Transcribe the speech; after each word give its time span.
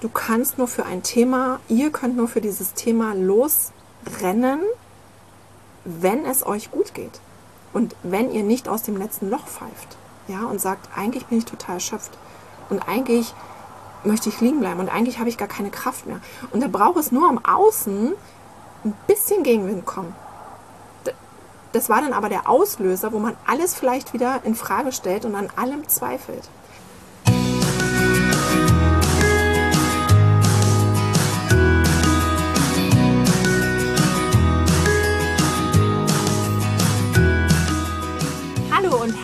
du 0.00 0.08
kannst 0.08 0.58
nur 0.58 0.68
für 0.68 0.86
ein 0.86 1.02
Thema, 1.02 1.60
ihr 1.68 1.90
könnt 1.90 2.16
nur 2.16 2.28
für 2.28 2.40
dieses 2.40 2.74
Thema 2.74 3.14
losrennen, 3.14 4.60
wenn 5.84 6.24
es 6.24 6.46
euch 6.46 6.70
gut 6.70 6.94
geht. 6.94 7.20
Und 7.72 7.94
wenn 8.02 8.32
ihr 8.32 8.42
nicht 8.42 8.68
aus 8.68 8.82
dem 8.82 8.96
letzten 8.96 9.30
Loch 9.30 9.46
pfeift, 9.46 9.96
ja, 10.28 10.44
und 10.44 10.60
sagt, 10.60 10.88
eigentlich 10.96 11.26
bin 11.26 11.38
ich 11.38 11.44
total 11.44 11.76
erschöpft 11.76 12.12
und 12.68 12.80
eigentlich 12.88 13.34
möchte 14.04 14.28
ich 14.28 14.40
liegen 14.40 14.60
bleiben 14.60 14.80
und 14.80 14.88
eigentlich 14.88 15.18
habe 15.18 15.28
ich 15.28 15.36
gar 15.36 15.48
keine 15.48 15.70
Kraft 15.70 16.06
mehr. 16.06 16.20
Und 16.52 16.62
da 16.62 16.68
braucht 16.68 16.96
es 16.96 17.12
nur 17.12 17.28
am 17.28 17.44
Außen 17.44 18.14
ein 18.84 18.94
bisschen 19.06 19.42
Gegenwind 19.42 19.84
kommen. 19.84 20.14
Das 21.72 21.88
war 21.88 22.00
dann 22.00 22.12
aber 22.12 22.28
der 22.28 22.48
Auslöser, 22.48 23.12
wo 23.12 23.18
man 23.18 23.36
alles 23.46 23.74
vielleicht 23.74 24.12
wieder 24.12 24.40
in 24.44 24.54
Frage 24.56 24.90
stellt 24.90 25.24
und 25.24 25.36
an 25.36 25.50
allem 25.54 25.86
zweifelt. 25.88 26.48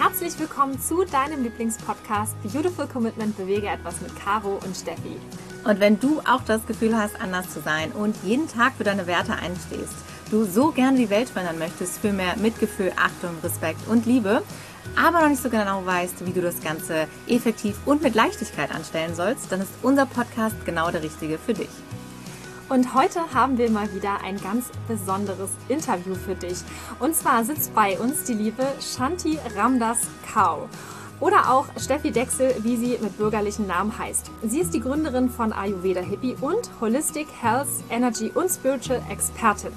Herzlich 0.08 0.38
willkommen 0.38 0.80
zu 0.80 1.04
deinem 1.04 1.42
Lieblingspodcast 1.42 2.40
Beautiful 2.44 2.86
Commitment 2.86 3.36
Bewege 3.36 3.66
etwas 3.66 4.00
mit 4.00 4.14
Caro 4.14 4.60
und 4.64 4.76
Steffi. 4.76 5.16
Und 5.64 5.80
wenn 5.80 5.98
du 5.98 6.20
auch 6.20 6.42
das 6.46 6.64
Gefühl 6.64 6.96
hast, 6.96 7.20
anders 7.20 7.50
zu 7.50 7.60
sein 7.60 7.90
und 7.90 8.14
jeden 8.22 8.46
Tag 8.46 8.74
für 8.74 8.84
deine 8.84 9.08
Werte 9.08 9.32
einstehst, 9.32 9.96
du 10.30 10.44
so 10.44 10.70
gerne 10.70 10.96
die 10.96 11.10
Welt 11.10 11.28
verändern 11.28 11.58
möchtest 11.58 11.98
für 11.98 12.12
mehr 12.12 12.36
Mitgefühl, 12.36 12.92
Achtung, 12.94 13.36
Respekt 13.42 13.80
und 13.88 14.06
Liebe, 14.06 14.44
aber 14.94 15.22
noch 15.22 15.28
nicht 15.28 15.42
so 15.42 15.50
genau 15.50 15.84
weißt, 15.84 16.24
wie 16.24 16.32
du 16.32 16.40
das 16.40 16.62
Ganze 16.62 17.08
effektiv 17.26 17.76
und 17.84 18.00
mit 18.00 18.14
Leichtigkeit 18.14 18.72
anstellen 18.72 19.16
sollst, 19.16 19.50
dann 19.50 19.60
ist 19.60 19.72
unser 19.82 20.06
Podcast 20.06 20.54
genau 20.64 20.88
der 20.92 21.02
richtige 21.02 21.36
für 21.36 21.54
dich. 21.54 21.68
Und 22.68 22.94
heute 22.94 23.32
haben 23.32 23.58
wir 23.58 23.70
mal 23.70 23.94
wieder 23.94 24.22
ein 24.24 24.40
ganz 24.40 24.70
besonderes 24.88 25.50
Interview 25.68 26.16
für 26.16 26.34
dich. 26.34 26.58
Und 26.98 27.14
zwar 27.14 27.44
sitzt 27.44 27.72
bei 27.76 27.96
uns 27.96 28.24
die 28.24 28.34
liebe 28.34 28.64
Shanti 28.80 29.38
Ramdas 29.54 30.00
Kau. 30.34 30.68
Oder 31.20 31.52
auch 31.52 31.66
Steffi 31.78 32.10
Dexel, 32.10 32.56
wie 32.62 32.76
sie 32.76 32.98
mit 33.00 33.16
bürgerlichen 33.18 33.68
Namen 33.68 33.96
heißt. 33.96 34.32
Sie 34.42 34.60
ist 34.60 34.74
die 34.74 34.80
Gründerin 34.80 35.30
von 35.30 35.52
Ayurveda 35.52 36.00
Hippie 36.00 36.36
und 36.40 36.68
Holistic 36.80 37.28
Health, 37.40 37.68
Energy 37.88 38.32
und 38.34 38.50
Spiritual 38.50 39.00
Expertin. 39.10 39.72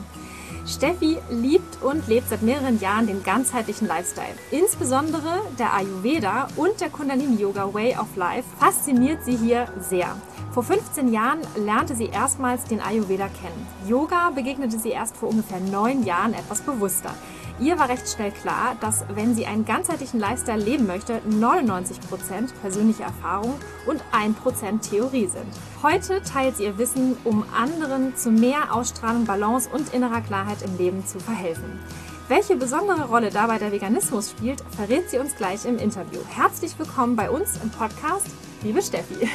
Steffi 0.65 1.17
liebt 1.29 1.81
und 1.83 2.07
lebt 2.07 2.29
seit 2.29 2.41
mehreren 2.41 2.79
Jahren 2.79 3.05
den 3.05 3.23
ganzheitlichen 3.23 3.87
Lifestyle. 3.87 4.35
Insbesondere 4.49 5.41
der 5.59 5.73
Ayurveda 5.73 6.47
und 6.55 6.81
der 6.81 6.89
Kundalini 6.89 7.39
Yoga 7.39 7.71
Way 7.71 7.97
of 7.97 8.15
Life 8.15 8.47
fasziniert 8.59 9.23
sie 9.23 9.37
hier 9.37 9.67
sehr. 9.79 10.15
Vor 10.59 10.75
15 10.75 11.13
Jahren 11.13 11.39
lernte 11.55 11.95
sie 11.95 12.07
erstmals 12.07 12.65
den 12.65 12.81
Ayurveda 12.81 13.29
kennen. 13.29 13.65
Yoga 13.87 14.29
begegnete 14.31 14.77
sie 14.77 14.89
erst 14.89 15.15
vor 15.15 15.29
ungefähr 15.29 15.61
neun 15.61 16.03
Jahren 16.03 16.33
etwas 16.33 16.59
bewusster. 16.59 17.13
Ihr 17.61 17.79
war 17.79 17.87
recht 17.87 18.09
schnell 18.09 18.33
klar, 18.33 18.75
dass 18.81 19.05
wenn 19.15 19.35
sie 19.35 19.45
einen 19.45 19.63
ganzheitlichen 19.63 20.19
Lifestyle 20.19 20.61
leben 20.61 20.85
möchte, 20.85 21.21
99% 21.29 22.51
persönliche 22.61 23.03
Erfahrung 23.03 23.55
und 23.87 24.03
1% 24.11 24.81
Theorie 24.81 25.27
sind. 25.27 25.47
Heute 25.81 26.21
teilt 26.23 26.57
sie 26.57 26.65
ihr 26.65 26.77
Wissen, 26.77 27.15
um 27.23 27.45
anderen 27.57 28.17
zu 28.17 28.29
mehr 28.29 28.75
Ausstrahlung, 28.75 29.23
Balance 29.23 29.69
und 29.71 29.93
innerer 29.93 30.19
Klarheit 30.19 30.61
im 30.61 30.77
Leben 30.77 31.05
zu 31.05 31.21
verhelfen. 31.21 31.79
Welche 32.27 32.57
besondere 32.57 33.05
Rolle 33.05 33.29
dabei 33.29 33.59
der 33.59 33.71
Veganismus 33.71 34.31
spielt, 34.31 34.61
verrät 34.75 35.09
sie 35.09 35.19
uns 35.19 35.37
gleich 35.37 35.63
im 35.63 35.77
Interview. 35.77 36.19
Herzlich 36.35 36.77
willkommen 36.77 37.15
bei 37.15 37.29
uns 37.29 37.55
im 37.63 37.69
Podcast, 37.69 38.27
liebe 38.61 38.81
Steffi. 38.81 39.29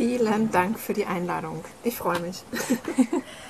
Vielen 0.00 0.50
Dank 0.50 0.78
für 0.78 0.94
die 0.94 1.04
Einladung. 1.04 1.62
Ich 1.84 1.94
freue 1.94 2.20
mich. 2.20 2.42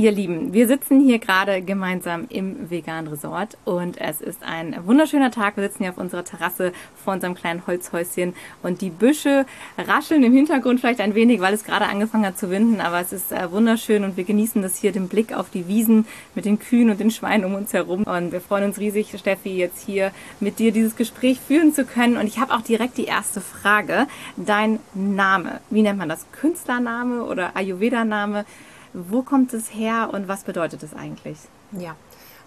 Ihr 0.00 0.12
Lieben, 0.12 0.54
wir 0.54 0.66
sitzen 0.66 0.98
hier 0.98 1.18
gerade 1.18 1.60
gemeinsam 1.60 2.24
im 2.30 2.70
Vegan 2.70 3.06
Resort 3.06 3.58
und 3.66 4.00
es 4.00 4.22
ist 4.22 4.42
ein 4.42 4.74
wunderschöner 4.86 5.30
Tag. 5.30 5.58
Wir 5.58 5.64
sitzen 5.64 5.82
hier 5.82 5.90
auf 5.90 5.98
unserer 5.98 6.24
Terrasse 6.24 6.72
vor 7.04 7.12
unserem 7.12 7.34
kleinen 7.34 7.66
Holzhäuschen 7.66 8.32
und 8.62 8.80
die 8.80 8.88
Büsche 8.88 9.44
rascheln 9.76 10.22
im 10.22 10.32
Hintergrund 10.32 10.80
vielleicht 10.80 11.02
ein 11.02 11.14
wenig, 11.14 11.42
weil 11.42 11.52
es 11.52 11.64
gerade 11.64 11.84
angefangen 11.84 12.24
hat 12.24 12.38
zu 12.38 12.48
winden, 12.48 12.80
aber 12.80 12.98
es 12.98 13.12
ist 13.12 13.30
äh, 13.30 13.52
wunderschön 13.52 14.02
und 14.02 14.16
wir 14.16 14.24
genießen 14.24 14.62
das 14.62 14.78
hier, 14.78 14.90
den 14.90 15.06
Blick 15.06 15.36
auf 15.36 15.50
die 15.50 15.68
Wiesen 15.68 16.06
mit 16.34 16.46
den 16.46 16.58
Kühen 16.58 16.88
und 16.88 16.98
den 16.98 17.10
Schweinen 17.10 17.44
um 17.44 17.52
uns 17.52 17.74
herum 17.74 18.04
und 18.04 18.32
wir 18.32 18.40
freuen 18.40 18.64
uns 18.64 18.78
riesig, 18.78 19.14
Steffi, 19.18 19.50
jetzt 19.50 19.84
hier 19.84 20.12
mit 20.40 20.60
dir 20.60 20.72
dieses 20.72 20.96
Gespräch 20.96 21.38
führen 21.46 21.74
zu 21.74 21.84
können 21.84 22.16
und 22.16 22.26
ich 22.26 22.38
habe 22.38 22.54
auch 22.54 22.62
direkt 22.62 22.96
die 22.96 23.04
erste 23.04 23.42
Frage. 23.42 24.06
Dein 24.38 24.78
Name, 24.94 25.60
wie 25.68 25.82
nennt 25.82 25.98
man 25.98 26.08
das? 26.08 26.24
Künstlername 26.32 27.24
oder 27.24 27.54
Ayurveda-Name? 27.54 28.46
Wo 28.92 29.22
kommt 29.22 29.52
es 29.52 29.72
her 29.72 30.10
und 30.12 30.28
was 30.28 30.44
bedeutet 30.44 30.82
es 30.82 30.94
eigentlich? 30.94 31.38
Ja, 31.72 31.94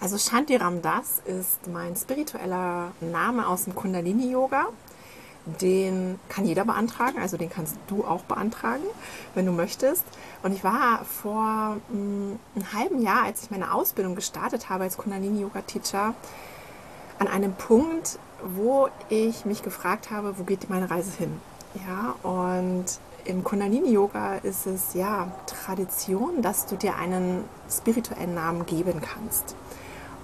also 0.02 0.18
Shanti 0.18 0.58
Ramdas 0.58 1.22
ist 1.26 1.68
mein 1.72 1.96
spiritueller 1.96 2.92
Name 3.00 3.48
aus 3.48 3.64
dem 3.64 3.76
Kundalini 3.76 4.32
Yoga. 4.32 4.66
Den 5.62 6.20
kann 6.30 6.46
jeder 6.46 6.66
beantragen, 6.66 7.20
also 7.22 7.36
den 7.38 7.50
kannst 7.50 7.78
du 7.88 8.06
auch 8.06 8.24
beantragen, 8.24 8.84
wenn 9.36 9.46
du 9.46 9.52
möchtest. 9.52 10.04
Und 10.42 10.54
ich 10.54 10.64
war 10.64 11.04
vor 11.06 11.78
mm, 11.90 12.34
einem 12.56 12.74
halben 12.74 13.02
Jahr, 13.02 13.24
als 13.24 13.44
ich 13.44 13.52
meine 13.52 13.74
Ausbildung 13.74 14.16
gestartet 14.16 14.70
habe 14.70 14.84
als 14.84 14.98
Kundalini 14.98 15.42
Yoga 15.42 15.62
Teacher, 15.62 16.14
an 17.20 17.28
einem 17.28 17.54
Punkt, 17.54 18.20
wo 18.44 18.90
ich 19.10 19.46
mich 19.46 19.64
gefragt 19.64 20.12
habe, 20.12 20.38
wo 20.38 20.44
geht 20.44 20.70
meine 20.70 20.90
Reise 20.90 21.12
hin? 21.18 21.40
Ja, 21.88 22.16
und 22.30 22.86
im 23.26 23.44
Kundalini-Yoga 23.44 24.36
ist 24.36 24.66
es 24.66 24.94
ja 24.94 25.32
Tradition, 25.46 26.42
dass 26.42 26.66
du 26.66 26.76
dir 26.76 26.96
einen 26.96 27.44
spirituellen 27.70 28.34
Namen 28.34 28.66
geben 28.66 29.02
kannst. 29.02 29.56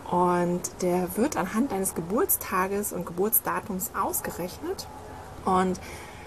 Und 0.10 0.62
der 0.82 1.16
wird 1.18 1.38
anhand 1.38 1.72
deines 1.72 1.94
Geburtstages 1.96 2.94
und 2.94 3.06
Geburtsdatums 3.06 3.92
ausgerechnet. 4.00 4.88
Und 5.46 5.80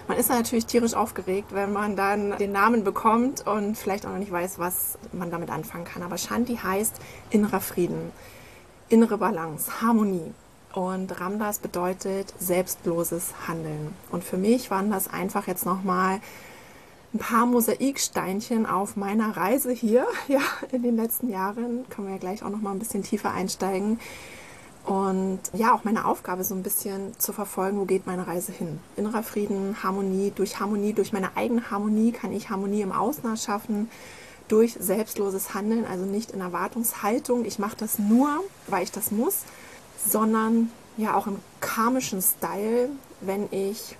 man 0.07 0.17
ist 0.17 0.29
natürlich 0.29 0.65
tierisch 0.65 0.93
aufgeregt, 0.93 1.49
wenn 1.53 1.73
man 1.73 1.95
dann 1.95 2.37
den 2.37 2.51
Namen 2.51 2.83
bekommt 2.83 3.45
und 3.45 3.77
vielleicht 3.77 4.05
auch 4.05 4.11
noch 4.11 4.17
nicht 4.17 4.31
weiß, 4.31 4.59
was 4.59 4.97
man 5.11 5.31
damit 5.31 5.49
anfangen 5.49 5.85
kann. 5.85 6.03
Aber 6.03 6.17
Shanti 6.17 6.57
heißt 6.57 6.95
innerer 7.29 7.61
Frieden, 7.61 8.11
innere 8.89 9.17
Balance, 9.17 9.81
Harmonie. 9.81 10.33
Und 10.73 11.21
Ramdas 11.21 11.59
bedeutet 11.59 12.33
selbstloses 12.39 13.33
Handeln. 13.47 13.93
Und 14.11 14.23
für 14.23 14.37
mich 14.37 14.71
waren 14.71 14.89
das 14.89 15.07
einfach 15.07 15.45
jetzt 15.47 15.65
nochmal 15.65 16.19
ein 17.13 17.19
paar 17.19 17.45
Mosaiksteinchen 17.45 18.65
auf 18.65 18.95
meiner 18.95 19.37
Reise 19.37 19.71
hier, 19.71 20.07
ja, 20.27 20.41
in 20.71 20.83
den 20.83 20.95
letzten 20.95 21.29
Jahren. 21.29 21.85
Können 21.89 22.07
wir 22.07 22.15
ja 22.15 22.19
gleich 22.19 22.43
auch 22.43 22.49
noch 22.49 22.61
mal 22.61 22.71
ein 22.71 22.79
bisschen 22.79 23.03
tiefer 23.03 23.31
einsteigen. 23.31 23.99
Und 24.85 25.39
ja, 25.53 25.73
auch 25.73 25.85
meine 25.85 26.05
Aufgabe 26.05 26.43
so 26.43 26.55
ein 26.55 26.63
bisschen 26.63 27.17
zu 27.17 27.31
verfolgen, 27.31 27.79
wo 27.79 27.85
geht 27.85 28.05
meine 28.05 28.27
Reise 28.27 28.51
hin. 28.51 28.79
Innerer 28.97 29.23
Frieden, 29.23 29.77
Harmonie, 29.81 30.33
durch 30.35 30.59
Harmonie, 30.59 30.91
durch 30.91 31.13
meine 31.13 31.37
eigene 31.37 31.71
Harmonie 31.71 32.11
kann 32.11 32.33
ich 32.33 32.49
Harmonie 32.49 32.81
im 32.81 32.91
Außen 32.91 33.23
erschaffen, 33.29 33.89
durch 34.49 34.73
selbstloses 34.77 35.53
Handeln, 35.53 35.85
also 35.85 36.03
nicht 36.03 36.31
in 36.31 36.41
Erwartungshaltung, 36.41 37.45
ich 37.45 37.59
mache 37.59 37.77
das 37.77 37.97
nur, 37.97 38.29
weil 38.67 38.83
ich 38.83 38.91
das 38.91 39.11
muss, 39.11 39.43
sondern 40.05 40.69
ja 40.97 41.15
auch 41.15 41.27
im 41.27 41.37
karmischen 41.61 42.21
Style, 42.21 42.89
wenn 43.21 43.47
ich 43.51 43.95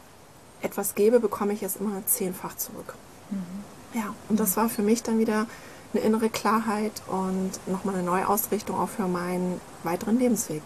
etwas 0.62 0.96
gebe, 0.96 1.22
bekomme 1.22 1.54
ich 1.54 1.64
es 1.64 1.78
immer 1.78 2.06
zehnfach 2.06 2.58
zurück. 2.58 2.94
Mhm. 3.30 3.64
Ja, 3.94 4.16
und 4.30 4.40
das 4.40 4.58
war 4.58 4.70
für 4.70 4.82
mich 4.82 5.04
dann 5.04 5.20
wieder 5.20 5.46
eine 5.94 6.04
innere 6.04 6.30
Klarheit 6.30 7.04
und 7.08 7.52
nochmal 7.68 7.96
eine 7.96 8.04
neue 8.04 8.28
Ausrichtung 8.28 8.80
auch 8.80 8.90
für 8.90 9.08
meinen 9.08 9.62
weiteren 9.84 10.18
Lebensweg. 10.18 10.64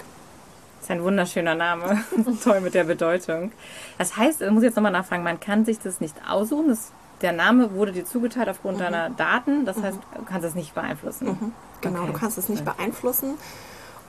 Das 0.78 0.86
ist 0.86 0.92
ein 0.92 1.04
wunderschöner 1.04 1.56
Name. 1.56 2.04
Toll 2.44 2.62
mit 2.62 2.74
der 2.74 2.86
Bedeutung. 2.86 3.52
Das 3.98 4.16
heißt, 4.16 4.42
ich 4.42 4.52
muss 4.52 4.64
jetzt 4.64 4.76
nochmal 4.76 4.92
nachfragen, 4.92 5.24
man 5.24 5.40
kann 5.40 5.66
sich 5.66 5.80
das 5.80 6.00
nicht 6.00 6.16
aussuchen. 6.30 6.70
Das, 6.70 6.92
der 7.22 7.34
Name 7.34 7.74
wurde 7.74 7.92
dir 7.92 8.06
zugeteilt 8.06 8.48
aufgrund 8.48 8.78
mhm. 8.78 8.84
deiner 8.84 9.10
Daten. 9.10 9.66
Das 9.66 9.82
heißt, 9.82 9.98
du 10.18 10.24
kannst 10.24 10.48
es 10.48 10.56
nicht 10.56 10.74
beeinflussen. 10.74 11.28
Mhm. 11.28 11.52
Genau, 11.82 12.04
okay. 12.04 12.12
du 12.14 12.20
kannst 12.20 12.38
es 12.38 12.48
nicht 12.48 12.64
beeinflussen. 12.64 13.36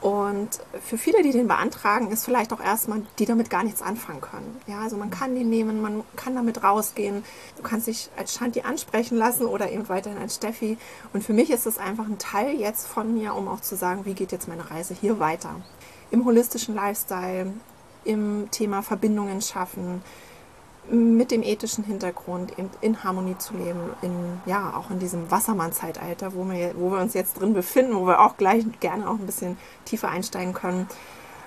Und 0.01 0.51
für 0.87 0.97
viele, 0.97 1.23
die 1.23 1.33
den 1.33 1.49
beantragen, 1.49 2.11
ist 2.13 2.25
vielleicht 2.25 2.53
auch 2.53 2.61
erstmal, 2.61 3.03
die 3.19 3.27
damit 3.27 3.51
gar 3.51 3.65
nichts 3.65 3.83
anfangen 3.83 4.21
können. 4.21 4.57
Ja, 4.69 4.81
also 4.81 4.97
man 4.97 5.11
kann 5.11 5.35
den 5.35 5.51
nehmen, 5.51 5.83
man 5.83 6.05
kann 6.15 6.37
damit 6.37 6.63
rausgehen. 6.63 7.25
Du 7.57 7.63
kannst 7.63 7.89
dich 7.89 8.09
als 8.17 8.35
Shanti 8.35 8.61
ansprechen 8.61 9.19
lassen 9.19 9.47
oder 9.47 9.73
eben 9.73 9.89
weiterhin 9.89 10.21
als 10.21 10.37
Steffi. 10.37 10.79
Und 11.13 11.25
für 11.25 11.33
mich 11.33 11.51
ist 11.51 11.67
es 11.67 11.79
einfach 11.79 12.07
ein 12.07 12.19
Teil 12.19 12.55
jetzt 12.61 12.87
von 12.87 13.13
mir, 13.13 13.35
um 13.35 13.49
auch 13.49 13.61
zu 13.61 13.75
sagen, 13.75 14.05
wie 14.05 14.15
geht 14.15 14.31
jetzt 14.31 14.47
meine 14.47 14.71
Reise 14.71 14.95
hier 14.95 15.19
weiter. 15.19 15.57
Im 16.13 16.25
holistischen 16.25 16.77
Lifestyle, 16.77 17.53
im 18.05 18.49
Thema 18.53 18.83
Verbindungen 18.83 19.43
schaffen, 19.43 20.03
mit 20.91 21.31
dem 21.31 21.43
ethischen 21.43 21.85
Hintergrund 21.85 22.53
in, 22.53 22.71
in, 22.81 23.05
Harmonie 23.05 23.37
zu 23.39 23.55
leben, 23.55 23.81
in, 24.03 24.41
ja, 24.47 24.73
auch 24.75 24.91
in 24.91 24.99
diesem 24.99 25.31
Wassermann-Zeitalter, 25.31 26.35
wo 26.35 26.49
wir, 26.49 26.73
wo 26.77 26.91
wir 26.91 27.01
uns 27.01 27.15
jetzt 27.15 27.41
drin 27.41 27.55
befinden, 27.55 27.95
wo 27.95 28.07
wir 28.07 28.21
auch 28.21 28.37
gleich 28.37 28.65
gerne 28.81 29.09
auch 29.09 29.19
ein 29.19 29.27
bisschen 29.27 29.59
tiefer 29.85 30.09
einsteigen 30.09 30.55
können. 30.55 30.87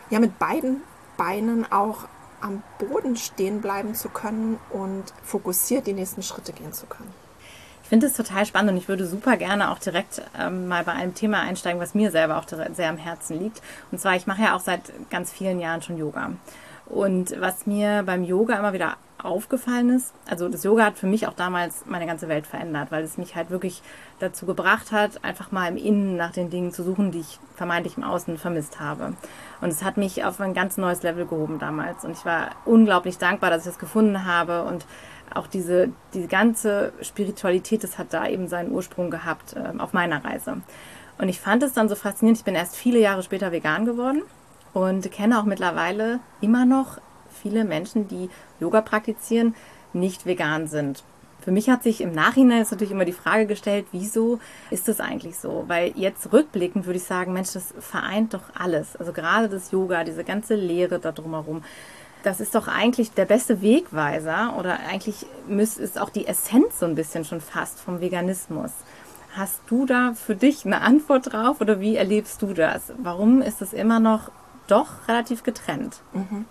Ja, 0.09 0.19
mit 0.19 0.37
beiden 0.37 0.81
Beinen 1.17 1.71
auch 1.71 2.05
am 2.41 2.63
Boden 2.79 3.15
stehen 3.15 3.61
bleiben 3.61 3.95
zu 3.95 4.09
können 4.09 4.59
und 4.71 5.03
fokussiert 5.23 5.87
die 5.87 5.93
nächsten 5.93 6.23
Schritte 6.23 6.53
gehen 6.53 6.73
zu 6.73 6.85
können. 6.85 7.13
Ich 7.83 7.89
finde 7.89 8.07
es 8.07 8.13
total 8.13 8.45
spannend 8.45 8.71
und 8.71 8.77
ich 8.77 8.87
würde 8.87 9.05
super 9.05 9.37
gerne 9.37 9.69
auch 9.69 9.79
direkt 9.79 10.21
ähm, 10.39 10.67
mal 10.67 10.83
bei 10.83 10.93
einem 10.93 11.13
Thema 11.13 11.41
einsteigen, 11.41 11.81
was 11.81 11.93
mir 11.93 12.09
selber 12.09 12.37
auch 12.37 12.45
sehr 12.47 12.89
am 12.89 12.97
Herzen 12.97 13.37
liegt. 13.37 13.61
Und 13.91 13.99
zwar, 13.99 14.15
ich 14.15 14.27
mache 14.27 14.43
ja 14.43 14.55
auch 14.55 14.61
seit 14.61 14.93
ganz 15.09 15.31
vielen 15.31 15.59
Jahren 15.59 15.81
schon 15.81 15.97
Yoga. 15.97 16.31
Und 16.91 17.39
was 17.39 17.65
mir 17.65 18.03
beim 18.05 18.25
Yoga 18.25 18.59
immer 18.59 18.73
wieder 18.73 18.97
aufgefallen 19.17 19.91
ist, 19.91 20.13
also 20.29 20.49
das 20.49 20.65
Yoga 20.65 20.83
hat 20.83 20.97
für 20.97 21.07
mich 21.07 21.25
auch 21.25 21.33
damals 21.33 21.85
meine 21.85 22.05
ganze 22.05 22.27
Welt 22.27 22.45
verändert, 22.45 22.91
weil 22.91 23.01
es 23.05 23.17
mich 23.17 23.35
halt 23.37 23.49
wirklich 23.49 23.81
dazu 24.19 24.45
gebracht 24.45 24.91
hat, 24.91 25.23
einfach 25.23 25.53
mal 25.53 25.69
im 25.69 25.77
Innen 25.77 26.17
nach 26.17 26.33
den 26.33 26.49
Dingen 26.49 26.73
zu 26.73 26.83
suchen, 26.83 27.11
die 27.11 27.21
ich 27.21 27.39
vermeintlich 27.55 27.95
im 27.95 28.03
Außen 28.03 28.37
vermisst 28.37 28.81
habe. 28.81 29.13
Und 29.61 29.69
es 29.69 29.83
hat 29.83 29.95
mich 29.95 30.25
auf 30.25 30.41
ein 30.41 30.53
ganz 30.53 30.75
neues 30.75 31.01
Level 31.01 31.25
gehoben 31.25 31.59
damals. 31.59 32.03
Und 32.03 32.11
ich 32.11 32.25
war 32.25 32.49
unglaublich 32.65 33.17
dankbar, 33.17 33.51
dass 33.51 33.61
ich 33.61 33.71
das 33.71 33.79
gefunden 33.79 34.25
habe. 34.25 34.63
Und 34.63 34.85
auch 35.33 35.47
diese, 35.47 35.91
diese 36.13 36.27
ganze 36.27 36.91
Spiritualität, 37.01 37.85
das 37.85 37.97
hat 37.99 38.07
da 38.11 38.27
eben 38.27 38.49
seinen 38.49 38.69
Ursprung 38.69 39.11
gehabt 39.11 39.55
äh, 39.55 39.79
auf 39.79 39.93
meiner 39.93 40.25
Reise. 40.25 40.57
Und 41.19 41.29
ich 41.29 41.39
fand 41.39 41.63
es 41.63 41.71
dann 41.71 41.87
so 41.87 41.95
faszinierend. 41.95 42.39
Ich 42.39 42.45
bin 42.45 42.55
erst 42.55 42.75
viele 42.75 42.99
Jahre 42.99 43.23
später 43.23 43.53
vegan 43.53 43.85
geworden 43.85 44.23
und 44.73 45.11
kenne 45.11 45.39
auch 45.39 45.45
mittlerweile 45.45 46.19
immer 46.39 46.65
noch 46.65 46.99
viele 47.29 47.65
Menschen, 47.65 48.07
die 48.07 48.29
Yoga 48.59 48.81
praktizieren, 48.81 49.55
nicht 49.93 50.25
vegan 50.25 50.67
sind. 50.67 51.03
Für 51.41 51.51
mich 51.51 51.69
hat 51.69 51.81
sich 51.81 52.01
im 52.01 52.11
Nachhinein 52.11 52.59
jetzt 52.59 52.71
natürlich 52.71 52.91
immer 52.91 53.05
die 53.05 53.13
Frage 53.13 53.47
gestellt, 53.47 53.87
wieso 53.91 54.39
ist 54.69 54.87
das 54.87 54.99
eigentlich 54.99 55.39
so? 55.39 55.63
Weil 55.67 55.91
jetzt 55.95 56.31
rückblickend 56.31 56.85
würde 56.85 56.97
ich 56.97 57.03
sagen, 57.03 57.33
Mensch, 57.33 57.53
das 57.53 57.73
vereint 57.79 58.35
doch 58.35 58.43
alles. 58.53 58.95
Also 58.95 59.11
gerade 59.11 59.49
das 59.49 59.71
Yoga, 59.71 60.03
diese 60.03 60.23
ganze 60.23 60.53
Lehre 60.53 60.99
da 60.99 61.11
drumherum. 61.11 61.63
Das 62.21 62.39
ist 62.39 62.53
doch 62.53 62.67
eigentlich 62.67 63.13
der 63.13 63.25
beste 63.25 63.63
Wegweiser 63.63 64.55
oder 64.59 64.79
eigentlich 64.87 65.25
ist 65.49 65.99
auch 65.99 66.11
die 66.11 66.27
Essenz 66.27 66.79
so 66.79 66.85
ein 66.85 66.93
bisschen 66.93 67.25
schon 67.25 67.41
fast 67.41 67.79
vom 67.79 68.01
Veganismus. 68.01 68.71
Hast 69.35 69.61
du 69.65 69.87
da 69.87 70.13
für 70.13 70.35
dich 70.35 70.63
eine 70.65 70.81
Antwort 70.81 71.33
drauf 71.33 71.59
oder 71.59 71.79
wie 71.79 71.95
erlebst 71.95 72.43
du 72.43 72.53
das? 72.53 72.93
Warum 73.01 73.41
ist 73.41 73.63
es 73.63 73.73
immer 73.73 73.99
noch 73.99 74.29
doch 74.71 75.07
relativ 75.07 75.43
getrennt? 75.43 76.01
Mhm 76.13 76.45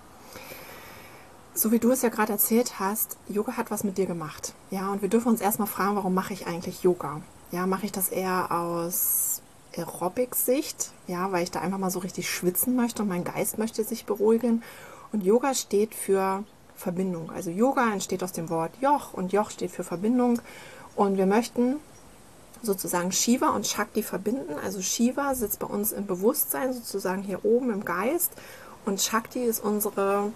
so 1.61 1.73
wie 1.73 1.79
du 1.79 1.91
es 1.91 2.03
ja 2.03 2.09
gerade 2.09 2.33
erzählt 2.33 2.81
hast, 2.81 3.19
Yoga 3.29 3.57
hat 3.57 3.71
was 3.71 3.85
mit 3.85 3.99
dir 3.99 4.07
gemacht. 4.07 4.55
Ja, 4.71 4.91
und 4.91 5.03
wir 5.03 5.11
dürfen 5.11 5.29
uns 5.29 5.41
erstmal 5.41 5.69
fragen, 5.69 5.97
warum 5.97 6.15
mache 6.15 6.33
ich 6.33 6.47
eigentlich 6.47 6.83
Yoga? 6.83 7.21
Ja, 7.53 7.67
mache 7.67 7.85
ich 7.85 7.93
das 7.93 8.09
eher 8.09 8.51
aus 8.51 9.43
Aerobic-Sicht? 9.77 10.93
Ja, 11.07 11.33
weil 11.33 11.43
ich 11.43 11.51
da 11.51 11.61
einfach 11.61 11.79
mal 11.79 11.91
so 11.91 11.99
richtig 11.99 12.31
schwitzen 12.31 12.77
möchte 12.77 13.03
und 13.03 13.09
mein 13.09 13.25
Geist 13.25 13.59
möchte 13.59 13.85
sich 13.85 14.07
beruhigen. 14.07 14.63
Und 15.13 15.23
Yoga 15.23 15.55
steht 15.55 15.95
für 15.95 16.45
Verbindung. 16.77 17.31
Also 17.31 17.51
Yoga 17.51 17.93
entsteht 17.93 18.23
aus 18.23 18.33
dem 18.33 18.49
Wort 18.49 18.73
Joch 18.81 19.13
und 19.13 19.33
Joch 19.33 19.51
steht 19.51 19.71
für 19.71 19.85
Verbindung. 19.85 20.41
Und 20.97 21.19
wir 21.19 21.27
möchten 21.27 21.77
sozusagen 22.63 23.13
Shiva 23.13 23.51
und 23.51 23.67
Shakti 23.67 24.03
verbinden. 24.03 24.55
Also 24.63 24.83
Shiva 24.83 25.35
sitzt 25.35 25.59
bei 25.61 25.67
uns 25.67 25.93
im 25.93 26.07
Bewusstsein, 26.07 26.73
sozusagen 26.73 27.23
hier 27.23 27.45
oben 27.45 27.71
im 27.71 27.85
Geist. 27.85 28.33
Und 28.85 29.01
Shakti 29.01 29.43
ist 29.43 29.63
unsere 29.63 30.33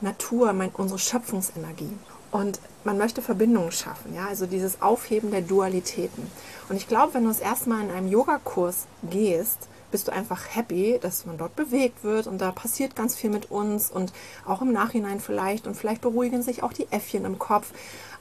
Natur, 0.00 0.54
unsere 0.74 0.98
Schöpfungsenergie. 0.98 1.92
Und 2.30 2.60
man 2.84 2.96
möchte 2.96 3.22
Verbindungen 3.22 3.72
schaffen, 3.72 4.14
ja, 4.14 4.26
also 4.28 4.46
dieses 4.46 4.80
Aufheben 4.80 5.32
der 5.32 5.42
Dualitäten. 5.42 6.30
Und 6.68 6.76
ich 6.76 6.86
glaube, 6.86 7.14
wenn 7.14 7.24
du 7.24 7.28
das 7.28 7.40
erste 7.40 7.68
Mal 7.68 7.82
in 7.82 7.90
einem 7.90 8.08
Yogakurs 8.08 8.86
gehst, 9.02 9.68
bist 9.90 10.06
du 10.06 10.12
einfach 10.12 10.54
happy, 10.54 10.98
dass 11.00 11.26
man 11.26 11.36
dort 11.36 11.56
bewegt 11.56 12.04
wird 12.04 12.28
und 12.28 12.38
da 12.38 12.52
passiert 12.52 12.94
ganz 12.94 13.16
viel 13.16 13.30
mit 13.30 13.50
uns 13.50 13.90
und 13.90 14.12
auch 14.46 14.62
im 14.62 14.72
Nachhinein 14.72 15.18
vielleicht 15.18 15.66
und 15.66 15.74
vielleicht 15.74 16.00
beruhigen 16.00 16.42
sich 16.42 16.62
auch 16.62 16.72
die 16.72 16.86
Äffchen 16.92 17.24
im 17.24 17.40
Kopf. 17.40 17.72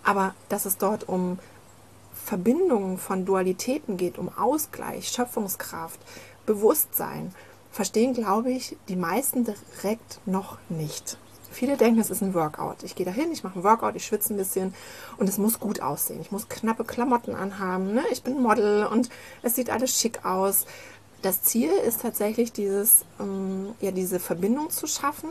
Aber 0.04 0.34
dass 0.50 0.66
es 0.66 0.78
dort 0.78 1.07
um 1.07 1.38
Verbindungen 2.24 2.98
von 2.98 3.25
Dualitäten 3.25 3.98
geht, 3.98 4.18
um 4.18 4.30
Ausgleich, 4.38 5.10
Schöpfungskraft, 5.10 6.00
Bewusstsein, 6.45 7.33
verstehen, 7.71 8.13
glaube 8.13 8.51
ich, 8.51 8.77
die 8.88 8.95
meisten 8.95 9.45
direkt 9.45 10.19
noch 10.25 10.57
nicht. 10.69 11.18
Viele 11.51 11.77
denken, 11.77 12.00
es 12.00 12.12
ist 12.12 12.21
ein 12.21 12.33
Workout. 12.36 12.83
Ich 12.83 12.95
gehe 12.95 13.06
dahin, 13.06 13.31
ich 13.31 13.44
mache 13.44 13.60
ein 13.60 13.63
Workout, 13.63 13.95
ich 13.95 14.06
schwitze 14.06 14.33
ein 14.33 14.38
bisschen 14.38 14.74
und 15.18 15.27
es 15.27 15.38
muss 15.38 15.60
gut 15.60 15.81
aussehen. 15.81 16.21
Ich 16.21 16.31
muss 16.31 16.48
knappe 16.48 16.83
Klamotten 16.83 17.36
anhaben. 17.36 17.94
Ne? 17.94 18.04
Ich 18.12 18.22
bin 18.22 18.42
Model 18.42 18.86
und 18.86 19.10
es 19.42 19.56
sieht 19.56 19.69
alles 19.69 20.00
schick 20.00 20.25
aus. 20.25 20.65
Das 21.22 21.42
Ziel 21.42 21.72
ist 21.72 22.01
tatsächlich 22.01 22.54
dieses, 22.54 23.04
ähm, 23.19 23.74
ja, 23.81 23.92
diese 23.92 24.19
Verbindung 24.19 24.69
zu 24.69 24.88
schaffen 24.88 25.30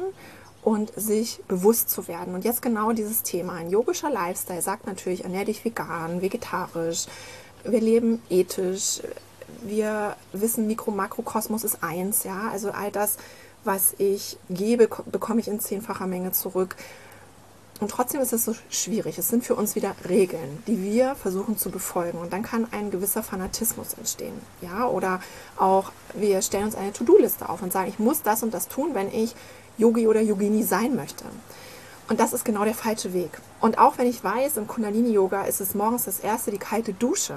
und 0.69 0.93
sich 0.97 1.41
bewusst 1.49 1.91
zu 1.91 2.09
werden. 2.09 2.35
Und 2.35 2.44
jetzt 2.44 2.62
genau 2.62 2.93
dieses 2.93 3.23
Thema. 3.23 3.55
Ein 3.55 3.70
yogischer 3.70 4.11
Lifestyle 4.11 4.62
sagt 4.62 4.87
natürlich, 4.87 5.25
ernähr 5.25 5.44
dich 5.44 5.65
vegan, 5.65 6.23
vegetarisch. 6.23 7.06
Wir 7.65 7.81
leben 7.81 8.23
ethisch. 8.29 9.00
Wir 9.62 10.17
wissen, 10.32 10.67
Mikro-Makrokosmos 10.67 11.65
ist 11.65 11.82
eins. 11.82 12.25
Ja, 12.25 12.49
also 12.53 12.70
all 12.70 12.93
das 12.93 13.17
was 13.65 13.94
ich 13.99 14.38
gebe, 14.49 14.88
bekomme 15.06 15.41
ich 15.41 15.49
in 15.49 15.61
zehnfacher 15.61 16.06
Menge 16.06 16.32
zurück. 16.32 16.76
Und 17.81 17.93
trotzdem 17.93 18.20
ist 18.20 18.32
es 18.32 18.44
so 18.44 18.55
schwierig. 18.70 19.19
Es 19.19 19.29
sind 19.29 19.44
für 19.44 19.55
uns 19.55 19.76
wieder 19.76 19.94
Regeln, 20.09 20.62
die 20.67 20.82
wir 20.82 21.15
versuchen 21.15 21.56
zu 21.56 21.70
befolgen. 21.70 22.19
Und 22.19 22.32
dann 22.32 22.43
kann 22.43 22.67
ein 22.73 22.91
gewisser 22.91 23.23
Fanatismus 23.23 23.94
entstehen. 23.94 24.35
Ja, 24.62 24.88
oder 24.88 25.20
auch 25.56 25.93
wir 26.15 26.43
stellen 26.43 26.65
uns 26.65 26.75
eine 26.75 26.93
To-Do-Liste 26.93 27.49
auf 27.49 27.62
und 27.62 27.73
sagen, 27.73 27.88
ich 27.88 28.00
muss 28.00 28.23
das 28.23 28.43
und 28.43 28.53
das 28.53 28.67
tun, 28.67 28.94
wenn 28.94 29.12
ich 29.12 29.37
Yogi 29.78 30.06
oder 30.06 30.20
Yogini 30.20 30.62
sein 30.62 30.94
möchte. 30.94 31.25
Und 32.08 32.20
das 32.20 32.32
ist 32.32 32.44
genau 32.44 32.64
der 32.64 32.75
falsche 32.75 33.12
Weg. 33.12 33.30
Und 33.60 33.78
auch 33.78 33.98
wenn 33.98 34.06
ich 34.06 34.22
weiß, 34.22 34.56
im 34.56 34.66
Kundalini-Yoga 34.66 35.44
ist 35.44 35.60
es 35.60 35.75
morgens 35.75 36.04
das 36.04 36.20
erste 36.20 36.50
die 36.50 36.58
kalte 36.58 36.92
Dusche. 36.92 37.36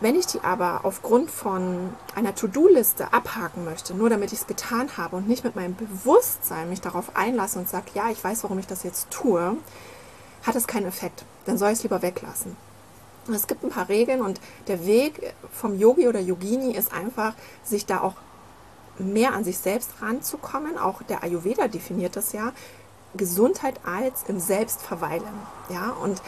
Wenn 0.00 0.14
ich 0.14 0.26
die 0.26 0.40
aber 0.40 0.80
aufgrund 0.82 1.30
von 1.30 1.90
einer 2.14 2.34
To-Do-Liste 2.34 3.12
abhaken 3.12 3.64
möchte, 3.64 3.94
nur 3.94 4.10
damit 4.10 4.32
ich 4.32 4.40
es 4.40 4.46
getan 4.46 4.90
habe 4.96 5.16
und 5.16 5.26
nicht 5.26 5.42
mit 5.42 5.56
meinem 5.56 5.74
Bewusstsein 5.74 6.68
mich 6.68 6.80
darauf 6.82 7.16
einlasse 7.16 7.58
und 7.58 7.68
sage, 7.68 7.86
ja, 7.94 8.10
ich 8.10 8.22
weiß, 8.22 8.44
warum 8.44 8.58
ich 8.58 8.66
das 8.66 8.82
jetzt 8.82 9.10
tue, 9.10 9.56
hat 10.42 10.54
es 10.54 10.66
keinen 10.66 10.86
Effekt. 10.86 11.24
Dann 11.46 11.56
soll 11.56 11.70
ich 11.70 11.78
es 11.78 11.82
lieber 11.82 12.02
weglassen. 12.02 12.56
Es 13.32 13.46
gibt 13.46 13.64
ein 13.64 13.70
paar 13.70 13.88
Regeln 13.88 14.20
und 14.20 14.40
der 14.68 14.86
Weg 14.86 15.34
vom 15.50 15.76
Yogi 15.78 16.06
oder 16.06 16.20
Yogini 16.20 16.76
ist 16.76 16.92
einfach, 16.92 17.34
sich 17.64 17.86
da 17.86 18.00
auch 18.00 18.14
mehr 18.98 19.34
an 19.34 19.44
sich 19.44 19.58
selbst 19.58 19.90
ranzukommen. 20.00 20.78
Auch 20.78 21.02
der 21.02 21.22
Ayurveda 21.22 21.68
definiert 21.68 22.16
das 22.16 22.32
ja. 22.32 22.52
Gesundheit 23.16 23.80
als 23.84 24.24
im 24.28 24.40
Selbst 24.40 24.82
verweilen. 24.82 25.22
Ja, 25.70 25.90
und 26.02 26.20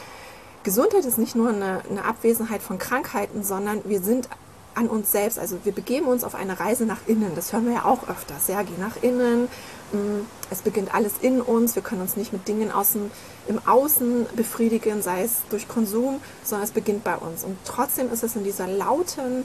Gesundheit 0.62 1.04
ist 1.04 1.18
nicht 1.18 1.34
nur 1.34 1.50
eine, 1.50 1.82
eine 1.88 2.04
Abwesenheit 2.04 2.62
von 2.62 2.78
Krankheiten, 2.78 3.42
sondern 3.42 3.82
wir 3.84 4.00
sind 4.00 4.28
an 4.74 4.88
uns 4.88 5.10
selbst. 5.10 5.38
Also 5.38 5.58
wir 5.64 5.72
begeben 5.72 6.06
uns 6.06 6.24
auf 6.24 6.34
eine 6.34 6.58
Reise 6.60 6.86
nach 6.86 7.00
innen. 7.06 7.32
Das 7.34 7.52
hören 7.52 7.66
wir 7.66 7.74
ja 7.74 7.84
auch 7.84 8.08
öfters. 8.08 8.48
Ja, 8.48 8.62
geh 8.62 8.78
nach 8.78 9.02
innen. 9.02 9.48
Mm, 9.92 10.26
es 10.50 10.62
beginnt 10.62 10.94
alles 10.94 11.14
in 11.20 11.40
uns. 11.40 11.74
Wir 11.74 11.82
können 11.82 12.00
uns 12.00 12.16
nicht 12.16 12.32
mit 12.32 12.46
Dingen 12.46 12.70
außen, 12.70 13.10
im 13.48 13.60
Außen 13.66 14.26
befriedigen, 14.36 15.02
sei 15.02 15.24
es 15.24 15.42
durch 15.50 15.68
Konsum, 15.68 16.20
sondern 16.44 16.64
es 16.64 16.72
beginnt 16.72 17.02
bei 17.02 17.16
uns. 17.16 17.44
Und 17.44 17.56
trotzdem 17.64 18.12
ist 18.12 18.22
es 18.22 18.36
in 18.36 18.44
dieser 18.44 18.68
lauten 18.68 19.44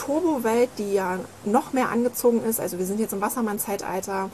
Turbo-Welt, 0.00 0.70
die 0.78 0.94
ja 0.94 1.18
noch 1.44 1.74
mehr 1.74 1.90
angezogen 1.90 2.42
ist, 2.42 2.58
also 2.58 2.78
wir 2.78 2.86
sind 2.86 3.00
jetzt 3.00 3.12
im 3.12 3.20
Wassermann-Zeitalter, 3.20 4.30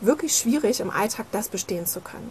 wirklich 0.00 0.36
schwierig 0.36 0.78
im 0.78 0.90
Alltag 0.90 1.26
das 1.32 1.48
bestehen 1.48 1.86
zu 1.86 2.00
können. 2.00 2.30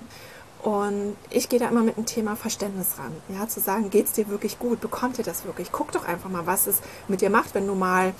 Und 0.64 1.18
ich 1.30 1.50
gehe 1.50 1.60
da 1.60 1.68
immer 1.68 1.84
mit 1.84 1.98
dem 1.98 2.06
Thema 2.06 2.36
Verständnis 2.38 2.98
ran. 2.98 3.12
Ja, 3.28 3.48
zu 3.48 3.60
sagen, 3.60 3.90
geht 3.90 4.06
es 4.06 4.14
dir 4.14 4.30
wirklich 4.30 4.58
gut? 4.58 4.80
Bekommt 4.80 5.18
ihr 5.18 5.26
das 5.26 5.46
wirklich? 5.46 5.72
Guck 5.72 5.92
doch 5.92 6.08
einfach 6.08 6.30
mal, 6.30 6.48
was 6.48 6.66
es 6.68 6.78
mit 7.10 7.20
dir 7.20 7.30
macht, 7.30 7.54
wenn 7.56 7.68
du 7.68 7.76
mal 7.76 8.14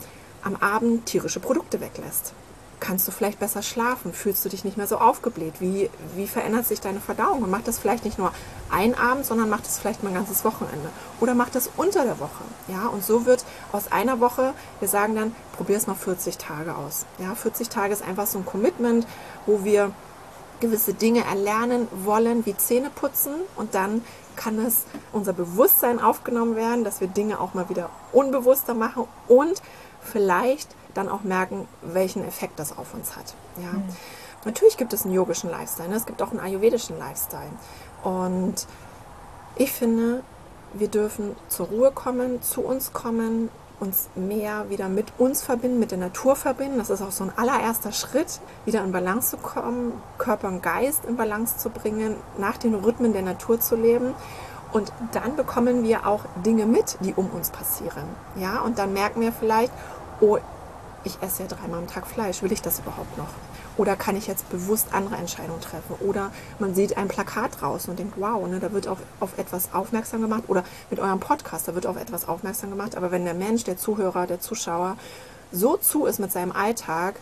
am 0.44 0.58
Abend 0.58 1.06
tierische 1.06 1.40
Produkte 1.40 1.80
weglässt. 1.80 2.34
Kannst 2.80 3.08
du 3.08 3.12
vielleicht 3.12 3.40
besser 3.40 3.64
schlafen? 3.64 4.14
Fühlst 4.14 4.46
du 4.46 4.50
dich 4.50 4.64
nicht 4.64 4.78
mehr 4.78 4.86
so 4.86 4.98
aufgebläht? 4.98 5.56
Wie, 5.60 5.90
wie 6.16 6.28
verändert 6.28 6.68
sich 6.68 6.80
deine 6.80 7.00
Verdauung? 7.00 7.42
Und 7.42 7.50
mach 7.50 7.64
das 7.64 7.80
vielleicht 7.80 8.06
nicht 8.06 8.20
nur 8.20 8.32
ein 8.70 8.96
Abend, 8.96 9.26
sondern 9.26 9.50
mach 9.50 9.62
das 9.62 9.80
vielleicht 9.80 10.04
mal 10.04 10.10
ein 10.10 10.16
ganzes 10.16 10.46
Wochenende. 10.46 10.90
Oder 11.20 11.34
mach 11.34 11.50
das 11.50 11.72
unter 11.76 12.04
der 12.04 12.20
Woche. 12.20 12.44
Ja, 12.68 12.88
und 12.88 13.04
so 13.04 13.26
wird 13.26 13.46
aus 13.72 13.92
einer 13.92 14.20
Woche, 14.20 14.54
wir 14.80 14.88
sagen 14.88 15.16
dann, 15.16 15.36
probier 15.56 15.78
es 15.78 15.88
mal 15.88 15.96
40 15.96 16.38
Tage 16.38 16.76
aus. 16.76 17.06
Ja, 17.20 17.36
40 17.36 17.70
Tage 17.70 17.94
ist 17.94 18.04
einfach 18.04 18.28
so 18.28 18.40
ein 18.40 18.46
Commitment, 18.46 19.08
wo 19.46 19.64
wir 19.64 19.92
gewisse 20.60 20.94
Dinge 20.94 21.24
erlernen 21.24 21.88
wollen, 22.04 22.46
wie 22.46 22.56
Zähne 22.56 22.90
putzen 22.90 23.34
und 23.56 23.76
dann 23.76 24.04
kann 24.36 24.60
es 24.60 24.86
unser 25.12 25.34
Bewusstsein 25.34 26.00
aufgenommen 26.00 26.56
werden, 26.56 26.84
dass 26.84 27.02
wir 27.02 27.08
Dinge 27.08 27.40
auch 27.40 27.54
mal 27.54 27.70
wieder 27.70 27.90
unbewusster 28.12 28.74
machen 28.74 29.08
und 29.28 29.62
vielleicht 30.02 30.70
dann 30.94 31.10
auch 31.10 31.24
merken, 31.24 31.68
welchen 31.82 32.26
Effekt 32.26 32.60
das 32.60 32.78
auf 32.78 32.94
uns 32.94 33.16
hat. 33.16 33.36
Ja. 33.58 33.74
Mhm. 33.74 33.84
Natürlich 34.46 34.78
gibt 34.78 34.94
es 34.94 35.04
einen 35.04 35.14
yogischen 35.14 35.50
Lifestyle, 35.50 35.90
ne? 35.90 35.96
es 35.96 36.06
gibt 36.06 36.22
auch 36.22 36.32
einen 36.32 36.40
ayurvedischen 36.40 36.98
Lifestyle. 36.98 37.52
Und 38.04 38.68
ich 39.56 39.72
finde, 39.72 40.24
wir 40.74 40.88
dürfen 40.88 41.36
zur 41.48 41.68
Ruhe 41.68 41.92
kommen, 41.92 42.42
zu 42.42 42.62
uns 42.62 42.94
kommen, 42.94 43.50
uns 43.80 44.10
mehr 44.16 44.70
wieder 44.70 44.90
mit 44.90 45.06
uns 45.18 45.44
verbinden, 45.44 45.80
mit 45.80 45.92
der 45.92 46.00
Natur 46.00 46.36
verbinden. 46.36 46.80
Das 46.80 46.90
ist 46.90 47.02
auch 47.02 47.12
so 47.12 47.24
ein 47.24 47.32
allererster 47.36 47.92
Schritt, 47.92 48.40
wieder 48.66 48.84
in 48.84 48.92
Balance 48.92 49.32
zu 49.32 49.38
kommen, 49.38 49.94
Körper 50.18 50.48
und 50.48 50.64
Geist 50.64 51.06
in 51.06 51.16
Balance 51.16 51.58
zu 51.58 51.70
bringen, 51.70 52.16
nach 52.38 52.58
den 52.58 52.74
Rhythmen 52.74 53.14
der 53.14 53.22
Natur 53.22 53.60
zu 53.60 53.76
leben. 53.76 54.14
Und 54.74 54.92
dann 55.12 55.36
bekommen 55.36 55.84
wir 55.84 56.08
auch 56.08 56.26
Dinge 56.46 56.66
mit, 56.66 56.98
die 57.02 57.14
um 57.14 57.28
uns 57.28 57.52
passieren. 57.52 58.04
Ja, 58.36 58.62
und 58.62 58.80
dann 58.80 58.94
merken 58.94 59.22
wir 59.22 59.32
vielleicht, 59.32 59.72
oh, 60.20 60.38
ich 61.04 61.18
esse 61.22 61.44
ja 61.44 61.48
dreimal 61.48 61.80
am 61.80 61.88
Tag 61.88 62.08
Fleisch, 62.08 62.42
will 62.42 62.52
ich 62.52 62.62
das 62.62 62.80
überhaupt 62.80 63.18
noch? 63.18 63.30
Oder 63.78 63.96
kann 63.96 64.16
ich 64.16 64.28
jetzt 64.28 64.50
bewusst 64.50 64.88
andere 64.92 65.16
Entscheidungen 65.16 65.62
treffen? 65.62 65.96
Oder 66.00 66.32
man 66.60 66.74
sieht 66.76 66.98
ein 66.98 67.08
Plakat 67.08 67.62
draußen 67.62 67.90
und 67.90 67.98
denkt, 67.98 68.16
wow, 68.18 68.48
ne, 68.48 68.60
da 68.60 68.74
wird 68.74 68.88
auf, 68.88 68.98
auf 69.20 69.38
etwas 69.38 69.74
aufmerksam 69.74 70.22
gemacht. 70.22 70.44
Oder 70.48 70.64
mit 70.90 71.00
eurem 71.00 71.20
Podcast, 71.20 71.68
da 71.68 71.76
wird 71.76 71.86
auf 71.86 71.96
etwas 71.96 72.28
aufmerksam 72.28 72.72
gemacht. 72.72 72.98
Aber 72.98 73.12
wenn 73.12 73.26
der 73.26 73.34
Mensch, 73.36 73.64
der 73.64 73.78
Zuhörer, 73.78 74.28
der 74.28 74.40
Zuschauer 74.40 74.98
so 75.52 75.78
zu 75.78 76.06
ist 76.06 76.20
mit 76.20 76.32
seinem 76.32 76.52
Alltag, 76.52 77.16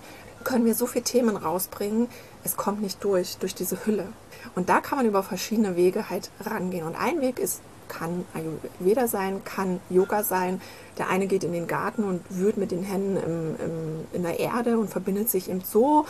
können 0.43 0.65
wir 0.65 0.75
so 0.75 0.85
viele 0.85 1.03
Themen 1.03 1.38
rausbringen, 1.38 2.07
es 2.43 2.55
kommt 2.55 2.81
nicht 2.81 3.03
durch, 3.03 3.38
durch 3.38 3.55
diese 3.55 3.85
Hülle. 3.85 4.07
Und 4.55 4.69
da 4.69 4.79
kann 4.79 4.97
man 4.97 5.07
über 5.07 5.24
verschiedene 5.24 5.75
Wege 5.75 6.09
halt 6.09 6.29
rangehen. 6.39 6.85
Und 6.85 6.95
ein 6.95 7.19
Weg 7.21 7.39
ist, 7.39 7.62
kann 7.88 8.25
Ayurveda 8.33 9.07
sein, 9.07 9.43
kann 9.43 9.79
Yoga 9.89 10.24
sein. 10.24 10.62
Der 10.97 11.09
eine 11.09 11.27
geht 11.27 11.43
in 11.43 11.51
den 11.51 11.67
Garten 11.67 12.03
und 12.03 12.21
wühlt 12.29 12.57
mit 12.57 12.71
den 12.71 12.83
Händen 12.83 13.17
im, 13.17 13.55
im, 13.59 14.07
in 14.13 14.24
der 14.24 14.39
Erde 14.39 14.77
und 14.77 14.89
verbindet 14.89 15.29
sich 15.29 15.50
eben 15.50 15.62
so 15.62 16.05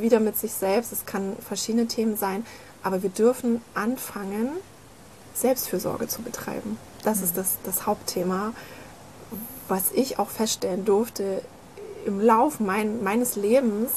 wieder 0.00 0.20
mit 0.20 0.36
sich 0.36 0.52
selbst. 0.52 0.92
Es 0.92 1.06
kann 1.06 1.36
verschiedene 1.46 1.86
Themen 1.86 2.16
sein. 2.16 2.44
Aber 2.82 3.02
wir 3.02 3.10
dürfen 3.10 3.62
anfangen, 3.74 4.50
Selbstfürsorge 5.34 6.08
zu 6.08 6.22
betreiben. 6.22 6.78
Das 7.04 7.18
mhm. 7.18 7.24
ist 7.24 7.36
das, 7.36 7.58
das 7.64 7.86
Hauptthema, 7.86 8.52
was 9.68 9.92
ich 9.92 10.18
auch 10.18 10.28
feststellen 10.28 10.84
durfte 10.84 11.42
im 12.06 12.20
Lauf 12.20 12.60
mein, 12.60 13.02
meines 13.02 13.36
Lebens, 13.36 13.90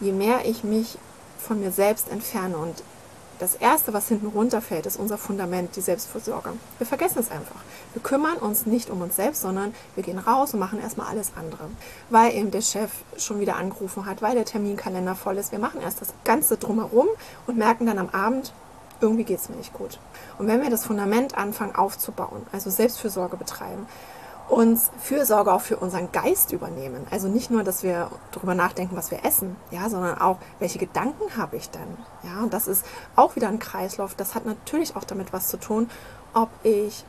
je 0.00 0.12
mehr 0.12 0.44
ich 0.44 0.64
mich 0.64 0.98
von 1.38 1.60
mir 1.60 1.70
selbst 1.70 2.10
entferne 2.10 2.56
und 2.56 2.82
das 3.44 3.56
Erste, 3.56 3.92
was 3.92 4.08
hinten 4.08 4.28
runterfällt, 4.28 4.86
ist 4.86 4.98
unser 4.98 5.18
Fundament, 5.18 5.76
die 5.76 5.82
Selbstfürsorge. 5.82 6.54
Wir 6.78 6.86
vergessen 6.86 7.18
es 7.18 7.30
einfach. 7.30 7.60
Wir 7.92 8.02
kümmern 8.02 8.38
uns 8.38 8.64
nicht 8.64 8.88
um 8.88 9.02
uns 9.02 9.16
selbst, 9.16 9.42
sondern 9.42 9.74
wir 9.94 10.02
gehen 10.02 10.18
raus 10.18 10.54
und 10.54 10.60
machen 10.60 10.80
erstmal 10.80 11.08
alles 11.08 11.32
andere. 11.36 11.68
Weil 12.08 12.32
eben 12.32 12.50
der 12.50 12.62
Chef 12.62 12.90
schon 13.18 13.40
wieder 13.40 13.56
angerufen 13.56 14.06
hat, 14.06 14.22
weil 14.22 14.34
der 14.34 14.46
Terminkalender 14.46 15.14
voll 15.14 15.36
ist. 15.36 15.52
Wir 15.52 15.58
machen 15.58 15.82
erst 15.82 16.00
das 16.00 16.14
Ganze 16.24 16.56
drumherum 16.56 17.06
und 17.46 17.58
merken 17.58 17.84
dann 17.84 17.98
am 17.98 18.08
Abend, 18.08 18.54
irgendwie 19.02 19.24
geht 19.24 19.40
es 19.40 19.50
mir 19.50 19.56
nicht 19.56 19.74
gut. 19.74 19.98
Und 20.38 20.46
wenn 20.46 20.62
wir 20.62 20.70
das 20.70 20.86
Fundament 20.86 21.36
anfangen 21.36 21.76
aufzubauen, 21.76 22.46
also 22.50 22.70
Selbstfürsorge 22.70 23.36
betreiben, 23.36 23.86
uns 24.48 24.90
Fürsorge 24.98 25.52
auch 25.52 25.60
für 25.60 25.76
unseren 25.76 26.12
Geist 26.12 26.52
übernehmen. 26.52 27.06
Also 27.10 27.28
nicht 27.28 27.50
nur, 27.50 27.62
dass 27.62 27.82
wir 27.82 28.10
darüber 28.32 28.54
nachdenken, 28.54 28.96
was 28.96 29.10
wir 29.10 29.24
essen, 29.24 29.56
ja, 29.70 29.88
sondern 29.88 30.18
auch, 30.18 30.38
welche 30.58 30.78
Gedanken 30.78 31.36
habe 31.36 31.56
ich 31.56 31.70
denn? 31.70 31.96
Ja, 32.22 32.42
und 32.42 32.52
das 32.52 32.68
ist 32.68 32.84
auch 33.16 33.36
wieder 33.36 33.48
ein 33.48 33.58
Kreislauf. 33.58 34.14
Das 34.14 34.34
hat 34.34 34.44
natürlich 34.44 34.96
auch 34.96 35.04
damit 35.04 35.32
was 35.32 35.48
zu 35.48 35.56
tun, 35.56 35.88
ob 36.34 36.50
ich 36.62 37.04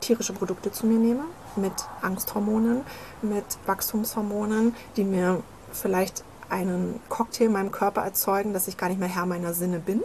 tierische 0.00 0.32
Produkte 0.32 0.70
zu 0.70 0.86
mir 0.86 0.98
nehme, 0.98 1.24
mit 1.56 1.72
Angsthormonen, 2.00 2.82
mit 3.22 3.44
Wachstumshormonen, 3.66 4.74
die 4.96 5.04
mir 5.04 5.42
vielleicht 5.72 6.24
einen 6.48 7.00
Cocktail 7.08 7.46
in 7.46 7.52
meinem 7.52 7.72
Körper 7.72 8.02
erzeugen, 8.02 8.52
dass 8.52 8.68
ich 8.68 8.76
gar 8.76 8.88
nicht 8.88 9.00
mehr 9.00 9.08
Herr 9.08 9.26
meiner 9.26 9.52
Sinne 9.52 9.78
bin, 9.78 10.02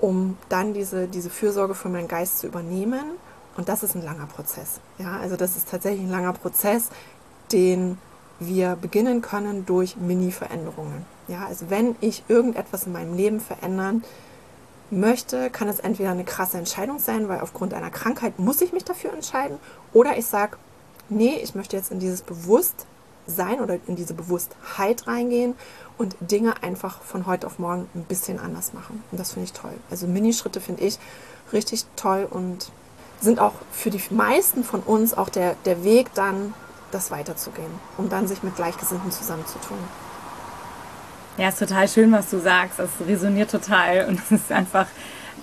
um 0.00 0.36
dann 0.48 0.74
diese, 0.74 1.06
diese 1.06 1.30
Fürsorge 1.30 1.74
für 1.74 1.88
meinen 1.88 2.08
Geist 2.08 2.38
zu 2.38 2.46
übernehmen 2.48 3.04
und 3.56 3.68
das 3.68 3.82
ist 3.82 3.94
ein 3.94 4.02
langer 4.02 4.26
Prozess. 4.26 4.80
Ja, 4.98 5.18
also 5.18 5.36
das 5.36 5.56
ist 5.56 5.68
tatsächlich 5.68 6.02
ein 6.02 6.10
langer 6.10 6.32
Prozess, 6.32 6.88
den 7.52 7.98
wir 8.38 8.76
beginnen 8.76 9.22
können 9.22 9.64
durch 9.66 9.96
Mini-Veränderungen. 9.96 11.06
Ja, 11.28 11.46
also 11.46 11.70
wenn 11.70 11.96
ich 12.00 12.22
irgendetwas 12.28 12.84
in 12.84 12.92
meinem 12.92 13.14
Leben 13.16 13.40
verändern 13.40 14.04
möchte, 14.90 15.50
kann 15.50 15.68
es 15.68 15.80
entweder 15.80 16.10
eine 16.10 16.24
krasse 16.24 16.58
Entscheidung 16.58 16.98
sein, 16.98 17.28
weil 17.28 17.40
aufgrund 17.40 17.74
einer 17.74 17.90
Krankheit 17.90 18.38
muss 18.38 18.60
ich 18.60 18.72
mich 18.72 18.84
dafür 18.84 19.12
entscheiden, 19.12 19.58
oder 19.92 20.16
ich 20.16 20.26
sage, 20.26 20.56
nee, 21.08 21.36
ich 21.42 21.54
möchte 21.54 21.76
jetzt 21.76 21.90
in 21.90 21.98
dieses 21.98 22.22
Bewusstsein 22.22 23.60
oder 23.60 23.78
in 23.86 23.96
diese 23.96 24.14
Bewusstheit 24.14 25.06
reingehen 25.06 25.54
und 25.98 26.16
Dinge 26.20 26.62
einfach 26.62 27.00
von 27.02 27.26
heute 27.26 27.46
auf 27.46 27.58
morgen 27.58 27.88
ein 27.94 28.04
bisschen 28.04 28.38
anders 28.38 28.74
machen. 28.74 29.02
Und 29.10 29.18
das 29.18 29.32
finde 29.32 29.44
ich 29.44 29.52
toll. 29.52 29.74
Also 29.90 30.06
Minischritte 30.06 30.60
finde 30.60 30.84
ich 30.84 30.98
richtig 31.52 31.86
toll 31.96 32.28
und 32.30 32.70
sind 33.20 33.40
auch 33.40 33.54
für 33.72 33.90
die 33.90 34.02
meisten 34.10 34.64
von 34.64 34.80
uns 34.80 35.14
auch 35.14 35.28
der, 35.28 35.56
der 35.64 35.84
Weg 35.84 36.12
dann, 36.14 36.54
das 36.90 37.10
weiterzugehen, 37.10 37.70
um 37.96 38.08
dann 38.08 38.28
sich 38.28 38.42
mit 38.42 38.56
Gleichgesinnten 38.56 39.10
zusammenzutun. 39.10 39.78
Ja, 41.38 41.48
ist 41.48 41.58
total 41.58 41.88
schön, 41.88 42.12
was 42.12 42.30
du 42.30 42.38
sagst. 42.38 42.78
Das 42.78 42.90
resoniert 43.06 43.50
total 43.50 44.06
und 44.08 44.20
es 44.20 44.30
ist 44.30 44.52
einfach 44.52 44.86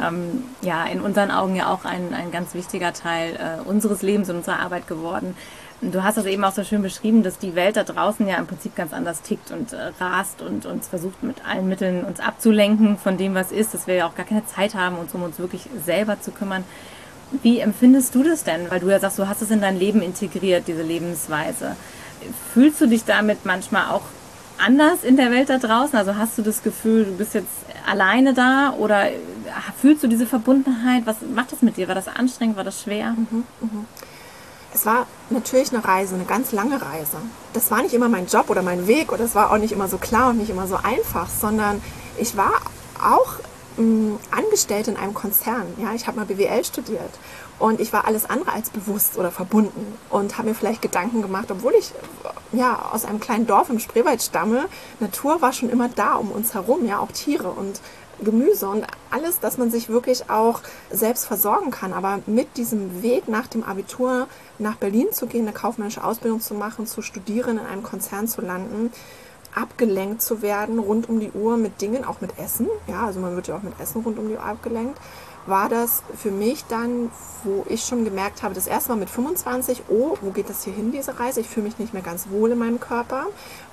ähm, 0.02 0.46
ja 0.62 0.86
in 0.86 1.02
unseren 1.02 1.32
Augen 1.32 1.56
ja 1.56 1.72
auch 1.72 1.86
ein, 1.86 2.14
ein 2.14 2.32
ganz 2.32 2.54
wichtiger 2.54 2.94
Teil 2.94 3.36
äh, 3.36 3.62
unseres 3.68 4.02
Lebens 4.02 4.30
und 4.30 4.38
unserer 4.38 4.60
Arbeit 4.60 4.88
geworden. 4.88 5.36
Du 5.82 6.02
hast 6.02 6.16
das 6.16 6.26
eben 6.26 6.44
auch 6.46 6.54
so 6.54 6.64
schön 6.64 6.82
beschrieben, 6.82 7.24
dass 7.24 7.40
die 7.40 7.56
Welt 7.56 7.76
da 7.76 7.84
draußen 7.84 8.26
ja 8.26 8.38
im 8.38 8.48
Prinzip 8.48 8.74
ganz 8.74 8.94
anders 8.94 9.22
tickt 9.22 9.52
und 9.52 9.74
äh, 9.74 9.92
rast 10.00 10.42
und 10.42 10.66
uns 10.66 10.88
versucht 10.88 11.22
mit 11.24 11.46
allen 11.46 11.68
Mitteln 11.68 12.06
uns 12.06 12.22
abzulenken 12.22 12.98
von 12.98 13.18
dem, 13.18 13.36
was 13.36 13.52
ist, 13.52 13.74
dass 13.74 13.86
wir 13.86 13.96
ja 13.96 14.08
auch 14.08 14.16
gar 14.16 14.26
keine 14.26 14.46
Zeit 14.46 14.76
haben, 14.76 14.98
uns 14.98 15.14
um 15.14 15.24
uns 15.24 15.40
wirklich 15.40 15.68
selber 15.84 16.22
zu 16.22 16.32
kümmern. 16.32 16.64
Wie 17.42 17.60
empfindest 17.60 18.14
du 18.16 18.24
das 18.24 18.44
denn? 18.44 18.70
Weil 18.70 18.80
du 18.80 18.90
ja 18.90 19.00
sagst, 19.00 19.20
du 19.20 19.28
hast 19.28 19.42
es 19.42 19.52
in 19.52 19.62
dein 19.62 19.78
Leben 19.78 20.02
integriert, 20.02 20.68
diese 20.68 20.84
Lebensweise. 20.84 21.76
Fühlst 22.54 22.80
du 22.80 22.88
dich 22.88 23.06
damit 23.06 23.46
manchmal 23.46 23.90
auch 23.92 24.04
anders 24.58 25.04
in 25.04 25.18
der 25.18 25.32
Welt 25.32 25.50
da 25.50 25.58
draußen? 25.58 25.98
Also 25.98 26.16
hast 26.16 26.38
du 26.38 26.42
das 26.42 26.64
Gefühl, 26.64 27.06
du 27.06 27.18
bist 27.18 27.34
jetzt 27.34 27.48
alleine 27.90 28.34
da 28.34 28.74
oder 28.78 29.10
fühlst 29.80 30.04
du 30.04 30.08
diese 30.08 30.26
Verbundenheit? 30.26 31.06
Was 31.06 31.18
macht 31.34 31.52
das 31.52 31.62
mit 31.62 31.78
dir? 31.78 31.88
War 31.88 31.96
das 31.96 32.08
anstrengend? 32.08 32.56
War 32.56 32.64
das 32.64 32.82
schwer? 32.82 33.12
Mhm, 33.12 33.44
mhm. 33.62 33.86
Es 34.74 34.86
war 34.88 35.06
natürlich 35.30 35.72
eine 35.72 35.86
Reise, 35.86 36.16
eine 36.16 36.26
ganz 36.26 36.52
lange 36.52 36.82
Reise. 36.82 37.18
Das 37.54 37.70
war 37.70 37.84
nicht 37.84 37.94
immer 37.94 38.10
mein 38.10 38.26
Job 38.26 38.50
oder 38.50 38.64
mein 38.64 38.88
Weg 38.88 39.12
oder 39.12 39.24
es 39.24 39.36
war 39.36 39.52
auch 39.52 39.58
nicht 39.58 39.72
immer 39.72 39.88
so 39.88 39.98
klar 39.98 40.32
und 40.32 40.40
nicht 40.40 40.50
immer 40.50 40.68
so 40.68 40.78
einfach, 40.78 41.30
sondern 41.30 41.82
ich 42.18 42.36
war 42.36 42.54
auch 43.00 43.36
Angestellte 44.32 44.92
in 44.92 44.98
einem 44.98 45.14
Konzern. 45.14 45.66
Ja, 45.82 45.94
ich 45.94 46.08
habe 46.08 46.18
mal 46.18 46.26
BWL 46.26 46.64
studiert 46.64 47.12
und 47.60 47.80
ich 47.80 47.92
war 47.94 48.06
alles 48.06 48.30
andere 48.30 48.52
als 48.52 48.70
bewusst 48.70 49.18
oder 49.18 49.32
verbunden 49.32 49.98
und 50.10 50.38
habe 50.38 50.50
mir 50.50 50.56
vielleicht 50.56 50.82
Gedanken 50.82 51.22
gemacht, 51.22 51.50
obwohl 51.50 51.74
ich 51.74 51.92
ja 52.52 52.90
aus 52.92 53.06
einem 53.06 53.20
kleinen 53.20 53.48
Dorf 53.48 53.70
im 53.70 53.80
Spreewald 53.80 54.22
stamme. 54.22 54.66
Natur 55.00 55.42
war 55.42 55.54
schon 55.54 55.70
immer 55.70 55.90
da 55.90 56.16
um 56.16 56.32
uns 56.32 56.54
herum, 56.54 56.86
ja 56.86 57.00
auch 57.00 57.12
Tiere 57.12 57.50
und 57.50 57.82
Gemüse 58.22 58.68
und 58.68 58.86
alles, 59.10 59.40
dass 59.40 59.58
man 59.58 59.72
sich 59.72 59.90
wirklich 59.90 60.30
auch 60.30 60.62
selbst 60.92 61.26
versorgen 61.26 61.72
kann. 61.72 61.94
Aber 61.94 62.20
mit 62.26 62.58
diesem 62.58 63.02
Weg 63.02 63.28
nach 63.28 63.48
dem 63.48 63.64
Abitur 63.64 64.28
nach 64.60 64.76
Berlin 64.76 65.08
zu 65.12 65.26
gehen, 65.26 65.48
eine 65.48 65.54
kaufmännische 65.54 66.04
Ausbildung 66.04 66.42
zu 66.42 66.54
machen, 66.54 66.86
zu 66.88 67.02
studieren, 67.02 67.58
in 67.58 67.66
einem 67.66 67.84
Konzern 67.84 68.28
zu 68.28 68.42
landen, 68.42 68.92
abgelenkt 69.56 70.22
zu 70.22 70.42
werden 70.42 70.80
rund 70.80 71.10
um 71.10 71.20
die 71.20 71.32
Uhr 71.32 71.58
mit 71.58 71.82
Dingen, 71.82 72.06
auch 72.06 72.22
mit 72.22 72.38
Essen. 72.40 72.68
Ja, 72.88 73.06
also 73.06 73.20
man 73.20 73.36
wird 73.36 73.48
ja 73.48 73.56
auch 73.56 73.62
mit 73.62 73.80
Essen 73.80 74.02
rund 74.02 74.20
um 74.20 74.28
die 74.28 74.36
Uhr 74.36 74.44
abgelenkt. 74.44 75.00
War 75.46 75.68
das 75.68 76.04
für 76.16 76.32
mich 76.32 76.64
dann, 76.66 77.12
wo 77.44 77.66
ich 77.68 77.84
schon 77.84 78.06
gemerkt 78.06 78.44
habe, 78.44 78.54
das 78.54 78.66
erste 78.66 78.92
Mal 78.92 79.00
mit 79.00 79.10
25, 79.10 79.84
oh, 79.90 80.18
wo 80.22 80.32
geht 80.32 80.50
das 80.50 80.64
hier 80.64 80.74
hin, 80.74 80.92
diese 80.92 81.20
Reise? 81.20 81.42
Ich 81.42 81.50
fühle 81.50 81.66
mich 81.66 81.80
nicht 81.80 81.94
mehr 81.94 82.02
ganz 82.02 82.30
wohl 82.30 82.52
in 82.52 82.60
meinem 82.60 82.80
Körper. 82.80 83.26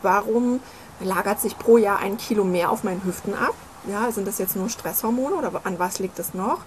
Warum 0.02 0.60
lagert 0.98 1.40
sich 1.40 1.56
pro 1.56 1.78
Jahr 1.78 2.00
ein 2.00 2.16
Kilo 2.16 2.42
mehr 2.42 2.70
auf 2.70 2.82
meinen 2.82 3.04
Hüften 3.04 3.34
ab? 3.34 3.54
Ja, 3.88 4.10
sind 4.10 4.26
das 4.26 4.38
jetzt 4.38 4.56
nur 4.56 4.68
Stresshormone 4.68 5.36
oder 5.36 5.52
an 5.64 5.78
was 5.78 6.00
liegt 6.00 6.18
das 6.18 6.34
noch? 6.34 6.58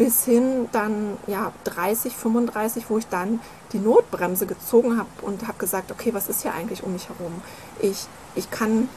bis 0.00 0.24
hin 0.24 0.66
dann 0.72 1.18
ja 1.26 1.52
30, 1.64 2.16
35, 2.16 2.84
wo 2.88 2.96
ich 2.96 3.06
dann 3.08 3.38
die 3.74 3.78
Notbremse 3.78 4.46
gezogen 4.46 4.98
habe 4.98 5.10
und 5.20 5.46
habe 5.46 5.58
gesagt, 5.58 5.90
okay, 5.92 6.14
was 6.14 6.26
ist 6.26 6.40
hier 6.40 6.54
eigentlich 6.54 6.82
um 6.82 6.94
mich 6.94 7.10
herum? 7.10 7.42
Ich, 7.80 8.06
ich 8.34 8.50
kann 8.50 8.88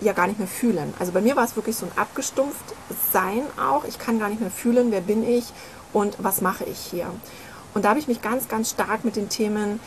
ja 0.00 0.12
gar 0.12 0.26
nicht 0.26 0.38
mehr 0.38 0.48
fühlen. 0.48 0.92
Also 0.98 1.12
bei 1.12 1.20
mir 1.20 1.36
war 1.36 1.44
es 1.44 1.56
wirklich 1.56 1.76
so 1.76 1.86
ein 1.86 1.92
abgestumpft 1.96 2.74
Sein 3.12 3.42
auch. 3.58 3.84
Ich 3.84 3.98
kann 3.98 4.18
gar 4.18 4.28
nicht 4.28 4.40
mehr 4.40 4.50
fühlen, 4.50 4.90
wer 4.90 5.00
bin 5.00 5.26
ich 5.26 5.46
und 5.92 6.16
was 6.18 6.40
mache 6.40 6.64
ich 6.64 6.78
hier. 6.78 7.06
Und 7.74 7.84
da 7.84 7.90
habe 7.90 7.98
ich 7.98 8.08
mich 8.08 8.22
ganz, 8.22 8.48
ganz 8.48 8.70
stark 8.70 9.04
mit 9.04 9.16
den 9.16 9.28
Themen 9.28 9.80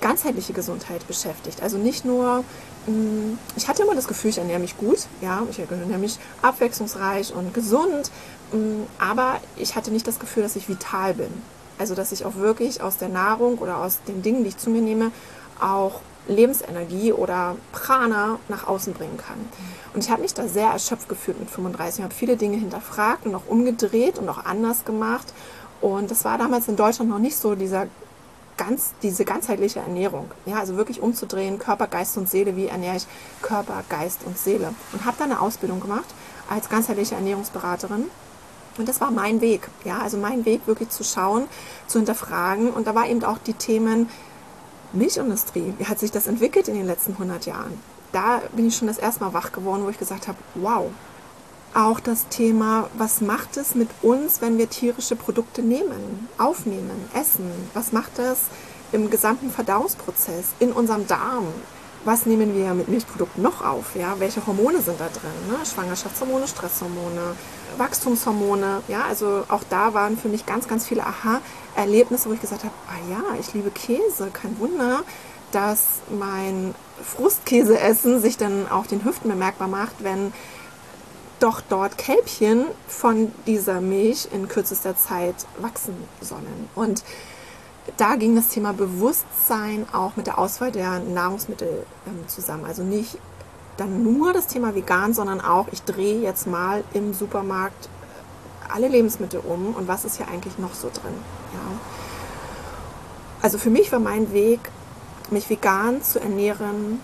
ganzheitliche 0.00 0.52
Gesundheit 0.52 1.06
beschäftigt. 1.06 1.62
Also 1.62 1.78
nicht 1.78 2.04
nur, 2.04 2.44
mm, 2.86 3.38
ich 3.56 3.68
hatte 3.68 3.82
immer 3.82 3.94
das 3.94 4.08
Gefühl, 4.08 4.30
ich 4.30 4.38
ernähre 4.38 4.60
mich 4.60 4.76
gut, 4.76 5.06
ja, 5.20 5.42
ich 5.50 5.58
ernähre 5.58 5.98
mich 5.98 6.18
abwechslungsreich 6.42 7.32
und 7.34 7.54
gesund, 7.54 8.10
mm, 8.52 8.82
aber 8.98 9.40
ich 9.56 9.74
hatte 9.74 9.90
nicht 9.90 10.06
das 10.06 10.18
Gefühl, 10.18 10.42
dass 10.42 10.56
ich 10.56 10.68
vital 10.68 11.14
bin. 11.14 11.30
Also 11.78 11.94
dass 11.94 12.12
ich 12.12 12.24
auch 12.24 12.36
wirklich 12.36 12.82
aus 12.82 12.96
der 12.96 13.08
Nahrung 13.08 13.58
oder 13.58 13.78
aus 13.78 13.98
den 14.06 14.22
Dingen, 14.22 14.42
die 14.42 14.48
ich 14.48 14.58
zu 14.58 14.70
mir 14.70 14.82
nehme, 14.82 15.12
auch 15.60 16.00
Lebensenergie 16.28 17.12
oder 17.12 17.56
Prana 17.72 18.38
nach 18.48 18.66
außen 18.66 18.92
bringen 18.92 19.16
kann. 19.16 19.38
Und 19.94 20.04
ich 20.04 20.10
habe 20.10 20.22
mich 20.22 20.34
da 20.34 20.48
sehr 20.48 20.68
erschöpft 20.68 21.08
gefühlt 21.08 21.38
mit 21.38 21.50
35. 21.50 21.98
Ich 21.98 22.04
habe 22.04 22.14
viele 22.14 22.36
Dinge 22.36 22.56
hinterfragt 22.56 23.26
und 23.26 23.34
auch 23.34 23.46
umgedreht 23.46 24.18
und 24.18 24.28
auch 24.28 24.44
anders 24.44 24.84
gemacht. 24.84 25.32
Und 25.80 26.10
das 26.10 26.24
war 26.24 26.38
damals 26.38 26.68
in 26.68 26.76
Deutschland 26.76 27.10
noch 27.10 27.18
nicht 27.18 27.36
so 27.36 27.54
dieser 27.54 27.86
ganz, 28.56 28.92
diese 29.02 29.24
ganzheitliche 29.24 29.80
Ernährung. 29.80 30.30
Ja, 30.46 30.58
also 30.58 30.76
wirklich 30.76 31.00
umzudrehen, 31.00 31.58
Körper, 31.58 31.86
Geist 31.86 32.16
und 32.16 32.28
Seele, 32.28 32.56
wie 32.56 32.66
ernähre 32.66 32.96
ich 32.96 33.06
Körper, 33.42 33.84
Geist 33.88 34.20
und 34.24 34.38
Seele. 34.38 34.74
Und 34.92 35.04
habe 35.04 35.16
dann 35.18 35.30
eine 35.30 35.40
Ausbildung 35.40 35.80
gemacht 35.80 36.06
als 36.48 36.68
ganzheitliche 36.68 37.14
Ernährungsberaterin. 37.14 38.04
Und 38.78 38.88
das 38.88 39.00
war 39.00 39.10
mein 39.10 39.40
Weg. 39.40 39.68
Ja, 39.84 39.98
also 39.98 40.16
mein 40.16 40.44
Weg 40.44 40.66
wirklich 40.66 40.90
zu 40.90 41.04
schauen, 41.04 41.48
zu 41.86 41.98
hinterfragen. 41.98 42.70
Und 42.70 42.86
da 42.86 42.94
war 42.94 43.08
eben 43.08 43.24
auch 43.24 43.38
die 43.38 43.54
Themen 43.54 44.08
Milchindustrie. 44.98 45.74
Wie 45.78 45.86
hat 45.86 45.98
sich 45.98 46.10
das 46.10 46.26
entwickelt 46.26 46.68
in 46.68 46.74
den 46.74 46.86
letzten 46.86 47.12
100 47.12 47.46
Jahren? 47.46 47.80
Da 48.12 48.42
bin 48.54 48.68
ich 48.68 48.76
schon 48.76 48.88
das 48.88 48.98
erste 48.98 49.24
Mal 49.24 49.34
wach 49.34 49.52
geworden, 49.52 49.84
wo 49.84 49.90
ich 49.90 49.98
gesagt 49.98 50.28
habe, 50.28 50.38
wow, 50.54 50.90
auch 51.74 52.00
das 52.00 52.26
Thema, 52.28 52.88
was 52.96 53.20
macht 53.20 53.56
es 53.56 53.74
mit 53.74 53.90
uns, 54.02 54.40
wenn 54.40 54.56
wir 54.56 54.70
tierische 54.70 55.16
Produkte 55.16 55.62
nehmen, 55.62 56.28
aufnehmen, 56.38 57.08
essen? 57.14 57.50
Was 57.74 57.92
macht 57.92 58.18
das 58.18 58.38
im 58.92 59.10
gesamten 59.10 59.50
Verdauungsprozess, 59.50 60.46
in 60.58 60.72
unserem 60.72 61.06
Darm? 61.06 61.46
Was 62.06 62.24
nehmen 62.24 62.54
wir 62.54 62.72
mit 62.72 62.88
Milchprodukten 62.88 63.42
noch 63.42 63.62
auf? 63.64 63.96
Ja? 63.96 64.14
Welche 64.18 64.46
Hormone 64.46 64.80
sind 64.80 65.00
da 65.00 65.08
drin? 65.08 65.32
Ne? 65.50 65.66
Schwangerschaftshormone, 65.66 66.46
Stresshormone, 66.46 67.34
Wachstumshormone. 67.78 68.82
Ja? 68.88 69.04
Also 69.08 69.44
auch 69.48 69.64
da 69.68 69.92
waren 69.92 70.16
für 70.16 70.28
mich 70.28 70.46
ganz, 70.46 70.68
ganz 70.68 70.86
viele 70.86 71.04
Aha-Erlebnisse, 71.76 72.28
wo 72.28 72.32
ich 72.32 72.40
gesagt 72.40 72.64
habe, 72.64 72.74
ah 72.88 73.10
ja, 73.10 73.38
ich 73.38 73.52
liebe 73.54 73.70
Käse, 73.70 74.30
kein 74.32 74.58
Wunder, 74.58 75.02
dass 75.52 76.00
mein 76.18 76.74
Frustkäseessen 77.02 78.20
sich 78.20 78.36
dann 78.36 78.68
auf 78.68 78.86
den 78.86 79.04
Hüften 79.04 79.30
bemerkbar 79.30 79.68
macht, 79.68 80.02
wenn 80.02 80.32
doch 81.38 81.60
dort 81.60 81.98
Kälbchen 81.98 82.64
von 82.88 83.30
dieser 83.46 83.80
Milch 83.80 84.28
in 84.32 84.48
kürzester 84.48 84.96
Zeit 84.96 85.34
wachsen 85.58 85.94
sollen. 86.20 86.68
Und 86.74 87.04
da 87.98 88.16
ging 88.16 88.34
das 88.34 88.48
Thema 88.48 88.72
Bewusstsein 88.72 89.86
auch 89.92 90.16
mit 90.16 90.26
der 90.26 90.38
Auswahl 90.38 90.72
der 90.72 90.98
Nahrungsmittel 91.00 91.84
ähm, 92.06 92.26
zusammen. 92.26 92.64
Also 92.64 92.82
nicht 92.82 93.18
dann 93.76 94.02
nur 94.02 94.32
das 94.32 94.46
Thema 94.46 94.74
vegan, 94.74 95.12
sondern 95.12 95.42
auch, 95.42 95.68
ich 95.70 95.82
drehe 95.82 96.20
jetzt 96.20 96.46
mal 96.46 96.82
im 96.94 97.12
Supermarkt 97.12 97.90
alle 98.72 98.88
Lebensmittel 98.88 99.40
um 99.40 99.74
und 99.74 99.88
was 99.88 100.04
ist 100.04 100.16
hier 100.16 100.28
eigentlich 100.28 100.58
noch 100.58 100.74
so 100.74 100.88
drin. 100.88 101.14
Ja. 101.52 101.78
Also 103.42 103.58
für 103.58 103.70
mich 103.70 103.92
war 103.92 104.00
mein 104.00 104.32
Weg, 104.32 104.60
mich 105.30 105.50
vegan 105.50 106.02
zu 106.02 106.20
ernähren, 106.20 107.00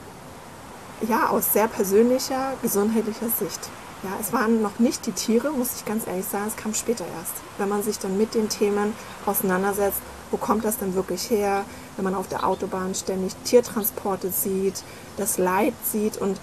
ja, 1.09 1.29
aus 1.29 1.53
sehr 1.53 1.69
persönlicher, 1.69 2.53
gesundheitlicher 2.63 3.29
Sicht. 3.39 3.71
Ja, 4.03 4.11
es 4.21 4.33
waren 4.33 4.63
noch 4.63 4.79
nicht 4.79 5.07
die 5.07 5.13
Tiere, 5.13 5.53
muss 5.53 5.77
ich 5.77 5.85
ganz 5.85 6.07
ehrlich 6.07 6.27
sagen, 6.27 6.47
es 6.49 6.57
kam 6.57 6.75
später 6.75 7.05
erst. 7.19 7.35
Wenn 7.59 7.69
man 7.69 7.83
sich 7.83 7.99
dann 7.99 8.19
mit 8.19 8.35
den 8.35 8.49
Themen 8.49 8.95
auseinandersetzt, 9.27 10.01
wo 10.33 10.37
kommt 10.39 10.65
das 10.65 10.79
denn 10.79 10.95
wirklich 10.95 11.31
her, 11.31 11.65
wenn 11.97 12.05
man 12.05 12.15
auf 12.15 12.27
der 12.27 12.47
Autobahn 12.47 12.95
ständig 12.95 13.35
Tiertransporte 13.45 14.31
sieht, 14.31 14.83
das 15.17 15.39
Leid 15.39 15.75
sieht 15.85 16.17
und 16.17 16.41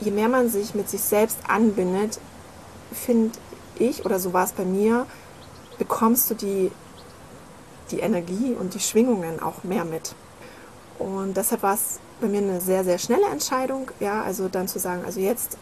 je 0.00 0.12
mehr 0.12 0.28
man 0.28 0.48
sich 0.48 0.74
mit 0.74 0.88
sich 0.88 1.02
selbst 1.02 1.38
anbindet, 1.46 2.18
finde 2.92 3.32
ich, 3.78 4.04
oder 4.04 4.18
so 4.18 4.32
war 4.32 4.44
es 4.44 4.52
bei 4.52 4.64
mir, 4.64 5.06
bekommst 5.78 6.30
du 6.30 6.34
die, 6.34 6.70
die 7.90 8.00
Energie 8.00 8.54
und 8.58 8.74
die 8.74 8.80
Schwingungen 8.80 9.40
auch 9.40 9.64
mehr 9.64 9.84
mit. 9.84 10.14
Und 10.98 11.36
deshalb 11.36 11.62
war 11.62 11.74
es 11.74 11.98
bei 12.20 12.28
mir 12.28 12.38
eine 12.38 12.60
sehr, 12.60 12.84
sehr 12.84 12.98
schnelle 12.98 13.26
Entscheidung, 13.26 13.90
ja, 14.00 14.22
also 14.22 14.48
dann 14.48 14.68
zu 14.68 14.78
sagen, 14.78 15.04
also 15.04 15.20
jetzt 15.20 15.58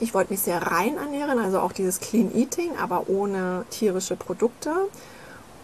ich 0.00 0.14
wollte 0.14 0.32
mich 0.32 0.40
sehr 0.40 0.62
rein 0.62 0.96
ernähren, 0.96 1.38
also 1.38 1.60
auch 1.60 1.72
dieses 1.72 2.00
Clean 2.00 2.34
Eating, 2.34 2.76
aber 2.78 3.08
ohne 3.08 3.66
tierische 3.70 4.16
Produkte. 4.16 4.88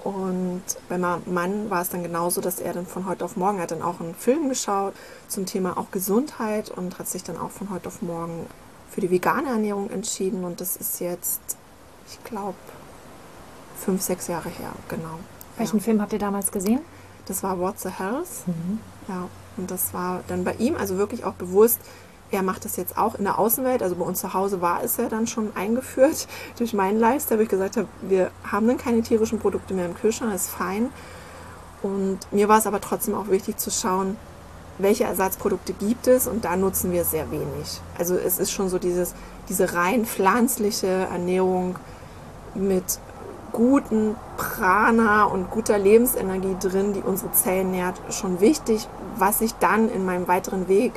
Und 0.04 0.62
bei 0.88 0.98
meinem 0.98 1.22
Mann 1.26 1.70
war 1.70 1.80
es 1.82 1.88
dann 1.88 2.02
genauso, 2.02 2.40
dass 2.40 2.60
er 2.60 2.74
dann 2.74 2.86
von 2.86 3.06
heute 3.06 3.24
auf 3.24 3.36
morgen 3.36 3.60
hat 3.60 3.72
dann 3.72 3.82
auch 3.82 3.98
einen 3.98 4.14
Film 4.14 4.48
geschaut 4.48 4.94
zum 5.26 5.46
Thema 5.46 5.78
auch 5.78 5.90
Gesundheit 5.90 6.70
und 6.70 6.98
hat 6.98 7.08
sich 7.08 7.24
dann 7.24 7.38
auch 7.38 7.50
von 7.50 7.70
heute 7.70 7.88
auf 7.88 8.02
morgen 8.02 8.46
für 8.90 9.00
die 9.00 9.10
vegane 9.10 9.48
Ernährung 9.48 9.90
entschieden. 9.90 10.44
Und 10.44 10.60
das 10.60 10.76
ist 10.76 11.00
jetzt, 11.00 11.40
ich 12.08 12.22
glaube, 12.24 12.56
fünf, 13.76 14.02
sechs 14.02 14.26
Jahre 14.28 14.48
her, 14.48 14.72
genau. 14.88 15.18
Welchen 15.56 15.78
ja. 15.78 15.82
Film 15.82 16.00
habt 16.00 16.12
ihr 16.12 16.18
damals 16.18 16.50
gesehen? 16.52 16.80
Das 17.26 17.42
war 17.42 17.58
What's 17.58 17.82
the 17.82 17.90
Health. 17.90 18.46
Mhm. 18.46 18.80
Ja, 19.08 19.28
und 19.56 19.70
das 19.70 19.94
war 19.94 20.22
dann 20.28 20.44
bei 20.44 20.54
ihm 20.54 20.76
also 20.76 20.98
wirklich 20.98 21.24
auch 21.24 21.34
bewusst, 21.34 21.80
er 22.30 22.42
macht 22.42 22.64
das 22.64 22.76
jetzt 22.76 22.98
auch 22.98 23.14
in 23.14 23.24
der 23.24 23.38
Außenwelt. 23.38 23.82
Also 23.82 23.96
bei 23.96 24.04
uns 24.04 24.20
zu 24.20 24.34
Hause 24.34 24.60
war 24.60 24.82
es 24.82 24.96
ja 24.96 25.08
dann 25.08 25.26
schon 25.26 25.54
eingeführt 25.54 26.26
durch 26.58 26.72
meinen 26.72 26.98
Lifestyle, 26.98 27.38
wo 27.38 27.42
ich 27.42 27.48
gesagt 27.48 27.76
habe, 27.76 27.88
wir 28.02 28.30
haben 28.44 28.66
dann 28.66 28.78
keine 28.78 29.02
tierischen 29.02 29.38
Produkte 29.38 29.74
mehr 29.74 29.86
im 29.86 29.94
Kühlschrank, 29.94 30.32
das 30.32 30.46
ist 30.46 30.50
fein. 30.50 30.90
Und 31.82 32.18
mir 32.32 32.48
war 32.48 32.58
es 32.58 32.66
aber 32.66 32.80
trotzdem 32.80 33.14
auch 33.14 33.28
wichtig 33.28 33.58
zu 33.58 33.70
schauen, 33.70 34.16
welche 34.78 35.04
Ersatzprodukte 35.04 35.72
gibt 35.72 36.06
es 36.06 36.26
und 36.26 36.44
da 36.44 36.56
nutzen 36.56 36.92
wir 36.92 37.04
sehr 37.04 37.30
wenig. 37.30 37.80
Also 37.96 38.16
es 38.16 38.38
ist 38.38 38.50
schon 38.50 38.68
so 38.68 38.78
dieses, 38.78 39.14
diese 39.48 39.74
rein 39.74 40.04
pflanzliche 40.04 40.86
Ernährung 40.86 41.76
mit 42.56 42.98
guten 43.52 44.16
Prana 44.36 45.24
und 45.24 45.50
guter 45.50 45.78
Lebensenergie 45.78 46.56
drin, 46.60 46.92
die 46.92 47.00
unsere 47.00 47.32
Zellen 47.32 47.70
nährt, 47.70 47.94
schon 48.10 48.40
wichtig, 48.40 48.86
was 49.16 49.40
ich 49.40 49.54
dann 49.54 49.88
in 49.88 50.04
meinem 50.04 50.28
weiteren 50.28 50.68
Weg 50.68 50.92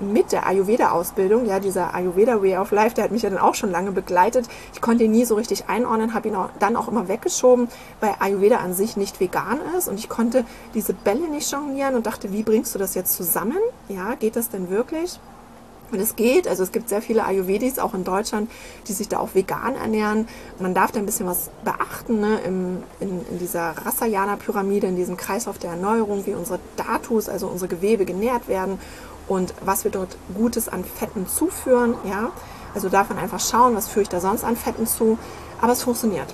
mit 0.00 0.32
der 0.32 0.46
Ayurveda-Ausbildung, 0.46 1.46
ja, 1.46 1.60
dieser 1.60 1.94
Ayurveda 1.94 2.42
Way 2.42 2.56
of 2.56 2.70
Life, 2.70 2.94
der 2.94 3.04
hat 3.04 3.10
mich 3.10 3.22
ja 3.22 3.30
dann 3.30 3.38
auch 3.38 3.54
schon 3.54 3.70
lange 3.70 3.92
begleitet. 3.92 4.48
Ich 4.72 4.80
konnte 4.80 5.04
ihn 5.04 5.10
nie 5.10 5.24
so 5.24 5.34
richtig 5.34 5.68
einordnen, 5.68 6.14
habe 6.14 6.28
ihn 6.28 6.36
auch, 6.36 6.48
dann 6.58 6.76
auch 6.76 6.88
immer 6.88 7.08
weggeschoben, 7.08 7.68
weil 8.00 8.14
Ayurveda 8.18 8.58
an 8.58 8.72
sich 8.72 8.96
nicht 8.96 9.20
vegan 9.20 9.58
ist 9.76 9.88
und 9.88 9.98
ich 9.98 10.08
konnte 10.08 10.44
diese 10.74 10.94
Bälle 10.94 11.28
nicht 11.28 11.50
jonglieren 11.50 11.94
und 11.94 12.06
dachte, 12.06 12.32
wie 12.32 12.42
bringst 12.42 12.74
du 12.74 12.78
das 12.78 12.94
jetzt 12.94 13.14
zusammen? 13.14 13.58
Ja, 13.88 14.14
geht 14.14 14.36
das 14.36 14.48
denn 14.48 14.70
wirklich? 14.70 15.20
Und 15.92 16.00
es 16.00 16.16
geht, 16.16 16.46
also 16.46 16.62
es 16.62 16.72
gibt 16.72 16.88
sehr 16.88 17.02
viele 17.02 17.24
Ayurvedis 17.24 17.78
auch 17.78 17.94
in 17.94 18.04
Deutschland, 18.04 18.50
die 18.86 18.92
sich 18.92 19.08
da 19.08 19.18
auch 19.18 19.34
vegan 19.34 19.74
ernähren. 19.74 20.28
Man 20.58 20.74
darf 20.74 20.92
da 20.92 21.00
ein 21.00 21.06
bisschen 21.06 21.26
was 21.26 21.50
beachten 21.64 22.20
ne? 22.20 22.40
Im, 22.46 22.82
in, 23.00 23.26
in 23.30 23.38
dieser 23.38 23.74
Rasayana-Pyramide, 23.84 24.86
in 24.86 24.96
diesem 24.96 25.16
Kreislauf 25.16 25.58
der 25.58 25.70
Erneuerung, 25.70 26.26
wie 26.26 26.34
unsere 26.34 26.60
Datus, 26.76 27.28
also 27.28 27.48
unsere 27.48 27.68
Gewebe 27.68 28.04
genährt 28.04 28.48
werden 28.48 28.78
und 29.28 29.54
was 29.64 29.84
wir 29.84 29.90
dort 29.90 30.16
Gutes 30.34 30.68
an 30.68 30.84
Fetten 30.84 31.26
zuführen. 31.26 31.94
Ja? 32.04 32.30
Also 32.74 32.88
darf 32.88 33.08
man 33.08 33.18
einfach 33.18 33.40
schauen, 33.40 33.74
was 33.74 33.88
führe 33.88 34.02
ich 34.02 34.08
da 34.08 34.20
sonst 34.20 34.44
an 34.44 34.56
Fetten 34.56 34.86
zu. 34.86 35.18
Aber 35.60 35.72
es 35.72 35.82
funktioniert. 35.82 36.32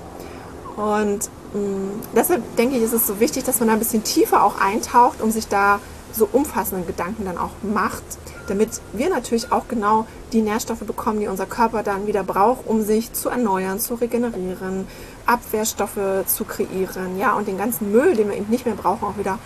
Und 0.76 1.30
mh, 1.54 1.60
mm, 1.60 2.00
deshalb 2.14 2.56
denke 2.56 2.76
ich, 2.76 2.82
ist 2.82 2.92
es 2.92 3.06
so 3.06 3.20
wichtig, 3.20 3.44
dass 3.44 3.60
man 3.60 3.68
da 3.68 3.72
ein 3.72 3.78
bisschen 3.78 4.04
tiefer 4.04 4.44
auch 4.44 4.60
eintaucht, 4.60 5.22
um 5.22 5.30
sich 5.30 5.48
da 5.48 5.80
so 6.12 6.28
umfassenden 6.30 6.86
Gedanken 6.86 7.24
dann 7.24 7.38
auch 7.38 7.50
macht, 7.62 8.04
damit 8.48 8.80
wir 8.92 9.08
natürlich 9.08 9.52
auch 9.52 9.68
genau 9.68 10.06
die 10.32 10.42
Nährstoffe 10.42 10.80
bekommen, 10.80 11.20
die 11.20 11.28
unser 11.28 11.46
Körper 11.46 11.82
dann 11.82 12.06
wieder 12.06 12.24
braucht, 12.24 12.66
um 12.66 12.82
sich 12.82 13.12
zu 13.12 13.28
erneuern, 13.28 13.78
zu 13.80 13.94
regenerieren, 13.94 14.86
Abwehrstoffe 15.26 16.26
zu 16.26 16.44
kreieren, 16.44 17.18
ja, 17.18 17.34
und 17.34 17.48
den 17.48 17.58
ganzen 17.58 17.92
Müll, 17.92 18.14
den 18.14 18.28
wir 18.28 18.36
eben 18.36 18.50
nicht 18.50 18.66
mehr 18.66 18.74
brauchen, 18.74 19.04
auch 19.04 19.18
wieder 19.18 19.38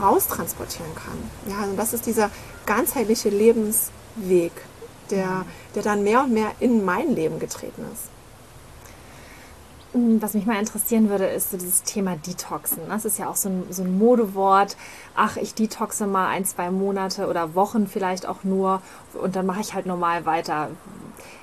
raustransportieren 0.00 0.94
kann. 0.94 1.52
Ja, 1.52 1.62
also 1.62 1.76
das 1.76 1.92
ist 1.92 2.06
dieser 2.06 2.30
ganzheitliche 2.66 3.28
Lebensweg, 3.28 4.52
der, 5.10 5.44
der 5.74 5.82
dann 5.82 6.02
mehr 6.02 6.22
und 6.22 6.32
mehr 6.32 6.52
in 6.60 6.84
mein 6.84 7.14
Leben 7.14 7.38
getreten 7.38 7.84
ist. 7.92 8.13
Hm, 9.94 10.20
was 10.20 10.34
mich 10.34 10.44
mal 10.44 10.58
interessieren 10.58 11.08
würde, 11.08 11.26
ist 11.26 11.52
so 11.52 11.56
dieses 11.56 11.84
Thema 11.84 12.16
Detoxen. 12.16 12.82
Das 12.88 13.04
ist 13.04 13.16
ja 13.16 13.28
auch 13.28 13.36
so 13.36 13.48
ein, 13.48 13.62
so 13.70 13.84
ein 13.84 13.96
Modewort. 13.96 14.76
Ach, 15.14 15.36
ich 15.36 15.54
detoxe 15.54 16.06
mal 16.08 16.28
ein, 16.28 16.44
zwei 16.44 16.70
Monate 16.72 17.28
oder 17.28 17.54
Wochen 17.54 17.86
vielleicht 17.86 18.26
auch 18.26 18.42
nur 18.42 18.82
und 19.14 19.36
dann 19.36 19.46
mache 19.46 19.60
ich 19.60 19.72
halt 19.72 19.86
normal 19.86 20.26
weiter. 20.26 20.70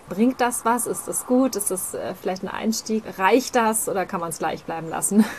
Bringt 0.09 0.41
das 0.41 0.65
was? 0.65 0.85
Ist 0.85 1.07
das 1.07 1.25
gut? 1.25 1.55
Ist 1.55 1.71
das 1.71 1.93
äh, 1.93 2.13
vielleicht 2.13 2.43
ein 2.43 2.49
Einstieg? 2.49 3.03
Reicht 3.17 3.55
das 3.55 3.87
oder 3.87 4.05
kann 4.05 4.19
man 4.19 4.29
es 4.29 4.39
gleich 4.39 4.65
bleiben 4.65 4.89
lassen? 4.89 5.25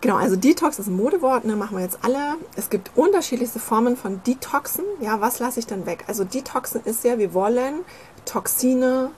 Genau, 0.00 0.14
also 0.14 0.36
Detox 0.36 0.78
ist 0.78 0.86
ein 0.86 0.96
Modewort, 0.96 1.44
ne, 1.44 1.56
machen 1.56 1.76
wir 1.76 1.82
jetzt 1.82 1.98
alle. 2.04 2.36
Es 2.54 2.70
gibt 2.70 2.92
unterschiedlichste 2.94 3.58
Formen 3.58 3.96
von 3.96 4.22
Detoxen. 4.22 4.84
Ja, 5.00 5.20
was 5.20 5.40
lasse 5.40 5.58
ich 5.58 5.66
dann 5.66 5.86
weg? 5.86 6.04
Also 6.06 6.22
Detoxen 6.22 6.82
ist 6.84 7.02
ja, 7.02 7.18
wir 7.18 7.34
wollen 7.34 7.80
Toxine 8.24 9.10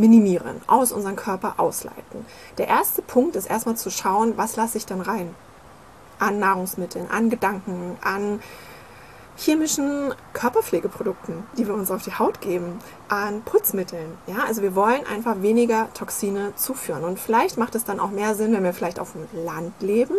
minimieren, 0.00 0.60
aus 0.66 0.92
unserem 0.92 1.16
Körper 1.16 1.54
ausleiten. 1.58 2.26
Der 2.58 2.68
erste 2.68 3.02
Punkt 3.02 3.36
ist 3.36 3.46
erstmal 3.46 3.76
zu 3.76 3.90
schauen, 3.90 4.34
was 4.36 4.56
lasse 4.56 4.78
ich 4.78 4.86
dann 4.86 5.00
rein? 5.00 5.34
An 6.18 6.38
Nahrungsmitteln, 6.38 7.10
an 7.10 7.30
Gedanken, 7.30 7.96
an 8.02 8.40
chemischen 9.38 10.12
Körperpflegeprodukten, 10.32 11.44
die 11.56 11.66
wir 11.66 11.74
uns 11.74 11.90
auf 11.90 12.02
die 12.02 12.18
Haut 12.18 12.40
geben, 12.40 12.80
an 13.08 13.42
Putzmitteln. 13.42 14.18
Ja, 14.26 14.44
also 14.46 14.62
wir 14.62 14.74
wollen 14.74 15.06
einfach 15.06 15.42
weniger 15.42 15.88
Toxine 15.94 16.52
zuführen. 16.56 17.04
Und 17.04 17.20
vielleicht 17.20 17.56
macht 17.56 17.76
es 17.76 17.84
dann 17.84 18.00
auch 18.00 18.10
mehr 18.10 18.34
Sinn, 18.34 18.52
wenn 18.52 18.64
wir 18.64 18.72
vielleicht 18.72 18.98
auf 18.98 19.12
dem 19.12 19.44
Land 19.44 19.72
leben, 19.80 20.16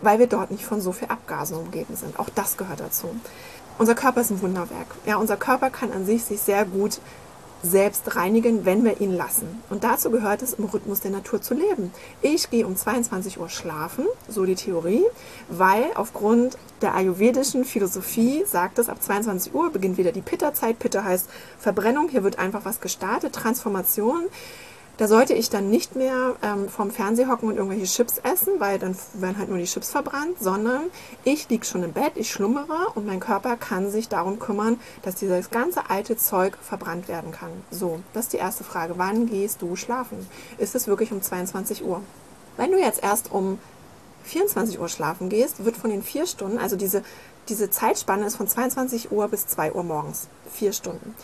weil 0.00 0.18
wir 0.18 0.26
dort 0.26 0.50
nicht 0.50 0.64
von 0.64 0.80
so 0.80 0.92
viel 0.92 1.08
Abgasen 1.08 1.58
umgeben 1.58 1.96
sind. 1.96 2.18
Auch 2.18 2.30
das 2.34 2.56
gehört 2.56 2.80
dazu. 2.80 3.14
Unser 3.78 3.94
Körper 3.94 4.22
ist 4.22 4.30
ein 4.30 4.42
Wunderwerk. 4.42 4.86
Ja, 5.04 5.16
unser 5.16 5.36
Körper 5.36 5.68
kann 5.70 5.92
an 5.92 6.06
sich 6.06 6.24
sich 6.24 6.40
sehr 6.40 6.64
gut 6.64 7.00
selbst 7.62 8.16
reinigen, 8.16 8.64
wenn 8.64 8.84
wir 8.84 9.00
ihn 9.00 9.16
lassen. 9.16 9.62
Und 9.68 9.84
dazu 9.84 10.10
gehört 10.10 10.42
es, 10.42 10.54
im 10.54 10.64
Rhythmus 10.64 11.00
der 11.00 11.10
Natur 11.10 11.42
zu 11.42 11.54
leben. 11.54 11.92
Ich 12.22 12.50
gehe 12.50 12.66
um 12.66 12.76
22 12.76 13.38
Uhr 13.38 13.48
schlafen, 13.48 14.06
so 14.28 14.44
die 14.44 14.54
Theorie, 14.54 15.04
weil 15.48 15.84
aufgrund 15.94 16.56
der 16.80 16.94
ayurvedischen 16.94 17.64
Philosophie 17.64 18.44
sagt 18.46 18.78
es, 18.78 18.88
ab 18.88 19.02
22 19.02 19.54
Uhr 19.54 19.70
beginnt 19.70 19.98
wieder 19.98 20.12
die 20.12 20.22
Pitta-Zeit. 20.22 20.78
Pitta 20.78 21.04
heißt 21.04 21.28
Verbrennung, 21.58 22.08
hier 22.08 22.24
wird 22.24 22.38
einfach 22.38 22.64
was 22.64 22.80
gestartet, 22.80 23.34
Transformation. 23.34 24.24
Da 25.00 25.08
sollte 25.08 25.32
ich 25.32 25.48
dann 25.48 25.70
nicht 25.70 25.96
mehr 25.96 26.36
ähm, 26.42 26.68
vom 26.68 26.90
Fernseher 26.90 27.30
hocken 27.30 27.48
und 27.48 27.56
irgendwelche 27.56 27.86
Chips 27.86 28.18
essen, 28.18 28.60
weil 28.60 28.78
dann 28.78 28.94
werden 29.14 29.38
halt 29.38 29.48
nur 29.48 29.56
die 29.56 29.64
Chips 29.64 29.88
verbrannt, 29.88 30.36
sondern 30.38 30.90
ich 31.24 31.48
liege 31.48 31.64
schon 31.64 31.82
im 31.82 31.94
Bett, 31.94 32.12
ich 32.16 32.30
schlummere 32.30 32.88
und 32.94 33.06
mein 33.06 33.18
Körper 33.18 33.56
kann 33.56 33.90
sich 33.90 34.10
darum 34.10 34.38
kümmern, 34.38 34.78
dass 35.00 35.14
dieses 35.14 35.48
ganze 35.48 35.88
alte 35.88 36.18
Zeug 36.18 36.58
verbrannt 36.60 37.08
werden 37.08 37.32
kann. 37.32 37.48
So, 37.70 38.00
das 38.12 38.24
ist 38.24 38.34
die 38.34 38.36
erste 38.36 38.62
Frage. 38.62 38.98
Wann 38.98 39.24
gehst 39.24 39.62
du 39.62 39.74
schlafen? 39.74 40.28
Ist 40.58 40.74
es 40.74 40.86
wirklich 40.86 41.12
um 41.12 41.22
22 41.22 41.82
Uhr? 41.82 42.02
Wenn 42.58 42.70
du 42.70 42.78
jetzt 42.78 43.02
erst 43.02 43.32
um 43.32 43.58
24 44.24 44.80
Uhr 44.80 44.90
schlafen 44.90 45.30
gehst, 45.30 45.64
wird 45.64 45.78
von 45.78 45.88
den 45.88 46.02
vier 46.02 46.26
Stunden, 46.26 46.58
also 46.58 46.76
diese, 46.76 47.02
diese 47.48 47.70
Zeitspanne 47.70 48.26
ist 48.26 48.36
von 48.36 48.48
22 48.48 49.10
Uhr 49.10 49.28
bis 49.28 49.46
2 49.46 49.72
Uhr 49.72 49.82
morgens, 49.82 50.28
vier 50.52 50.74
Stunden 50.74 51.14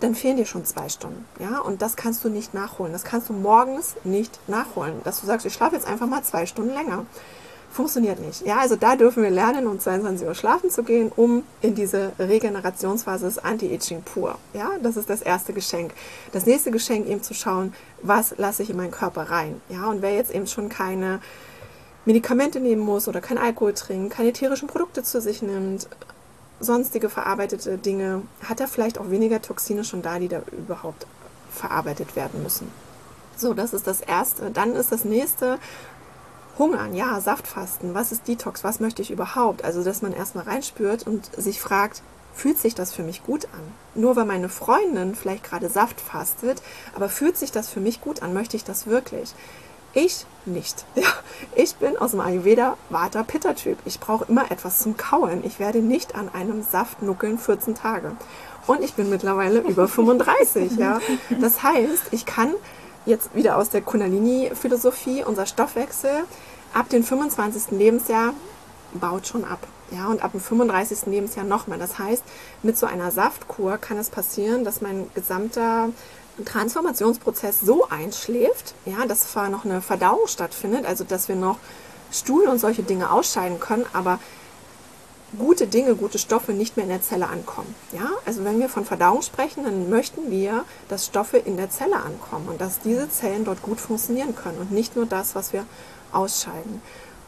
dann 0.00 0.14
fehlen 0.14 0.36
dir 0.36 0.46
schon 0.46 0.64
zwei 0.64 0.88
Stunden. 0.88 1.24
Ja, 1.38 1.60
und 1.60 1.82
das 1.82 1.96
kannst 1.96 2.24
du 2.24 2.28
nicht 2.28 2.54
nachholen. 2.54 2.92
Das 2.92 3.04
kannst 3.04 3.28
du 3.28 3.32
morgens 3.32 3.94
nicht 4.04 4.38
nachholen. 4.48 5.00
Dass 5.04 5.20
du 5.20 5.26
sagst, 5.26 5.46
ich 5.46 5.54
schlafe 5.54 5.76
jetzt 5.76 5.86
einfach 5.86 6.06
mal 6.06 6.22
zwei 6.22 6.46
Stunden 6.46 6.74
länger. 6.74 7.06
Funktioniert 7.70 8.20
nicht. 8.20 8.46
Ja, 8.46 8.58
also 8.58 8.76
da 8.76 8.94
dürfen 8.94 9.24
wir 9.24 9.30
lernen, 9.30 9.66
um 9.66 9.80
22 9.80 10.28
Uhr 10.28 10.34
schlafen 10.36 10.70
zu 10.70 10.84
gehen, 10.84 11.10
um 11.16 11.42
in 11.60 11.74
diese 11.74 12.12
Regenerationsphase 12.20 13.24
des 13.24 13.38
Anti-Aging 13.38 14.02
pur. 14.02 14.38
Ja, 14.52 14.70
das 14.80 14.96
ist 14.96 15.10
das 15.10 15.22
erste 15.22 15.52
Geschenk. 15.52 15.92
Das 16.30 16.46
nächste 16.46 16.70
Geschenk 16.70 17.08
eben 17.08 17.22
zu 17.22 17.34
schauen, 17.34 17.74
was 18.00 18.36
lasse 18.38 18.62
ich 18.62 18.70
in 18.70 18.76
meinen 18.76 18.92
Körper 18.92 19.22
rein. 19.22 19.60
Ja, 19.68 19.86
und 19.86 20.02
wer 20.02 20.14
jetzt 20.14 20.32
eben 20.32 20.46
schon 20.46 20.68
keine 20.68 21.20
Medikamente 22.04 22.60
nehmen 22.60 22.82
muss 22.82 23.08
oder 23.08 23.20
kein 23.20 23.38
Alkohol 23.38 23.74
trinkt, 23.74 24.14
keine 24.14 24.32
tierischen 24.32 24.68
Produkte 24.68 25.02
zu 25.02 25.20
sich 25.20 25.42
nimmt, 25.42 25.88
sonstige 26.60 27.08
verarbeitete 27.08 27.78
Dinge, 27.78 28.22
hat 28.48 28.60
er 28.60 28.68
vielleicht 28.68 28.98
auch 28.98 29.10
weniger 29.10 29.42
Toxine 29.42 29.84
schon 29.84 30.02
da, 30.02 30.18
die 30.18 30.28
da 30.28 30.42
überhaupt 30.52 31.06
verarbeitet 31.50 32.16
werden 32.16 32.42
müssen. 32.42 32.70
So, 33.36 33.54
das 33.54 33.72
ist 33.72 33.86
das 33.86 34.00
Erste. 34.00 34.50
Dann 34.50 34.74
ist 34.74 34.92
das 34.92 35.04
Nächste 35.04 35.58
Hungern, 36.58 36.94
ja, 36.94 37.20
Saftfasten. 37.20 37.94
Was 37.94 38.12
ist 38.12 38.28
Detox? 38.28 38.62
Was 38.62 38.78
möchte 38.78 39.02
ich 39.02 39.10
überhaupt? 39.10 39.64
Also, 39.64 39.82
dass 39.82 40.02
man 40.02 40.12
erstmal 40.12 40.44
reinspürt 40.44 41.06
und 41.06 41.28
sich 41.36 41.60
fragt, 41.60 42.02
fühlt 42.32 42.58
sich 42.58 42.74
das 42.74 42.92
für 42.92 43.02
mich 43.02 43.24
gut 43.24 43.46
an? 43.46 44.00
Nur 44.00 44.14
weil 44.16 44.24
meine 44.24 44.48
Freundin 44.48 45.14
vielleicht 45.14 45.44
gerade 45.44 45.68
Saft 45.68 46.00
fastet, 46.00 46.62
aber 46.94 47.08
fühlt 47.08 47.36
sich 47.36 47.50
das 47.50 47.68
für 47.68 47.80
mich 47.80 48.00
gut 48.00 48.22
an? 48.22 48.34
Möchte 48.34 48.56
ich 48.56 48.64
das 48.64 48.86
wirklich? 48.86 49.34
Ich 49.94 50.26
nicht. 50.44 50.84
Ja, 50.96 51.08
ich 51.56 51.74
bin 51.76 51.96
aus 51.96 52.12
dem 52.12 52.20
Ayurveda 52.20 52.76
Vata 52.90 53.22
Pitta 53.22 53.54
Typ. 53.54 53.78
Ich 53.84 54.00
brauche 54.00 54.26
immer 54.28 54.50
etwas 54.50 54.78
zum 54.78 54.96
Kauen. 54.96 55.44
Ich 55.44 55.58
werde 55.58 55.78
nicht 55.78 56.14
an 56.14 56.28
einem 56.32 56.62
Saft 56.62 57.02
nuckeln 57.02 57.38
14 57.38 57.74
Tage. 57.74 58.12
Und 58.66 58.82
ich 58.82 58.94
bin 58.94 59.10
mittlerweile 59.10 59.60
über 59.68 59.88
35. 59.88 60.76
Ja, 60.76 61.00
das 61.40 61.62
heißt, 61.62 62.12
ich 62.12 62.26
kann 62.26 62.52
jetzt 63.06 63.34
wieder 63.34 63.56
aus 63.56 63.70
der 63.70 63.82
Kundalini 63.82 64.50
Philosophie 64.54 65.24
unser 65.24 65.46
Stoffwechsel 65.46 66.24
ab 66.72 66.88
dem 66.88 67.04
25. 67.04 67.70
Lebensjahr 67.70 68.34
baut 68.94 69.26
schon 69.26 69.44
ab. 69.44 69.66
Ja, 69.90 70.08
und 70.08 70.22
ab 70.22 70.32
dem 70.32 70.40
35. 70.40 71.06
Lebensjahr 71.06 71.44
nochmal. 71.44 71.78
Das 71.78 71.98
heißt, 71.98 72.22
mit 72.62 72.76
so 72.76 72.86
einer 72.86 73.10
Saftkur 73.10 73.78
kann 73.78 73.98
es 73.98 74.08
passieren, 74.08 74.64
dass 74.64 74.80
mein 74.80 75.08
gesamter 75.14 75.90
Transformationsprozess 76.44 77.60
so 77.60 77.88
einschläft, 77.88 78.74
ja, 78.86 79.06
dass 79.06 79.32
zwar 79.32 79.48
noch 79.48 79.64
eine 79.64 79.80
Verdauung 79.80 80.26
stattfindet, 80.26 80.86
also 80.86 81.04
dass 81.04 81.28
wir 81.28 81.36
noch 81.36 81.58
Stuhl 82.10 82.46
und 82.46 82.58
solche 82.58 82.82
Dinge 82.82 83.10
ausscheiden 83.10 83.60
können, 83.60 83.86
aber 83.92 84.18
gute 85.38 85.66
Dinge, 85.66 85.94
gute 85.96 86.18
Stoffe 86.18 86.52
nicht 86.52 86.76
mehr 86.76 86.84
in 86.84 86.90
der 86.90 87.02
Zelle 87.02 87.28
ankommen. 87.28 87.74
Ja? 87.92 88.10
Also 88.24 88.44
wenn 88.44 88.60
wir 88.60 88.68
von 88.68 88.84
Verdauung 88.84 89.22
sprechen, 89.22 89.64
dann 89.64 89.90
möchten 89.90 90.30
wir, 90.30 90.64
dass 90.88 91.06
Stoffe 91.06 91.38
in 91.38 91.56
der 91.56 91.70
Zelle 91.70 91.96
ankommen 91.96 92.48
und 92.48 92.60
dass 92.60 92.80
diese 92.80 93.08
Zellen 93.10 93.44
dort 93.44 93.62
gut 93.62 93.80
funktionieren 93.80 94.34
können 94.34 94.58
und 94.58 94.70
nicht 94.70 94.96
nur 94.96 95.06
das, 95.06 95.34
was 95.34 95.52
wir 95.52 95.64
ausscheiden. 96.12 96.82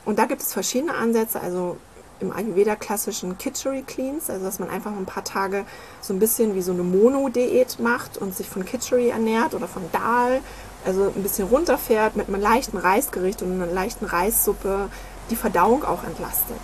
Und 0.05 0.19
da 0.19 0.27
gibt 0.27 0.42
es 0.42 0.53
verschiedene 0.53 0.95
Ansätze. 0.95 1.40
Also 1.40 1.79
im 2.20 2.33
Ayurveda 2.33 2.76
klassischen 2.76 3.38
Kitchery 3.38 3.83
Cleans, 3.83 4.31
also 4.31 4.44
dass 4.44 4.59
man 4.59 4.70
einfach 4.70 4.92
ein 4.92 5.07
paar 5.07 5.24
Tage 5.24 5.64
so 6.00 6.14
ein 6.14 6.18
bisschen 6.18 6.55
wie 6.55 6.62
so 6.62 6.72
eine 6.72 6.83
Mono-Diät 6.83 7.79
macht 7.81 8.18
und 8.18 8.35
sich 8.35 8.48
von 8.48 8.64
Kitchery 8.64 9.09
ernährt 9.09 9.55
oder 9.55 9.68
von 9.68 9.83
Dal, 9.92 10.40
also 10.85 11.12
ein 11.14 11.22
bisschen 11.22 11.48
runterfährt 11.48 12.16
mit 12.16 12.29
einem 12.29 12.40
leichten 12.40 12.79
Reisgericht 12.79 13.42
und 13.42 13.52
einer 13.52 13.66
leichten 13.66 14.07
Reissuppe, 14.07 14.88
die 15.31 15.37
Verdauung 15.37 15.85
auch 15.85 16.05
entlastet. 16.05 16.61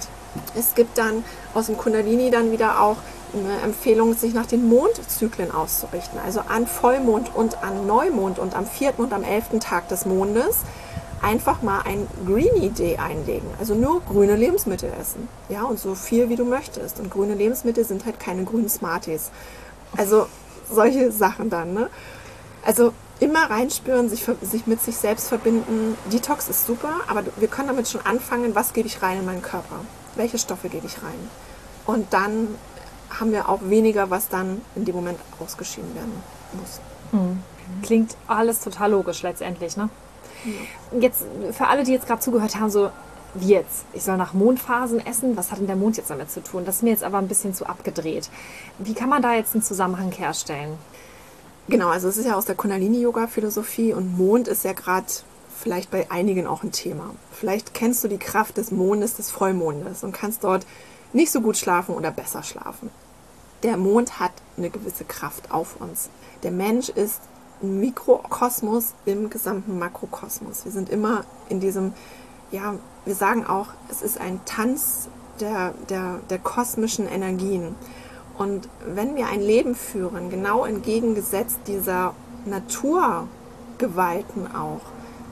Es 0.57 0.75
gibt 0.75 0.97
dann 0.97 1.25
aus 1.55 1.67
dem 1.67 1.77
Kundalini 1.77 2.31
dann 2.31 2.53
wieder 2.53 2.81
auch 2.81 2.97
eine 3.35 3.61
Empfehlung, 3.63 4.15
sich 4.15 4.35
nach 4.35 4.47
den 4.47 4.69
Mondzyklen 4.69 5.51
auszurichten, 5.51 6.19
also 6.25 6.41
an 6.41 6.67
Vollmond 6.67 7.35
und 7.35 7.63
an 7.63 7.87
Neumond 7.87 8.39
und 8.39 8.55
am 8.55 8.67
vierten 8.67 9.03
und 9.03 9.13
am 9.13 9.25
elften 9.25 9.61
Tag 9.61 9.89
des 9.89 10.07
Mondes 10.07 10.59
einfach 11.23 11.63
mal 11.63 11.83
ein 11.83 12.07
Greenie 12.27 12.71
Day 12.71 12.97
einlegen. 12.97 13.49
Also 13.59 13.75
nur 13.75 14.01
grüne 14.03 14.37
Lebensmittel 14.37 14.93
essen. 15.01 15.29
Ja, 15.49 15.63
und 15.65 15.79
so 15.79 15.95
viel 15.95 16.29
wie 16.29 16.37
du 16.37 16.45
möchtest. 16.45 16.99
Und 16.99 17.11
grüne 17.11 17.35
Lebensmittel 17.35 17.85
sind 17.85 18.05
halt 18.05 18.21
keine 18.21 18.45
grünen 18.45 18.69
Smarties. 18.69 19.31
Also 19.97 20.27
solche 20.71 21.13
Sachen 21.13 21.49
dann, 21.51 21.75
ne? 21.75 21.89
Also 22.65 22.93
immer 23.21 23.51
reinspüren, 23.51 24.09
sich, 24.09 24.25
sich 24.43 24.67
mit 24.67 24.83
sich 24.83 24.97
selbst 24.97 25.29
verbinden. 25.29 25.97
Detox 26.13 26.49
ist 26.49 26.67
super, 26.67 27.01
aber 27.09 27.23
wir 27.37 27.49
können 27.49 27.69
damit 27.69 27.89
schon 27.89 28.01
anfangen, 28.05 28.55
was 28.55 28.73
gebe 28.73 28.89
ich 28.89 29.01
rein 29.03 29.19
in 29.21 29.25
meinen 29.25 29.43
Körper? 29.43 29.77
Welche 30.17 30.39
Stoffe 30.39 30.69
gebe 30.69 30.87
ich 30.87 31.03
rein? 31.03 31.31
Und 31.87 32.13
dann 32.13 32.49
haben 33.11 33.33
wir 33.33 33.49
auch 33.49 33.61
weniger, 33.63 34.11
was 34.11 34.29
dann 34.29 34.61
in 34.75 34.85
dem 34.85 34.95
Moment 34.95 35.19
ausgeschieden 35.39 35.95
werden 35.95 36.13
muss. 36.53 36.81
Mhm. 37.13 37.43
Klingt 37.83 38.17
alles 38.27 38.61
total 38.61 38.91
logisch 38.91 39.23
letztendlich, 39.23 39.77
ne? 39.77 39.89
Jetzt 40.99 41.25
für 41.53 41.69
alle, 41.69 41.85
die 41.85 41.93
jetzt 41.93 42.07
gerade 42.07 42.21
zugehört 42.21 42.57
haben, 42.57 42.71
so 42.71 42.91
wie 43.35 43.49
jetzt? 43.49 43.85
Ich 43.93 44.03
soll 44.03 44.17
nach 44.17 44.35
Mondphasen 44.35 45.05
essen? 45.05 45.37
Was 45.37 45.51
hat 45.51 45.59
denn 45.59 45.67
der 45.67 45.77
Mond 45.77 45.97
jetzt 45.97 46.11
damit 46.11 46.31
zu 46.31 46.43
tun? 46.43 46.65
Das 46.65 46.77
ist 46.77 46.83
mir 46.83 46.91
jetzt 46.91 47.05
aber 47.05 47.19
ein 47.19 47.29
bisschen 47.29 47.55
zu 47.55 47.67
abgedreht. 47.67 48.29
Wie 48.79 48.95
kann 48.95 49.09
man 49.09 49.23
da 49.23 49.35
jetzt 49.35 49.55
einen 49.55 49.63
Zusammenhang 49.63 50.13
herstellen? 50.13 50.77
Genau, 51.69 51.89
also 51.89 52.09
es 52.09 52.17
ist 52.17 52.27
ja 52.27 52.35
aus 52.35 52.45
der 52.45 52.57
Kundalini-Yoga-Philosophie 52.57 53.95
und 53.95 54.19
Mond 54.19 54.49
ist 54.49 54.65
ja 54.65 54.73
gerade 54.73 55.07
vielleicht 55.57 55.91
bei 55.91 56.11
einigen 56.11 56.47
auch 56.47 56.63
ein 56.63 56.73
Thema. 56.73 57.15
Vielleicht 57.31 57.73
kennst 57.73 58.03
du 58.03 58.09
die 58.09 58.19
Kraft 58.19 58.57
des 58.57 58.71
Mondes, 58.73 59.15
des 59.15 59.31
Vollmondes 59.31 60.03
und 60.03 60.13
kannst 60.13 60.45
dort 60.45 60.67
nicht 61.13 61.31
so 61.31 61.41
gut 61.41 61.57
schlafen 61.57 61.95
oder 61.95 62.11
besser 62.11 62.43
schlafen. 62.43 62.91
Der 63.63 63.77
Mond 63.77 64.19
hat 64.19 64.33
eine 64.57 64.71
gewisse 64.71 65.05
Kraft 65.05 65.53
auf 65.53 65.81
uns. 65.81 66.11
Der 66.43 66.51
Mensch 66.51 66.89
ist 66.89 67.21
Mikrokosmos 67.63 68.95
im 69.05 69.31
gesamten 69.31 69.79
Makrokosmos. 69.79 70.65
Wir 70.65 70.73
sind 70.73 70.91
immer 70.91 71.25
in 71.49 71.61
diesem, 71.61 71.93
ja, 72.51 72.75
wir 73.05 73.15
sagen 73.15 73.47
auch, 73.47 73.69
es 73.91 74.03
ist 74.03 74.21
ein 74.21 74.41
Tanz 74.45 75.09
der, 75.41 75.75
der, 75.89 76.21
der 76.31 76.39
kosmischen 76.39 77.09
Energien. 77.09 77.75
Und 78.39 78.69
wenn 78.87 79.17
wir 79.17 79.29
ein 79.29 79.41
Leben 79.41 79.75
führen, 79.75 80.31
genau 80.31 80.65
entgegengesetzt 80.65 81.59
dieser 81.67 82.15
Naturgewalten 82.45 84.55
auch, 84.55 84.81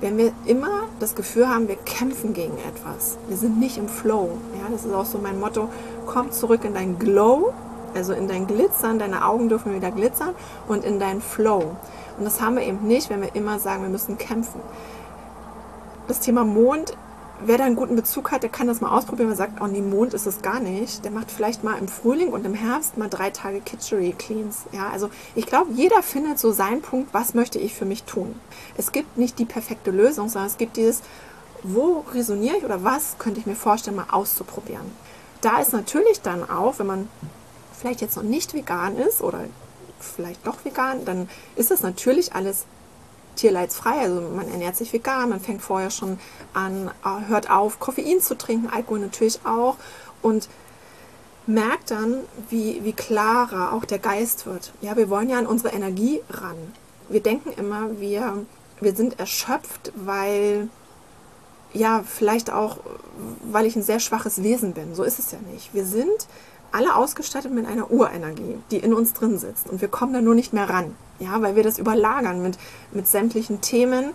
wenn 0.01 0.17
wir 0.17 0.33
immer 0.47 0.89
das 0.99 1.15
Gefühl 1.15 1.49
haben, 1.49 1.69
wir 1.69 1.77
kämpfen 1.77 2.33
gegen 2.33 2.57
etwas, 2.59 3.19
wir 3.29 3.37
sind 3.37 3.61
nicht 3.61 3.77
im 3.77 3.89
Flow. 3.89 4.31
Ja, 4.55 4.71
das 4.71 4.85
ist 4.85 4.95
auch 4.95 5.05
so 5.05 5.19
mein 5.19 5.39
Motto, 5.39 5.69
komm 6.07 6.33
zurück 6.33 6.65
in 6.65 6.73
dein 6.73 6.99
Glow, 6.99 7.53
also 7.95 8.13
in 8.13 8.29
dein 8.29 8.47
Glitzern, 8.47 8.99
deine 8.99 9.27
Augen 9.27 9.49
dürfen 9.49 9.75
wieder 9.75 9.91
glitzern 9.91 10.35
und 10.69 10.85
in 10.85 10.99
dein 10.99 11.21
Flow. 11.21 11.77
Und 12.21 12.27
das 12.27 12.43
haben 12.43 12.57
wir 12.57 12.63
eben 12.65 12.87
nicht, 12.87 13.09
wenn 13.09 13.23
wir 13.23 13.35
immer 13.35 13.59
sagen, 13.59 13.81
wir 13.81 13.89
müssen 13.89 14.19
kämpfen. 14.19 14.61
Das 16.07 16.21
Thema 16.21 16.45
Mond, 16.45 16.93
wer 17.47 17.57
da 17.57 17.65
einen 17.65 17.77
guten 17.77 17.97
Bezug 17.97 18.31
hat, 18.31 18.43
der 18.43 18.51
kann 18.51 18.67
das 18.67 18.83
mal 18.83 18.95
ausprobieren. 18.95 19.31
Wer 19.31 19.37
sagt, 19.37 19.63
oh 19.63 19.67
nee, 19.67 19.81
Mond 19.81 20.13
ist 20.13 20.27
es 20.27 20.43
gar 20.43 20.61
nicht. 20.61 21.03
Der 21.03 21.13
macht 21.13 21.31
vielleicht 21.31 21.65
mal 21.65 21.79
im 21.79 21.89
Frühling 21.89 22.29
und 22.29 22.45
im 22.45 22.53
Herbst 22.53 22.99
mal 22.99 23.09
drei 23.09 23.31
Tage 23.31 23.63
Kitchery 23.63 24.15
Cleans. 24.19 24.65
Ja, 24.71 24.91
also 24.91 25.09
ich 25.35 25.47
glaube, 25.47 25.73
jeder 25.73 26.03
findet 26.03 26.39
so 26.39 26.53
seinen 26.53 26.83
Punkt, 26.83 27.15
was 27.15 27.33
möchte 27.33 27.59
ich 27.59 27.73
für 27.73 27.87
mich 27.87 28.03
tun. 28.03 28.39
Es 28.77 28.93
gibt 28.93 29.17
nicht 29.17 29.39
die 29.39 29.47
perfekte 29.47 29.91
Lösung, 29.91 30.29
sondern 30.29 30.49
es 30.49 30.59
gibt 30.59 30.77
dieses, 30.77 31.01
wo 31.63 32.05
resoniere 32.13 32.59
ich 32.59 32.65
oder 32.67 32.85
was 32.85 33.17
könnte 33.19 33.41
ich 33.41 33.47
mir 33.47 33.57
vorstellen, 33.57 33.97
mal 33.97 34.11
auszuprobieren. 34.11 34.85
Da 35.41 35.59
ist 35.63 35.73
natürlich 35.73 36.21
dann 36.21 36.51
auch, 36.51 36.79
wenn 36.79 36.87
man 36.87 37.09
vielleicht 37.73 38.03
jetzt 38.03 38.17
noch 38.17 38.25
nicht 38.25 38.53
vegan 38.53 38.99
ist 38.99 39.23
oder 39.23 39.45
vielleicht 40.03 40.47
doch 40.47 40.65
vegan, 40.65 41.05
dann 41.05 41.29
ist 41.57 41.71
das 41.71 41.83
natürlich 41.83 42.35
alles 42.35 42.65
tierleidsfrei. 43.37 44.01
Also 44.01 44.21
man 44.21 44.49
ernährt 44.49 44.77
sich 44.77 44.93
vegan, 44.93 45.31
man 45.31 45.41
fängt 45.41 45.63
vorher 45.63 45.91
schon 45.91 46.19
an, 46.55 46.91
äh, 47.05 47.29
hört 47.29 47.51
auf, 47.51 47.81
Koffein 47.81 48.21
zu 48.21 48.37
trinken, 48.37 48.69
Alkohol 48.69 49.01
natürlich 49.01 49.41
auch. 49.45 49.77
Und 50.23 50.49
merkt 51.47 51.91
dann, 51.91 52.19
wie, 52.49 52.85
wie 52.85 52.93
klarer 52.93 53.73
auch 53.73 53.85
der 53.85 53.99
Geist 53.99 54.47
wird. 54.47 54.73
Ja, 54.81 54.97
wir 54.97 55.11
wollen 55.11 55.29
ja 55.29 55.39
an 55.39 55.47
unsere 55.47 55.75
Energie 55.75 56.21
ran. 56.31 56.57
Wir 57.09 57.23
denken 57.23 57.51
immer, 57.59 57.99
wir, 57.99 58.45
wir 58.81 58.95
sind 58.95 59.19
erschöpft, 59.19 59.93
weil, 59.97 60.69
ja, 61.73 62.05
vielleicht 62.07 62.53
auch, 62.53 62.79
weil 63.43 63.67
ich 63.67 63.75
ein 63.75 63.83
sehr 63.83 64.01
schwaches 64.01 64.43
Wesen 64.43 64.75
bin. 64.75 64.95
So 64.95 65.03
ist 65.03 65.19
es 65.19 65.33
ja 65.33 65.39
nicht. 65.53 65.75
Wir 65.75 65.85
sind 65.85 66.29
alle 66.73 66.95
ausgestattet 66.95 67.53
mit 67.53 67.67
einer 67.67 67.91
Urenergie, 67.91 68.59
die 68.71 68.79
in 68.79 68.95
uns 68.95 69.13
drin 69.13 69.39
sitzt. 69.39 69.69
Und 69.69 69.81
wir 69.81 69.89
kommen 69.89 70.13
da 70.13 70.21
nur 70.21 70.35
nicht 70.35 70.53
mehr 70.53 70.69
ran. 70.69 70.95
Ja, 71.19 71.43
weil 71.43 71.57
wir 71.57 71.63
das 71.63 71.79
überlagern 71.79 72.43
mit, 72.43 72.59
mit 72.93 73.07
sämtlichen 73.07 73.61
Themen, 73.61 74.13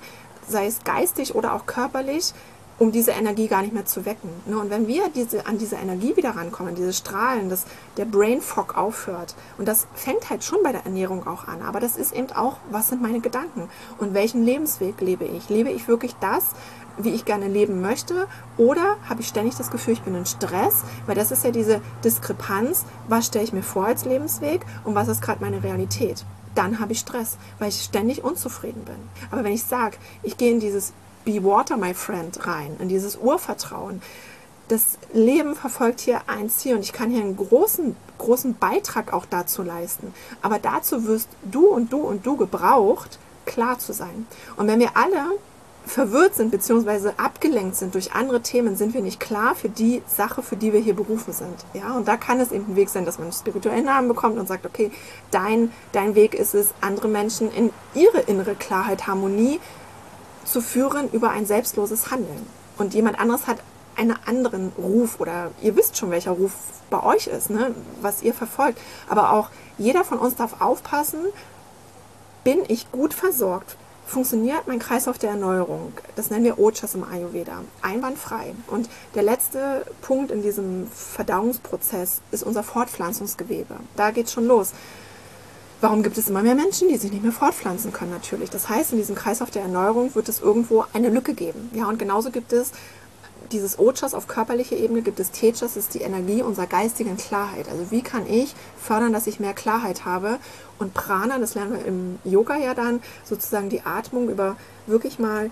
sei 0.47 0.65
es 0.65 0.83
geistig 0.83 1.35
oder 1.35 1.53
auch 1.53 1.65
körperlich, 1.65 2.33
um 2.77 2.91
diese 2.91 3.11
Energie 3.11 3.47
gar 3.47 3.61
nicht 3.61 3.73
mehr 3.73 3.85
zu 3.85 4.05
wecken. 4.05 4.29
Ne? 4.45 4.57
Und 4.57 4.69
wenn 4.69 4.87
wir 4.87 5.09
diese, 5.09 5.45
an 5.47 5.57
diese 5.57 5.75
Energie 5.75 6.15
wieder 6.17 6.31
rankommen, 6.31 6.75
diese 6.75 6.93
Strahlen, 6.93 7.49
dass 7.49 7.65
der 7.97 8.05
Brain 8.05 8.41
Fog 8.41 8.77
aufhört, 8.77 9.35
und 9.57 9.67
das 9.67 9.87
fängt 9.93 10.29
halt 10.29 10.43
schon 10.43 10.59
bei 10.63 10.71
der 10.71 10.85
Ernährung 10.85 11.25
auch 11.27 11.47
an, 11.47 11.61
aber 11.61 11.79
das 11.79 11.95
ist 11.95 12.13
eben 12.13 12.31
auch, 12.33 12.57
was 12.69 12.89
sind 12.89 13.01
meine 13.01 13.21
Gedanken 13.21 13.69
und 13.97 14.13
welchen 14.13 14.43
Lebensweg 14.43 14.99
lebe 15.01 15.25
ich? 15.25 15.49
Lebe 15.49 15.69
ich 15.69 15.87
wirklich 15.87 16.15
das, 16.19 16.49
wie 16.97 17.11
ich 17.11 17.25
gerne 17.25 17.47
leben 17.47 17.81
möchte? 17.81 18.27
Oder 18.57 18.97
habe 19.07 19.21
ich 19.21 19.27
ständig 19.27 19.55
das 19.55 19.71
Gefühl, 19.71 19.93
ich 19.93 20.01
bin 20.01 20.15
in 20.15 20.25
Stress? 20.25 20.83
Weil 21.05 21.15
das 21.15 21.31
ist 21.31 21.43
ja 21.43 21.51
diese 21.51 21.81
Diskrepanz, 22.03 22.85
was 23.07 23.27
stelle 23.27 23.45
ich 23.45 23.53
mir 23.53 23.63
vor 23.63 23.85
als 23.85 24.05
Lebensweg 24.05 24.65
und 24.83 24.95
was 24.95 25.07
ist 25.07 25.21
gerade 25.21 25.43
meine 25.43 25.63
Realität? 25.63 26.25
Dann 26.55 26.79
habe 26.79 26.93
ich 26.93 26.99
Stress, 26.99 27.37
weil 27.59 27.69
ich 27.69 27.81
ständig 27.81 28.23
unzufrieden 28.23 28.85
bin. 28.85 28.95
Aber 29.29 29.43
wenn 29.43 29.51
ich 29.51 29.63
sage, 29.63 29.97
ich 30.23 30.37
gehe 30.37 30.51
in 30.51 30.61
dieses 30.61 30.93
Be 31.25 31.43
Water, 31.43 31.75
my 31.75 31.93
friend 31.93 32.47
rein, 32.47 32.75
in 32.79 32.87
dieses 32.87 33.17
Urvertrauen, 33.17 34.01
das 34.67 34.97
Leben 35.13 35.55
verfolgt 35.55 35.99
hier 35.99 36.21
ein 36.27 36.49
Ziel 36.49 36.75
und 36.75 36.81
ich 36.81 36.93
kann 36.93 37.11
hier 37.11 37.21
einen 37.21 37.35
großen, 37.35 37.95
großen 38.17 38.55
Beitrag 38.55 39.13
auch 39.13 39.25
dazu 39.29 39.61
leisten. 39.61 40.13
Aber 40.41 40.57
dazu 40.59 41.05
wirst 41.05 41.29
du 41.43 41.67
und 41.67 41.91
du 41.91 41.97
und 41.97 42.25
du 42.25 42.35
gebraucht, 42.35 43.19
klar 43.45 43.77
zu 43.77 43.93
sein. 43.93 44.25
Und 44.55 44.67
wenn 44.67 44.79
wir 44.79 44.95
alle 44.95 45.37
verwirrt 45.85 46.33
sind 46.33 46.49
bzw. 46.49 47.11
abgelenkt 47.17 47.75
sind 47.75 47.93
durch 47.93 48.13
andere 48.13 48.41
Themen, 48.41 48.75
sind 48.75 48.93
wir 48.93 49.01
nicht 49.01 49.19
klar 49.19 49.53
für 49.53 49.69
die 49.69 50.01
Sache, 50.07 50.41
für 50.41 50.55
die 50.55 50.73
wir 50.73 50.79
hier 50.79 50.95
berufen 50.95 51.31
sind. 51.31 51.53
Ja, 51.73 51.93
und 51.93 52.07
da 52.07 52.17
kann 52.17 52.39
es 52.39 52.51
eben 52.51 52.71
ein 52.71 52.75
Weg 52.75 52.89
sein, 52.89 53.05
dass 53.05 53.19
man 53.19 53.25
einen 53.27 53.33
spirituellen 53.33 53.85
Namen 53.85 54.07
bekommt 54.07 54.39
und 54.39 54.47
sagt, 54.47 54.65
okay, 54.65 54.91
dein, 55.29 55.71
dein 55.91 56.15
Weg 56.15 56.33
ist 56.33 56.55
es, 56.55 56.73
andere 56.81 57.07
Menschen 57.07 57.51
in 57.51 57.71
ihre 57.93 58.21
innere 58.21 58.55
Klarheit, 58.55 59.05
Harmonie 59.05 59.59
zu 60.45 60.61
führen 60.61 61.09
über 61.11 61.31
ein 61.31 61.45
selbstloses 61.45 62.11
Handeln. 62.11 62.47
Und 62.77 62.93
jemand 62.93 63.19
anderes 63.19 63.47
hat 63.47 63.57
einen 63.95 64.17
anderen 64.25 64.71
Ruf 64.77 65.19
oder 65.19 65.51
ihr 65.61 65.75
wisst 65.75 65.97
schon, 65.97 66.11
welcher 66.11 66.31
Ruf 66.31 66.51
bei 66.89 67.03
euch 67.03 67.27
ist, 67.27 67.49
ne? 67.49 67.73
was 68.01 68.21
ihr 68.21 68.33
verfolgt. 68.33 68.79
Aber 69.09 69.33
auch 69.33 69.49
jeder 69.77 70.03
von 70.03 70.19
uns 70.19 70.35
darf 70.35 70.61
aufpassen, 70.61 71.19
bin 72.43 72.59
ich 72.67 72.91
gut 72.91 73.13
versorgt? 73.13 73.77
funktioniert 74.05 74.67
mein 74.67 74.79
Kreislauf 74.79 75.17
der 75.17 75.31
Erneuerung, 75.31 75.93
das 76.15 76.29
nennen 76.29 76.45
wir 76.45 76.59
Ojas 76.59 76.93
im 76.95 77.03
Ayurveda, 77.03 77.63
einwandfrei. 77.81 78.53
Und 78.67 78.89
der 79.15 79.23
letzte 79.23 79.85
Punkt 80.01 80.31
in 80.31 80.41
diesem 80.41 80.87
Verdauungsprozess 80.87 82.21
ist 82.31 82.43
unser 82.43 82.63
Fortpflanzungsgewebe. 82.63 83.75
Da 83.95 84.11
geht 84.11 84.27
es 84.27 84.33
schon 84.33 84.45
los. 84.45 84.73
Warum 85.81 86.03
gibt 86.03 86.17
es 86.17 86.29
immer 86.29 86.41
mehr 86.41 86.55
Menschen, 86.55 86.87
die 86.87 86.97
sich 86.97 87.11
nicht 87.11 87.23
mehr 87.23 87.31
fortpflanzen 87.31 87.91
können 87.91 88.11
natürlich? 88.11 88.49
Das 88.49 88.69
heißt, 88.69 88.93
in 88.93 88.97
diesem 88.97 89.15
Kreislauf 89.15 89.51
der 89.51 89.63
Erneuerung 89.63 90.15
wird 90.15 90.29
es 90.29 90.39
irgendwo 90.39 90.85
eine 90.93 91.09
Lücke 91.09 91.33
geben. 91.33 91.69
Ja, 91.73 91.87
und 91.87 91.99
genauso 91.99 92.31
gibt 92.31 92.53
es 92.53 92.71
dieses 93.51 93.77
Ojas 93.77 94.13
auf 94.13 94.27
körperlicher 94.27 94.75
Ebene 94.75 95.01
gibt 95.01 95.19
es 95.19 95.31
Tejas, 95.31 95.59
das 95.59 95.77
ist 95.77 95.93
die 95.93 96.01
Energie 96.01 96.41
unserer 96.41 96.65
geistigen 96.65 97.17
Klarheit. 97.17 97.69
Also 97.69 97.91
wie 97.91 98.01
kann 98.01 98.27
ich 98.27 98.55
fördern, 98.81 99.13
dass 99.13 99.27
ich 99.27 99.39
mehr 99.39 99.53
Klarheit 99.53 100.05
habe? 100.05 100.39
Und 100.79 100.93
Prana, 100.93 101.37
das 101.37 101.55
lernen 101.55 101.73
wir 101.73 101.85
im 101.85 102.19
Yoga 102.23 102.57
ja 102.57 102.73
dann, 102.73 103.01
sozusagen 103.23 103.69
die 103.69 103.81
Atmung 103.81 104.29
über 104.29 104.55
wirklich 104.87 105.19
mal 105.19 105.51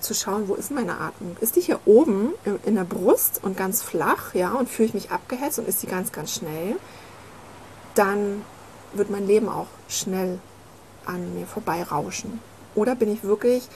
zu 0.00 0.14
schauen, 0.14 0.48
wo 0.48 0.54
ist 0.54 0.70
meine 0.70 1.00
Atmung? 1.00 1.36
Ist 1.40 1.56
die 1.56 1.60
hier 1.60 1.80
oben 1.84 2.30
in 2.64 2.74
der 2.74 2.84
Brust 2.84 3.40
und 3.42 3.56
ganz 3.56 3.82
flach, 3.82 4.34
ja, 4.34 4.52
und 4.52 4.68
fühle 4.68 4.88
ich 4.88 4.94
mich 4.94 5.10
abgehetzt 5.10 5.58
und 5.58 5.68
ist 5.68 5.80
sie 5.80 5.86
ganz, 5.86 6.12
ganz 6.12 6.32
schnell? 6.32 6.76
Dann 7.94 8.42
wird 8.94 9.10
mein 9.10 9.26
Leben 9.26 9.48
auch 9.48 9.68
schnell 9.88 10.38
an 11.06 11.34
mir 11.34 11.46
vorbeirauschen. 11.46 12.40
Oder 12.74 12.94
bin 12.94 13.12
ich 13.12 13.24
wirklich 13.24 13.68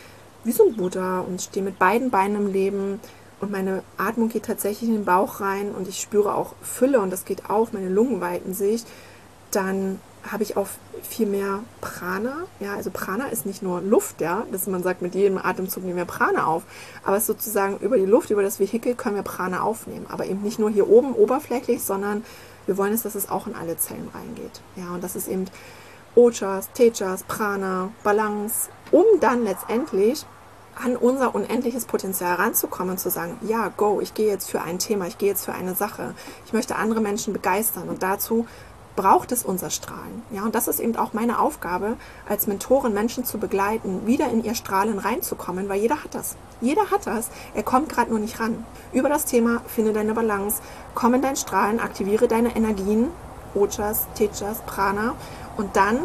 wie 0.45 0.53
so 0.53 0.69
ein 0.69 0.77
Buddha 0.77 1.21
und 1.21 1.43
stehe 1.43 1.65
mit 1.65 1.79
beiden 1.79 2.11
Beinen 2.11 2.37
im 2.37 2.53
Leben, 2.53 3.01
und 3.41 3.51
meine 3.51 3.83
Atmung 3.99 4.29
geht 4.29 4.47
tatsächlich 4.47 4.89
in 4.89 4.97
den 4.97 5.05
Bauch 5.05 5.41
rein 5.41 5.73
und 5.73 5.89
ich 5.89 6.01
spüre 6.01 6.35
auch 6.35 6.55
Fülle 6.63 7.01
und 7.01 7.11
das 7.11 7.25
geht 7.25 7.51
auf, 7.51 7.73
meine 7.73 7.89
Lungen 7.89 8.21
weiten 8.21 8.55
sich, 8.55 8.85
dann 9.51 10.01
habe 10.31 10.43
ich 10.43 10.57
auch 10.57 10.67
viel 11.03 11.27
mehr 11.27 11.61
Prana. 11.81 12.35
Ja, 12.59 12.75
also 12.75 12.91
Prana 12.91 13.27
ist 13.27 13.47
nicht 13.47 13.63
nur 13.63 13.81
Luft, 13.81 14.21
ja, 14.21 14.45
dass 14.51 14.67
man 14.67 14.83
sagt, 14.83 15.03
mit 15.03 15.15
jedem 15.15 15.39
Atemzug 15.39 15.85
nehmen 15.85 15.99
wir 15.99 16.05
Prana 16.05 16.47
auf, 16.47 16.63
aber 17.05 17.17
es 17.17 17.25
ist 17.25 17.27
sozusagen 17.29 17.79
über 17.79 17.99
die 17.99 18.07
Luft, 18.07 18.31
über 18.31 18.43
das 18.43 18.59
Vehikel 18.59 18.95
können 18.95 19.17
wir 19.17 19.23
Prana 19.23 19.61
aufnehmen, 19.61 20.07
aber 20.09 20.27
eben 20.27 20.43
nicht 20.43 20.59
nur 20.59 20.71
hier 20.71 20.89
oben 20.89 21.13
oberflächlich, 21.13 21.83
sondern 21.83 22.25
wir 22.67 22.77
wollen 22.77 22.93
es, 22.93 23.03
dass 23.03 23.15
es 23.15 23.29
auch 23.29 23.47
in 23.47 23.55
alle 23.55 23.77
Zellen 23.77 24.11
reingeht. 24.15 24.61
Ja, 24.77 24.95
und 24.95 25.03
das 25.03 25.17
ist 25.17 25.29
eben 25.29 25.47
Ojas, 26.15 26.71
Tejas, 26.73 27.23
Prana, 27.25 27.91
Balance, 28.03 28.71
um 28.91 29.05
dann 29.21 29.45
letztendlich 29.45 30.27
an 30.75 30.97
unser 30.97 31.35
unendliches 31.35 31.87
Potenzial 31.87 32.35
ranzukommen 32.35 32.93
und 32.93 32.99
zu 32.99 33.11
sagen, 33.11 33.39
ja, 33.43 33.69
go, 33.77 34.01
ich 34.01 34.15
gehe 34.15 34.29
jetzt 34.29 34.51
für 34.51 34.61
ein 34.61 34.79
Thema, 34.79 35.07
ich 35.07 35.19
gehe 35.19 35.29
jetzt 35.29 35.45
für 35.45 35.53
eine 35.53 35.75
Sache. 35.75 36.15
Ich 36.45 36.53
möchte 36.53 36.77
andere 36.77 37.01
Menschen 37.01 37.33
begeistern 37.33 37.89
und 37.89 38.03
dazu 38.03 38.47
braucht 38.97 39.31
es 39.31 39.45
unser 39.45 39.71
Strahlen. 39.71 40.23
Ja, 40.31 40.43
und 40.43 40.55
das 40.55 40.69
ist 40.69 40.81
eben 40.81 40.97
auch 40.97 41.13
meine 41.13 41.39
Aufgabe, 41.39 41.97
als 42.29 42.47
Mentorin 42.47 42.95
Menschen 42.95 43.25
zu 43.25 43.39
begleiten, 43.39 44.07
wieder 44.07 44.29
in 44.31 44.43
ihr 44.43 44.55
Strahlen 44.55 44.99
reinzukommen, 44.99 45.69
weil 45.69 45.81
jeder 45.81 46.03
hat 46.03 46.15
das. 46.15 46.37
Jeder 46.61 46.91
hat 46.91 47.07
das. 47.07 47.29
Er 47.55 47.63
kommt 47.63 47.91
gerade 47.91 48.11
nur 48.11 48.19
nicht 48.19 48.41
ran. 48.41 48.65
Über 48.93 49.09
das 49.09 49.27
Thema 49.27 49.61
finde 49.67 49.93
deine 49.93 50.15
Balance, 50.15 50.63
komm 50.95 51.15
in 51.15 51.23
dein 51.23 51.37
Strahlen, 51.37 51.79
aktiviere 51.79 52.27
deine 52.27 52.57
Energien, 52.57 53.09
Ojas, 53.55 54.07
Tejas, 54.15 54.63
Prana 54.67 55.15
und 55.57 55.77
dann 55.77 56.01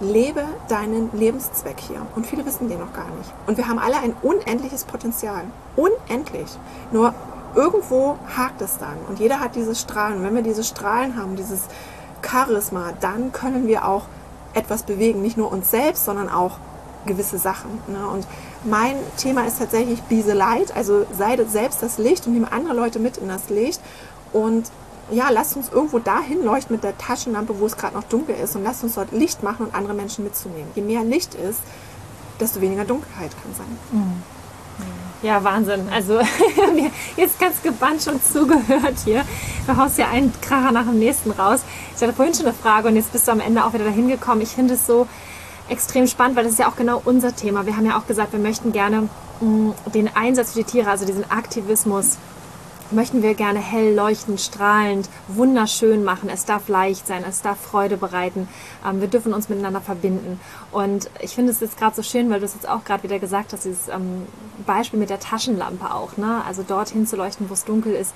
lebe 0.00 0.44
deinen 0.68 1.10
Lebenszweck 1.12 1.80
hier. 1.80 2.06
Und 2.14 2.26
viele 2.26 2.44
wissen 2.44 2.68
den 2.68 2.80
noch 2.80 2.92
gar 2.92 3.08
nicht. 3.16 3.32
Und 3.46 3.56
wir 3.56 3.68
haben 3.68 3.78
alle 3.78 3.96
ein 3.98 4.14
unendliches 4.22 4.84
Potenzial. 4.84 5.44
Unendlich. 5.76 6.48
Nur 6.92 7.14
irgendwo 7.54 8.18
hakt 8.36 8.60
es 8.60 8.78
dann. 8.78 8.96
Und 9.08 9.20
jeder 9.20 9.40
hat 9.40 9.54
diese 9.54 9.74
Strahlen. 9.74 10.18
Und 10.18 10.24
wenn 10.24 10.34
wir 10.34 10.42
diese 10.42 10.64
Strahlen 10.64 11.16
haben, 11.16 11.36
dieses 11.36 11.62
Charisma, 12.24 12.92
dann 13.00 13.32
können 13.32 13.66
wir 13.66 13.86
auch 13.86 14.06
etwas 14.54 14.84
bewegen. 14.84 15.22
Nicht 15.22 15.36
nur 15.36 15.52
uns 15.52 15.70
selbst, 15.70 16.04
sondern 16.04 16.28
auch 16.28 16.58
gewisse 17.06 17.38
Sachen. 17.38 17.70
Ne? 17.86 18.06
Und 18.08 18.26
mein 18.64 18.94
Thema 19.16 19.46
ist 19.46 19.58
tatsächlich 19.58 20.00
the 20.08 20.22
Light, 20.32 20.74
also 20.74 21.06
sei 21.16 21.36
selbst 21.44 21.82
das 21.82 21.98
Licht 21.98 22.26
und 22.26 22.32
nehme 22.32 22.50
andere 22.50 22.74
Leute 22.74 22.98
mit 22.98 23.18
in 23.18 23.28
das 23.28 23.50
Licht. 23.50 23.80
Und 24.32 24.70
ja, 25.10 25.28
lasst 25.30 25.56
uns 25.56 25.68
irgendwo 25.70 25.98
dahin 25.98 26.42
leuchten 26.44 26.74
mit 26.74 26.82
der 26.82 26.96
Taschenlampe, 26.96 27.60
wo 27.60 27.66
es 27.66 27.76
gerade 27.76 27.94
noch 27.94 28.04
dunkel 28.04 28.34
ist 28.36 28.56
und 28.56 28.64
lasst 28.64 28.82
uns 28.82 28.94
dort 28.94 29.12
Licht 29.12 29.42
machen 29.42 29.66
und 29.66 29.74
andere 29.74 29.92
Menschen 29.94 30.24
mitzunehmen. 30.24 30.70
Je 30.74 30.82
mehr 30.82 31.04
Licht 31.04 31.34
ist, 31.34 31.60
desto 32.40 32.60
weniger 32.60 32.84
Dunkelheit 32.84 33.30
kann 33.42 33.54
sein. 33.54 33.78
Mhm. 33.92 34.22
Ja, 35.24 35.42
Wahnsinn. 35.42 35.88
Also 35.90 36.20
jetzt 37.16 37.40
ganz 37.40 37.62
gebannt 37.62 38.02
schon 38.02 38.22
zugehört 38.22 38.96
hier. 39.06 39.24
Du 39.66 39.74
haust 39.74 39.96
ja 39.96 40.10
einen 40.10 40.30
Kracher 40.42 40.70
nach 40.70 40.84
dem 40.84 40.98
nächsten 40.98 41.30
raus. 41.30 41.60
Ich 41.96 42.02
hatte 42.02 42.12
vorhin 42.12 42.34
schon 42.34 42.44
eine 42.44 42.54
Frage 42.54 42.88
und 42.88 42.96
jetzt 42.96 43.10
bist 43.10 43.26
du 43.26 43.32
am 43.32 43.40
Ende 43.40 43.64
auch 43.64 43.72
wieder 43.72 43.84
dahin 43.86 44.08
gekommen. 44.08 44.42
Ich 44.42 44.50
finde 44.50 44.74
es 44.74 44.86
so 44.86 45.06
extrem 45.70 46.06
spannend, 46.06 46.36
weil 46.36 46.44
das 46.44 46.52
ist 46.52 46.58
ja 46.58 46.68
auch 46.68 46.76
genau 46.76 47.00
unser 47.06 47.34
Thema. 47.34 47.64
Wir 47.64 47.74
haben 47.74 47.86
ja 47.86 47.98
auch 47.98 48.06
gesagt, 48.06 48.34
wir 48.34 48.38
möchten 48.38 48.72
gerne 48.72 49.08
mh, 49.40 49.48
mm, 49.48 49.74
den 49.94 50.14
Einsatz 50.14 50.52
für 50.52 50.58
die 50.58 50.64
Tiere, 50.64 50.90
also 50.90 51.06
diesen 51.06 51.30
Aktivismus 51.30 52.18
möchten 52.90 53.22
wir 53.22 53.34
gerne 53.34 53.58
hell, 53.58 53.94
leuchtend, 53.94 54.40
strahlend, 54.40 55.08
wunderschön 55.28 56.04
machen. 56.04 56.28
Es 56.28 56.44
darf 56.44 56.68
leicht 56.68 57.06
sein, 57.06 57.24
es 57.28 57.42
darf 57.42 57.60
Freude 57.60 57.96
bereiten. 57.96 58.48
Ähm, 58.86 59.00
wir 59.00 59.08
dürfen 59.08 59.32
uns 59.32 59.48
miteinander 59.48 59.80
verbinden. 59.80 60.40
Und 60.72 61.10
ich 61.20 61.34
finde 61.34 61.52
es 61.52 61.60
jetzt 61.60 61.78
gerade 61.78 61.96
so 61.96 62.02
schön, 62.02 62.30
weil 62.30 62.40
du 62.40 62.46
es 62.46 62.54
jetzt 62.54 62.68
auch 62.68 62.84
gerade 62.84 63.02
wieder 63.02 63.18
gesagt 63.18 63.52
hast, 63.52 63.64
dieses 63.64 63.88
ähm, 63.88 64.26
Beispiel 64.66 64.98
mit 64.98 65.10
der 65.10 65.20
Taschenlampe 65.20 65.94
auch. 65.94 66.16
Ne? 66.16 66.42
Also 66.46 66.62
dorthin 66.62 67.06
zu 67.06 67.16
leuchten, 67.16 67.48
wo 67.48 67.54
es 67.54 67.64
dunkel 67.64 67.94
ist. 67.94 68.14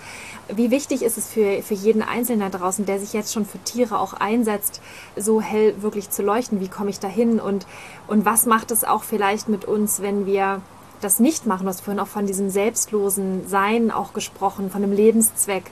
Wie 0.48 0.70
wichtig 0.70 1.02
ist 1.02 1.18
es 1.18 1.28
für, 1.28 1.62
für 1.62 1.74
jeden 1.74 2.02
Einzelnen 2.02 2.50
da 2.50 2.58
draußen, 2.58 2.86
der 2.86 3.00
sich 3.00 3.12
jetzt 3.12 3.32
schon 3.32 3.46
für 3.46 3.58
Tiere 3.58 3.98
auch 3.98 4.14
einsetzt, 4.14 4.80
so 5.16 5.40
hell 5.40 5.82
wirklich 5.82 6.10
zu 6.10 6.22
leuchten? 6.22 6.60
Wie 6.60 6.68
komme 6.68 6.90
ich 6.90 7.00
da 7.00 7.08
hin? 7.08 7.40
Und, 7.40 7.66
und 8.06 8.24
was 8.24 8.46
macht 8.46 8.70
es 8.70 8.84
auch 8.84 9.02
vielleicht 9.02 9.48
mit 9.48 9.64
uns, 9.64 10.00
wenn 10.00 10.26
wir 10.26 10.62
das 11.00 11.20
nicht 11.20 11.46
machen. 11.46 11.64
Du 11.64 11.68
hast 11.68 11.80
vorhin 11.80 12.00
auch 12.00 12.08
von 12.08 12.26
diesem 12.26 12.50
selbstlosen 12.50 13.48
Sein 13.48 13.90
auch 13.90 14.12
gesprochen, 14.12 14.70
von 14.70 14.82
dem 14.82 14.92
Lebenszweck. 14.92 15.64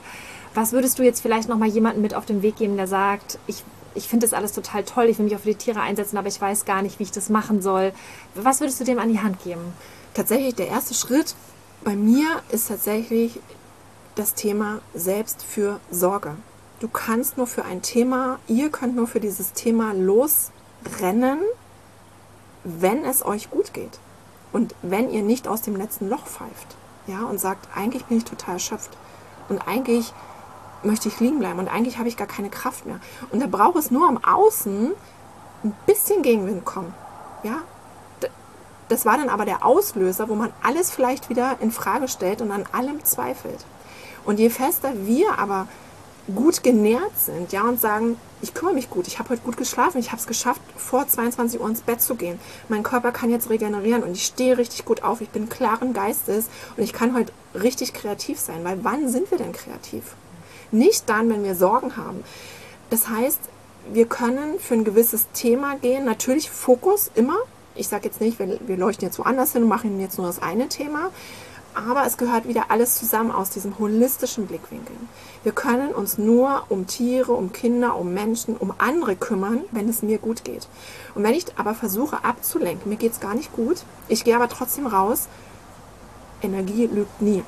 Was 0.55 0.73
würdest 0.73 0.99
du 0.99 1.03
jetzt 1.03 1.21
vielleicht 1.21 1.49
noch 1.49 1.59
mal 1.59 1.69
jemandem 1.69 2.03
mit 2.03 2.15
auf 2.15 2.27
den 2.27 2.43
Weg 2.43 2.57
geben, 2.57 2.77
der 2.77 2.87
sagt, 2.87 3.39
ich, 3.47 3.63
ich 3.95 4.09
finde 4.09 4.27
das 4.27 4.33
alles 4.33 4.53
total 4.53 4.85
toll, 4.85 5.05
ich 5.05 5.19
will 5.19 5.25
mich 5.25 5.37
auch 5.37 5.41
für 5.41 5.51
die 5.51 5.55
Tiere 5.55 5.81
einsetzen, 5.81 6.17
aber 6.17 6.29
ich 6.29 6.41
weiß 6.41 6.65
gar 6.65 6.83
nicht, 6.83 6.99
wie 6.99 7.05
ich 7.05 7.13
das 7.13 7.29
machen 7.29 7.61
soll. 7.61 7.93
Was 8.35 8.61
würdest 8.61 8.81
du 8.81 8.85
dem 8.85 8.99
an 8.99 9.11
die 9.11 9.21
Hand 9.21 9.43
geben? 9.45 9.73
Tatsächlich, 10.15 10.55
der 10.55 10.69
erste 10.69 10.95
Schritt 10.95 11.35
bei 11.85 11.95
mir 11.95 12.43
ist 12.51 12.69
tatsächlich 12.69 13.39
das 14.15 14.35
Thema 14.35 14.81
Selbstfürsorge. 14.95 16.37
Du 16.81 16.89
kannst 16.89 17.37
nur 17.37 17.47
für 17.47 17.65
ein 17.65 17.83
Thema, 17.83 18.39
ihr 18.49 18.71
könnt 18.71 18.97
nur 18.97 19.07
für 19.07 19.21
dieses 19.21 19.53
Thema 19.53 19.93
losrennen, 19.93 21.39
wenn 22.65 23.05
es 23.05 23.25
euch 23.25 23.51
gut 23.51 23.73
geht. 23.73 23.99
Und 24.57 24.75
wenn 24.81 25.11
ihr 25.11 25.21
nicht 25.21 25.49
aus 25.49 25.61
dem 25.61 25.77
letzten 25.77 26.09
Loch 26.09 26.25
pfeift. 26.25 26.77
Ja, 27.07 27.25
und 27.25 27.39
sagt, 27.39 27.69
eigentlich 27.77 28.07
bin 28.07 28.17
ich 28.17 28.25
total 28.25 28.55
erschöpft. 28.55 28.89
Und 29.51 29.69
eigentlich 29.69 30.15
möchte 30.83 31.09
ich 31.09 31.21
liegen 31.21 31.41
bleiben. 31.41 31.59
Und 31.59 31.69
eigentlich 31.69 31.99
habe 31.99 32.09
ich 32.09 32.17
gar 32.17 32.27
keine 32.27 32.49
Kraft 32.49 32.87
mehr. 32.87 32.99
Und 33.31 33.41
da 33.43 33.49
braucht 33.49 33.77
es 33.77 33.91
nur 33.91 34.09
am 34.09 34.17
Außen 34.17 34.93
ein 35.63 35.77
bisschen 35.85 36.23
Gegenwind 36.23 36.65
kommen. 36.65 36.95
Ja, 37.43 37.59
das 38.89 39.05
war 39.05 39.19
dann 39.19 39.29
aber 39.29 39.45
der 39.45 39.63
Auslöser, 39.63 40.31
wo 40.31 40.35
man 40.35 40.55
alles 40.63 40.91
vielleicht 40.91 41.29
wieder 41.29 41.59
in 41.61 41.71
Frage 41.71 42.09
stellt 42.09 42.41
und 42.41 42.51
an 42.51 42.65
allem 42.73 43.05
zweifelt. 43.05 43.63
Und 44.25 44.39
je 44.39 44.49
fester 44.49 44.91
wir 45.05 45.39
aber 45.39 45.69
gut 46.35 46.63
genährt 46.63 47.19
sind, 47.19 47.53
ja, 47.53 47.63
und 47.63 47.81
sagen, 47.81 48.19
ich 48.43 48.53
kümmere 48.53 48.75
mich 48.75 48.91
gut, 48.91 49.07
ich 49.07 49.19
habe 49.19 49.31
heute 49.31 49.43
gut 49.43 49.57
geschlafen, 49.57 49.99
ich 49.99 50.11
habe 50.11 50.21
es 50.21 50.27
geschafft, 50.27 50.61
vor 50.77 51.07
22 51.07 51.61
Uhr 51.61 51.69
ins 51.69 51.81
Bett 51.83 52.03
zu 52.03 52.17
gehen. 52.17 52.39
Mein 52.69 52.83
Körper 52.83 53.13
kann 53.13 53.31
jetzt 53.31 53.49
regenerieren 53.49 54.03
und 54.03 54.13
ich 54.13 54.27
stehe 54.27 54.59
richtig 54.59 54.85
gut 54.85 55.03
auf, 55.03 55.21
ich 55.21 55.31
bin 55.31 55.49
klaren 55.49 55.93
Geistes 55.93 56.47
und 56.77 56.83
ich 56.83 56.93
kann 56.93 57.15
heute 57.15 57.33
richtig 57.55 57.95
kreativ 57.95 58.39
sein, 58.39 58.65
weil 58.65 58.83
wann 58.83 59.09
sind 59.09 59.31
wir 59.31 59.39
denn 59.39 59.53
kreativ? 59.53 60.15
Nicht 60.73 61.09
dann, 61.09 61.31
wenn 61.31 61.45
wir 61.45 61.55
Sorgen 61.55 61.97
haben. 61.97 62.25
Das 62.91 63.09
heißt, 63.09 63.41
wir 63.93 64.07
können 64.07 64.59
für 64.59 64.75
ein 64.75 64.85
gewisses 64.85 65.27
Thema 65.33 65.77
gehen, 65.77 66.05
natürlich 66.05 66.51
Fokus 66.51 67.11
immer. 67.15 67.37
Ich 67.77 67.89
sage 67.89 68.07
jetzt 68.07 68.21
nicht, 68.21 68.39
wir, 68.39 68.59
wir 68.67 68.77
leuchten 68.77 69.07
jetzt 69.07 69.19
woanders 69.19 69.53
hin 69.53 69.63
und 69.63 69.69
machen 69.69 70.01
jetzt 70.01 70.19
nur 70.19 70.27
das 70.27 70.43
eine 70.43 70.69
Thema, 70.69 71.11
aber 71.77 72.07
es 72.07 72.17
gehört 72.17 72.49
wieder 72.49 72.71
alles 72.71 72.95
zusammen 72.95 73.31
aus 73.31 73.51
diesem 73.51 73.79
holistischen 73.79 74.47
Blickwinkel. 74.47 74.97
Wir 75.43 75.53
können 75.53 75.95
uns 75.95 76.17
nur 76.17 76.65
um 76.71 76.87
Tiere, 76.87 77.33
um 77.33 77.53
Kinder, 77.53 77.97
um 77.97 78.15
Menschen, 78.15 78.57
um 78.57 78.73
andere 78.79 79.15
kümmern, 79.15 79.61
wenn 79.73 79.89
es 79.89 80.03
mir 80.03 80.19
gut 80.19 80.43
geht. 80.43 80.69
Und 81.15 81.23
wenn 81.23 81.35
ich 81.35 81.47
aber 81.57 81.75
versuche 81.75 82.25
abzulenken, 82.25 82.89
mir 82.89 82.97
geht 82.97 83.13
es 83.13 83.21
gar 83.21 83.35
nicht 83.35 83.53
gut, 83.53 83.85
ich 84.09 84.25
gehe 84.25 84.35
aber 84.35 84.49
trotzdem 84.49 84.87
raus, 84.87 85.29
Energie 86.43 86.87
lügt 86.87 87.21
nie. 87.21 87.45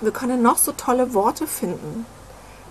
Wir 0.00 0.12
können 0.12 0.42
noch 0.42 0.58
so 0.58 0.72
tolle 0.72 1.14
Worte 1.14 1.46
finden. 1.46 2.04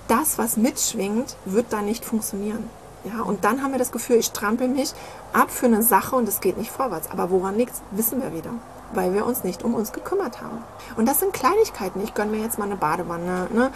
Das, 0.07 0.37
was 0.37 0.55
mitschwingt, 0.55 1.35
wird 1.45 1.67
da 1.71 1.81
nicht 1.81 2.05
funktionieren. 2.05 2.69
Ja, 3.03 3.23
und 3.23 3.43
dann 3.43 3.63
haben 3.63 3.71
wir 3.71 3.79
das 3.79 3.91
Gefühl, 3.91 4.17
ich 4.17 4.27
strampel 4.27 4.67
mich 4.67 4.93
ab 5.33 5.49
für 5.49 5.65
eine 5.65 5.81
Sache 5.81 6.15
und 6.15 6.27
es 6.27 6.41
geht 6.41 6.57
nicht 6.57 6.71
vorwärts. 6.71 7.09
Aber 7.09 7.31
woran 7.31 7.55
liegt 7.55 7.73
wissen 7.91 8.21
wir 8.21 8.33
wieder 8.33 8.51
weil 8.95 9.13
wir 9.13 9.25
uns 9.25 9.43
nicht 9.43 9.63
um 9.63 9.73
uns 9.73 9.91
gekümmert 9.91 10.41
haben. 10.41 10.63
Und 10.95 11.07
das 11.07 11.19
sind 11.19 11.33
Kleinigkeiten. 11.33 12.01
Ich 12.03 12.13
gönne 12.13 12.31
mir 12.31 12.41
jetzt 12.41 12.57
mal 12.57 12.65
eine 12.65 12.75
Badewanne. 12.75 13.47
Ne? 13.53 13.71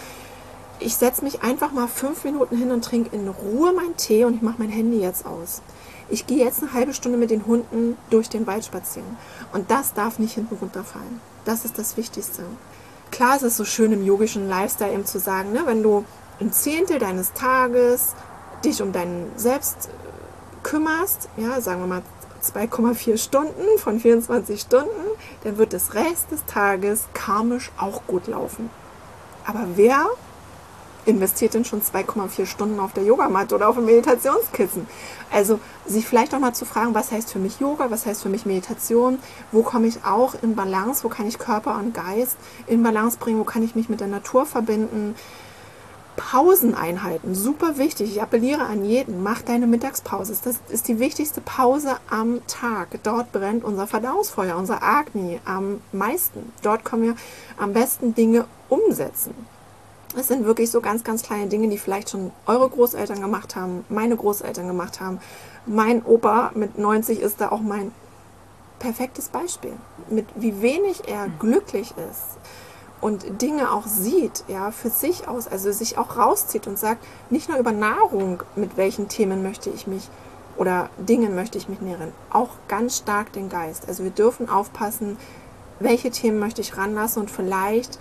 Ich 0.78 0.96
setze 0.96 1.24
mich 1.24 1.42
einfach 1.42 1.72
mal 1.72 1.88
fünf 1.88 2.24
Minuten 2.24 2.56
hin 2.56 2.70
und 2.70 2.84
trinke 2.84 3.14
in 3.14 3.28
Ruhe 3.28 3.72
meinen 3.72 3.96
Tee 3.96 4.24
und 4.24 4.34
ich 4.34 4.42
mache 4.42 4.56
mein 4.58 4.70
Handy 4.70 5.00
jetzt 5.00 5.26
aus. 5.26 5.62
Ich 6.08 6.26
gehe 6.26 6.44
jetzt 6.44 6.62
eine 6.62 6.72
halbe 6.72 6.94
Stunde 6.94 7.18
mit 7.18 7.30
den 7.30 7.46
Hunden 7.46 7.96
durch 8.10 8.28
den 8.28 8.46
Wald 8.46 8.64
spazieren. 8.64 9.16
Und 9.52 9.70
das 9.70 9.94
darf 9.94 10.18
nicht 10.18 10.34
hinten 10.34 10.56
runterfallen. 10.56 11.20
Das 11.44 11.64
ist 11.64 11.78
das 11.78 11.96
Wichtigste. 11.96 12.42
Klar 13.10 13.36
ist 13.36 13.42
es 13.42 13.56
so 13.56 13.64
schön 13.64 13.92
im 13.92 14.04
yogischen 14.04 14.48
Lifestyle 14.48 14.92
eben 14.92 15.06
zu 15.06 15.18
sagen, 15.18 15.52
ne, 15.52 15.62
wenn 15.66 15.82
du 15.82 16.04
ein 16.40 16.52
Zehntel 16.52 16.98
deines 16.98 17.32
Tages 17.32 18.14
dich 18.64 18.82
um 18.82 18.92
deinen 18.92 19.30
Selbst 19.36 19.88
kümmerst, 20.62 21.28
ja, 21.36 21.60
sagen 21.60 21.80
wir 21.80 21.86
mal 21.86 22.02
2,4 22.42 23.18
Stunden 23.18 23.78
von 23.78 24.00
24 24.00 24.60
Stunden, 24.60 24.88
dann 25.44 25.58
wird 25.58 25.72
das 25.72 25.94
Rest 25.94 26.30
des 26.30 26.44
Tages 26.46 27.04
karmisch 27.14 27.70
auch 27.78 28.02
gut 28.06 28.26
laufen. 28.26 28.70
Aber 29.46 29.66
wer 29.76 30.06
investiert 31.06 31.54
denn 31.54 31.64
schon 31.64 31.82
2,4 31.82 32.46
Stunden 32.46 32.78
auf 32.78 32.92
der 32.92 33.04
Yogamatte 33.04 33.54
oder 33.54 33.68
auf 33.68 33.76
dem 33.76 33.86
Meditationskissen? 33.86 34.86
Also 35.30 35.60
sich 35.86 36.06
vielleicht 36.06 36.34
auch 36.34 36.38
mal 36.38 36.54
zu 36.54 36.64
fragen, 36.64 36.94
was 36.94 37.10
heißt 37.10 37.32
für 37.32 37.38
mich 37.38 37.60
Yoga, 37.60 37.90
was 37.90 38.06
heißt 38.06 38.22
für 38.22 38.28
mich 38.28 38.46
Meditation, 38.46 39.18
wo 39.52 39.62
komme 39.62 39.86
ich 39.86 40.04
auch 40.04 40.34
in 40.42 40.54
Balance, 40.54 41.04
wo 41.04 41.08
kann 41.08 41.26
ich 41.26 41.38
Körper 41.38 41.78
und 41.78 41.94
Geist 41.94 42.36
in 42.66 42.82
Balance 42.82 43.18
bringen, 43.18 43.38
wo 43.38 43.44
kann 43.44 43.62
ich 43.62 43.74
mich 43.74 43.88
mit 43.88 44.00
der 44.00 44.08
Natur 44.08 44.46
verbinden, 44.46 45.14
Pauseneinheiten, 46.20 47.34
super 47.34 47.78
wichtig. 47.78 48.10
Ich 48.10 48.22
appelliere 48.22 48.66
an 48.66 48.84
jeden, 48.84 49.22
mach 49.22 49.40
deine 49.40 49.66
Mittagspause. 49.66 50.36
Das 50.44 50.60
ist 50.68 50.86
die 50.86 50.98
wichtigste 50.98 51.40
Pause 51.40 51.96
am 52.10 52.46
Tag. 52.46 52.88
Dort 53.02 53.32
brennt 53.32 53.64
unser 53.64 53.86
Verdauungsfeuer, 53.86 54.56
unser 54.56 54.82
Agni 54.82 55.40
am 55.46 55.80
meisten. 55.92 56.52
Dort 56.62 56.84
können 56.84 57.02
wir 57.04 57.14
am 57.56 57.72
besten 57.72 58.14
Dinge 58.14 58.44
umsetzen. 58.68 59.34
Es 60.14 60.28
sind 60.28 60.44
wirklich 60.44 60.70
so 60.70 60.82
ganz, 60.82 61.04
ganz 61.04 61.22
kleine 61.22 61.46
Dinge, 61.46 61.68
die 61.68 61.78
vielleicht 61.78 62.10
schon 62.10 62.32
eure 62.44 62.68
Großeltern 62.68 63.22
gemacht 63.22 63.56
haben, 63.56 63.84
meine 63.88 64.16
Großeltern 64.16 64.66
gemacht 64.66 65.00
haben. 65.00 65.20
Mein 65.64 66.04
Opa 66.04 66.50
mit 66.54 66.76
90 66.76 67.20
ist 67.20 67.40
da 67.40 67.50
auch 67.50 67.60
mein 67.60 67.92
perfektes 68.78 69.30
Beispiel. 69.30 69.72
Mit 70.10 70.26
wie 70.34 70.60
wenig 70.60 71.08
er 71.08 71.28
glücklich 71.38 71.94
ist 72.10 72.38
und 73.00 73.40
Dinge 73.40 73.72
auch 73.72 73.86
sieht, 73.86 74.44
ja, 74.48 74.70
für 74.70 74.90
sich 74.90 75.26
aus, 75.26 75.48
also 75.48 75.72
sich 75.72 75.96
auch 75.98 76.16
rauszieht 76.16 76.66
und 76.66 76.78
sagt, 76.78 77.04
nicht 77.30 77.48
nur 77.48 77.58
über 77.58 77.72
Nahrung, 77.72 78.42
mit 78.56 78.76
welchen 78.76 79.08
Themen 79.08 79.42
möchte 79.42 79.70
ich 79.70 79.86
mich 79.86 80.08
oder 80.56 80.90
Dingen 80.98 81.34
möchte 81.34 81.56
ich 81.56 81.68
mich 81.68 81.80
nähren, 81.80 82.12
auch 82.30 82.50
ganz 82.68 82.98
stark 82.98 83.32
den 83.32 83.48
Geist. 83.48 83.88
Also 83.88 84.04
wir 84.04 84.10
dürfen 84.10 84.50
aufpassen, 84.50 85.16
welche 85.78 86.10
Themen 86.10 86.38
möchte 86.38 86.60
ich 86.60 86.76
ranlassen 86.76 87.22
und 87.22 87.30
vielleicht, 87.30 87.98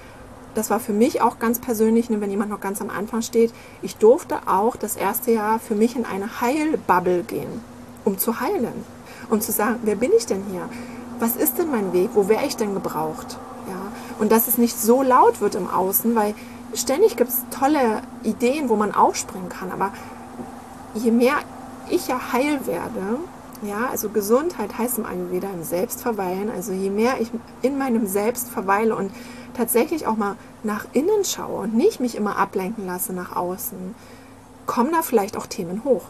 das 0.55 0.69
war 0.69 0.81
für 0.81 0.91
mich 0.91 1.21
auch 1.21 1.39
ganz 1.39 1.59
persönlich, 1.59 2.09
ne, 2.09 2.19
wenn 2.19 2.29
jemand 2.29 2.49
noch 2.49 2.59
ganz 2.59 2.81
am 2.81 2.89
Anfang 2.89 3.21
steht, 3.21 3.53
ich 3.81 3.95
durfte 3.95 4.47
auch 4.47 4.75
das 4.75 4.97
erste 4.97 5.31
Jahr 5.31 5.59
für 5.59 5.75
mich 5.75 5.95
in 5.95 6.05
eine 6.05 6.41
Heilbubble 6.41 7.23
gehen, 7.23 7.63
um 8.03 8.17
zu 8.17 8.41
heilen 8.41 8.83
und 9.29 9.43
zu 9.43 9.53
sagen, 9.53 9.79
wer 9.83 9.95
bin 9.95 10.11
ich 10.17 10.25
denn 10.25 10.43
hier? 10.51 10.67
Was 11.19 11.37
ist 11.37 11.57
denn 11.57 11.71
mein 11.71 11.93
Weg? 11.93 12.09
Wo 12.13 12.27
wäre 12.27 12.45
ich 12.45 12.57
denn 12.57 12.73
gebraucht? 12.73 13.37
Und 14.19 14.31
dass 14.31 14.47
es 14.47 14.57
nicht 14.57 14.79
so 14.79 15.01
laut 15.01 15.41
wird 15.41 15.55
im 15.55 15.69
Außen, 15.69 16.13
weil 16.15 16.35
ständig 16.75 17.17
gibt 17.17 17.31
es 17.31 17.43
tolle 17.49 18.01
Ideen, 18.23 18.69
wo 18.69 18.75
man 18.75 18.93
aufspringen 18.93 19.49
kann. 19.49 19.71
Aber 19.71 19.91
je 20.93 21.11
mehr 21.11 21.35
ich 21.89 22.07
ja 22.07 22.19
heil 22.31 22.59
werde, 22.67 23.19
ja, 23.61 23.87
also 23.89 24.09
Gesundheit 24.09 24.77
heißt 24.77 24.99
im 24.99 25.05
Ayurveda 25.05 25.49
im 25.49 25.63
Selbst 25.63 26.01
verweilen. 26.01 26.49
Also 26.49 26.71
je 26.71 26.89
mehr 26.89 27.19
ich 27.19 27.29
in 27.61 27.77
meinem 27.77 28.07
Selbst 28.07 28.49
verweile 28.49 28.95
und 28.95 29.11
tatsächlich 29.53 30.07
auch 30.07 30.15
mal 30.15 30.35
nach 30.63 30.85
innen 30.93 31.25
schaue 31.25 31.63
und 31.63 31.75
nicht 31.75 31.99
mich 31.99 32.15
immer 32.15 32.37
ablenken 32.37 32.85
lasse 32.85 33.13
nach 33.13 33.35
außen, 33.35 33.95
kommen 34.65 34.91
da 34.91 35.01
vielleicht 35.01 35.35
auch 35.35 35.47
Themen 35.47 35.83
hoch. 35.83 36.03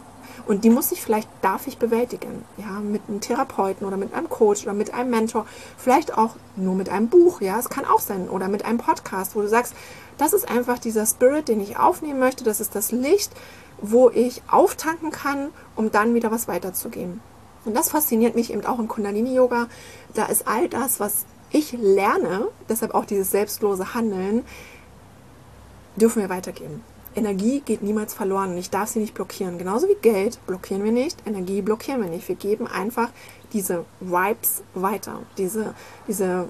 Und 0.50 0.64
die 0.64 0.70
muss 0.70 0.90
ich 0.90 1.00
vielleicht, 1.00 1.28
darf 1.42 1.68
ich 1.68 1.78
bewältigen. 1.78 2.44
Ja, 2.56 2.80
mit 2.80 3.02
einem 3.06 3.20
Therapeuten 3.20 3.86
oder 3.86 3.96
mit 3.96 4.12
einem 4.12 4.28
Coach 4.28 4.64
oder 4.64 4.72
mit 4.72 4.92
einem 4.92 5.08
Mentor. 5.08 5.46
Vielleicht 5.78 6.18
auch 6.18 6.34
nur 6.56 6.74
mit 6.74 6.88
einem 6.88 7.06
Buch. 7.06 7.40
Ja, 7.40 7.56
es 7.60 7.68
kann 7.68 7.84
auch 7.84 8.00
sein. 8.00 8.28
Oder 8.28 8.48
mit 8.48 8.64
einem 8.64 8.78
Podcast, 8.78 9.36
wo 9.36 9.42
du 9.42 9.48
sagst, 9.48 9.74
das 10.18 10.32
ist 10.32 10.50
einfach 10.50 10.80
dieser 10.80 11.06
Spirit, 11.06 11.46
den 11.46 11.60
ich 11.60 11.78
aufnehmen 11.78 12.18
möchte. 12.18 12.42
Das 12.42 12.58
ist 12.58 12.74
das 12.74 12.90
Licht, 12.90 13.30
wo 13.80 14.10
ich 14.10 14.42
auftanken 14.50 15.12
kann, 15.12 15.50
um 15.76 15.92
dann 15.92 16.14
wieder 16.14 16.32
was 16.32 16.48
weiterzugeben. 16.48 17.20
Und 17.64 17.76
das 17.76 17.90
fasziniert 17.90 18.34
mich 18.34 18.52
eben 18.52 18.66
auch 18.66 18.80
im 18.80 18.88
Kundalini-Yoga. 18.88 19.68
Da 20.14 20.24
ist 20.24 20.48
all 20.48 20.68
das, 20.68 20.98
was 20.98 21.26
ich 21.52 21.74
lerne, 21.74 22.48
deshalb 22.68 22.96
auch 22.96 23.04
dieses 23.04 23.30
selbstlose 23.30 23.94
Handeln, 23.94 24.44
dürfen 25.94 26.22
wir 26.22 26.28
weitergeben. 26.28 26.82
Energie 27.14 27.60
geht 27.60 27.82
niemals 27.82 28.14
verloren 28.14 28.50
und 28.50 28.58
ich 28.58 28.70
darf 28.70 28.88
sie 28.88 29.00
nicht 29.00 29.14
blockieren. 29.14 29.58
Genauso 29.58 29.88
wie 29.88 29.96
Geld 30.00 30.38
blockieren 30.46 30.84
wir 30.84 30.92
nicht, 30.92 31.18
Energie 31.26 31.62
blockieren 31.62 32.02
wir 32.02 32.08
nicht. 32.08 32.28
Wir 32.28 32.36
geben 32.36 32.66
einfach 32.66 33.10
diese 33.52 33.84
Vibes 34.00 34.62
weiter. 34.74 35.20
Diese, 35.36 35.74
diese, 36.06 36.48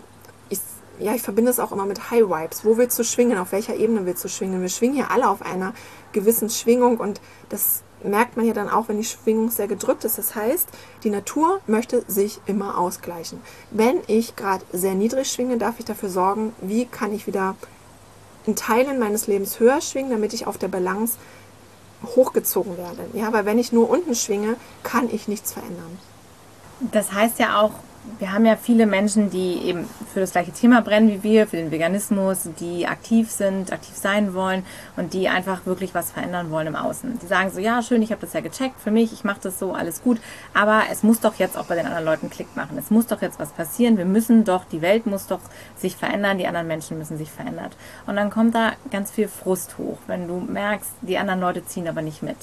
ich, 0.51 0.61
ja, 0.99 1.15
ich 1.15 1.23
verbinde 1.23 1.51
es 1.51 1.61
auch 1.61 1.73
immer 1.73 1.87
mit 1.87 2.11
High 2.11 2.29
Vibes. 2.29 2.65
Wo 2.65 2.77
willst 2.77 2.99
du 2.99 3.05
schwingen? 3.05 3.39
Auf 3.39 3.53
welcher 3.53 3.77
Ebene 3.77 4.05
willst 4.05 4.23
du 4.23 4.29
schwingen? 4.29 4.61
Wir 4.61 4.69
schwingen 4.69 4.97
hier 4.97 5.11
alle 5.11 5.29
auf 5.29 5.43
einer 5.43 5.73
gewissen 6.13 6.51
Schwingung 6.51 6.99
und 6.99 7.21
das 7.49 7.83
merkt 8.03 8.37
man 8.37 8.47
ja 8.47 8.55
dann 8.55 8.69
auch, 8.69 8.89
wenn 8.89 8.97
die 8.97 9.05
Schwingung 9.05 9.51
sehr 9.51 9.69
gedrückt 9.69 10.05
ist. 10.05 10.19
Das 10.19 10.35
heißt, 10.35 10.69
die 11.05 11.11
Natur 11.11 11.61
möchte 11.67 12.05
sich 12.07 12.41
immer 12.47 12.79
ausgleichen. 12.79 13.41
Wenn 13.71 13.99
ich 14.07 14.37
gerade 14.37 14.65
sehr 14.73 14.95
niedrig 14.95 15.31
schwinge, 15.31 15.59
darf 15.59 15.79
ich 15.79 15.85
dafür 15.85 16.09
sorgen, 16.09 16.53
wie 16.61 16.87
kann 16.87 17.13
ich 17.13 17.27
wieder 17.27 17.57
in 18.51 18.57
Teilen 18.57 18.99
meines 18.99 19.29
Lebens 19.29 19.61
höher 19.61 19.81
schwingen, 19.81 20.11
damit 20.11 20.35
ich 20.35 20.47
auf 20.47 20.59
der 20.59 20.69
Balance 20.69 21.17
hochgezogen 22.05 22.77
werde. 22.77 23.05
Ja, 23.13 23.33
weil 23.33 23.45
wenn 23.45 23.59
ich 23.59 23.73
nur 23.73 23.89
unten 23.89 24.15
schwinge, 24.15 24.57
kann 24.83 25.09
ich 25.11 25.29
nichts 25.29 25.53
verändern. 25.53 25.99
Das 26.81 27.13
heißt 27.13 27.39
ja 27.39 27.61
auch, 27.61 27.73
wir 28.19 28.33
haben 28.33 28.47
ja 28.47 28.57
viele 28.57 28.87
Menschen, 28.87 29.31
die 29.31 29.61
eben 29.65 29.87
für 30.13 30.21
das 30.21 30.33
gleiche 30.33 30.53
Thema 30.53 30.81
brennen 30.81 31.09
wie 31.11 31.23
wir, 31.23 31.47
für 31.47 31.57
den 31.57 31.71
Veganismus, 31.71 32.49
die 32.59 32.87
aktiv 32.87 33.31
sind, 33.31 33.73
aktiv 33.73 33.95
sein 33.95 34.35
wollen 34.35 34.65
und 34.97 35.13
die 35.13 35.29
einfach 35.29 35.67
wirklich 35.67 35.95
was 35.95 36.11
verändern 36.11 36.51
wollen 36.51 36.67
im 36.67 36.77
Außen. 36.77 37.19
Die 37.23 37.27
sagen 37.27 37.51
so, 37.51 37.61
ja, 37.61 37.83
schön, 37.83 38.03
ich 38.03 38.11
habe 38.11 38.23
das 38.23 38.33
ja 38.33 38.41
gecheckt 38.41 38.81
für 38.81 38.91
mich, 38.91 39.13
ich 39.13 39.25
mache 39.25 39.41
das 39.43 39.59
so, 39.59 39.75
alles 39.75 40.03
gut, 40.03 40.19
aber 40.55 40.85
es 40.91 41.03
muss 41.03 41.21
doch 41.21 41.35
jetzt 41.37 41.59
auch 41.59 41.67
bei 41.67 41.75
den 41.75 41.87
anderen 41.87 42.05
Leuten 42.05 42.31
Klick 42.31 42.57
machen. 42.57 42.79
Es 42.79 42.91
muss 42.91 43.07
doch 43.07 43.21
jetzt 43.21 43.39
was 43.39 43.51
passieren. 43.51 43.99
Wir 43.99 44.07
müssen 44.07 44.45
doch, 44.45 44.65
die 44.65 44.83
Welt 44.83 45.07
muss 45.07 45.27
doch 45.27 45.41
sich 45.77 45.97
verändern, 45.97 46.39
die 46.39 46.47
anderen 46.47 46.67
Menschen 46.67 46.99
müssen 46.99 47.19
sich 47.19 47.31
verändern. 47.31 47.71
Und 48.07 48.17
dann 48.17 48.31
kommt 48.31 48.55
da 48.55 48.73
ganz 48.91 49.11
viel 49.11 49.29
Frust 49.29 49.77
hoch, 49.79 49.99
wenn 50.07 50.27
du 50.27 50.41
merkst, 50.41 50.91
die 51.03 51.19
anderen 51.19 51.41
Leute 51.41 51.65
ziehen 51.67 51.89
aber 51.89 52.03
nicht 52.03 52.23
mit 52.23 52.37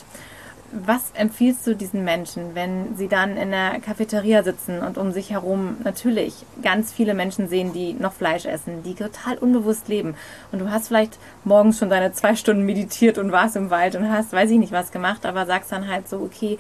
was 0.72 1.12
empfiehlst 1.14 1.66
du 1.66 1.76
diesen 1.76 2.04
Menschen, 2.04 2.54
wenn 2.54 2.96
sie 2.98 3.08
dann 3.08 3.38
in 3.38 3.52
der 3.52 3.80
Cafeteria 3.80 4.44
sitzen 4.44 4.80
und 4.80 4.98
um 4.98 5.12
sich 5.12 5.32
herum 5.32 5.78
natürlich 5.84 6.46
ganz 6.62 6.92
viele 6.92 7.14
Menschen 7.14 7.48
sehen, 7.48 7.72
die 7.74 7.94
noch 7.94 8.14
Fleisch 8.14 8.46
essen, 8.46 8.84
die 8.84 8.94
total 8.94 9.38
unbewusst 9.38 9.88
leben? 9.88 10.16
Und 10.52 10.60
du 10.60 10.70
hast 10.70 10.88
vielleicht 10.88 11.18
morgens 11.44 11.80
schon 11.80 11.90
deine 11.90 12.12
zwei 12.12 12.36
Stunden 12.36 12.64
meditiert 12.64 13.18
und 13.18 13.32
warst 13.32 13.56
im 13.56 13.70
Wald 13.70 13.96
und 13.96 14.12
hast, 14.12 14.34
weiß 14.34 14.52
ich 14.52 14.60
nicht, 14.60 14.74
was 14.74 14.92
gemacht, 14.92 15.26
aber 15.26 15.46
sagst 15.46 15.72
dann 15.72 15.88
halt 15.88 16.10
so, 16.10 16.18
okay, 16.18 16.60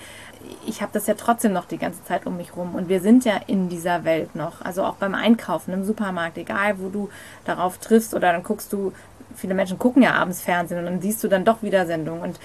ich 0.65 0.81
habe 0.81 0.91
das 0.93 1.07
ja 1.07 1.15
trotzdem 1.15 1.51
noch 1.51 1.65
die 1.65 1.77
ganze 1.77 2.03
Zeit 2.05 2.25
um 2.25 2.37
mich 2.37 2.55
rum 2.55 2.75
und 2.75 2.89
wir 2.89 3.01
sind 3.01 3.25
ja 3.25 3.39
in 3.47 3.69
dieser 3.69 4.05
Welt 4.05 4.35
noch. 4.35 4.61
Also 4.61 4.83
auch 4.83 4.95
beim 4.95 5.15
Einkaufen 5.15 5.73
im 5.73 5.83
Supermarkt, 5.83 6.37
egal 6.37 6.79
wo 6.79 6.89
du 6.89 7.09
darauf 7.45 7.77
triffst 7.77 8.13
oder 8.13 8.31
dann 8.31 8.43
guckst 8.43 8.71
du 8.71 8.93
viele 9.37 9.53
Menschen 9.53 9.77
gucken 9.77 10.01
ja 10.01 10.13
abends 10.13 10.41
Fernsehen 10.41 10.79
und 10.79 10.85
dann 10.85 11.01
siehst 11.01 11.23
du 11.23 11.27
dann 11.27 11.45
doch 11.45 11.61
wieder 11.61 11.85
Sendungen. 11.85 12.21
Und 12.21 12.39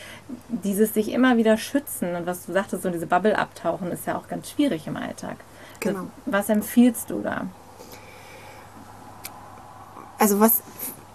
dieses 0.49 0.95
sich 0.95 1.11
immer 1.11 1.37
wieder 1.37 1.57
schützen 1.57 2.15
und 2.15 2.27
was 2.27 2.47
du 2.47 2.53
sagtest, 2.53 2.83
so 2.83 2.91
diese 2.91 3.07
Bubble 3.07 3.37
abtauchen, 3.37 3.91
ist 3.91 4.07
ja 4.07 4.17
auch 4.17 4.29
ganz 4.29 4.51
schwierig 4.51 4.87
im 4.87 4.97
Alltag. 4.97 5.37
Genau. 5.81 6.07
Was 6.27 6.49
empfiehlst 6.49 7.11
du 7.11 7.21
da? 7.21 7.47
Also 10.19 10.39
was 10.39 10.63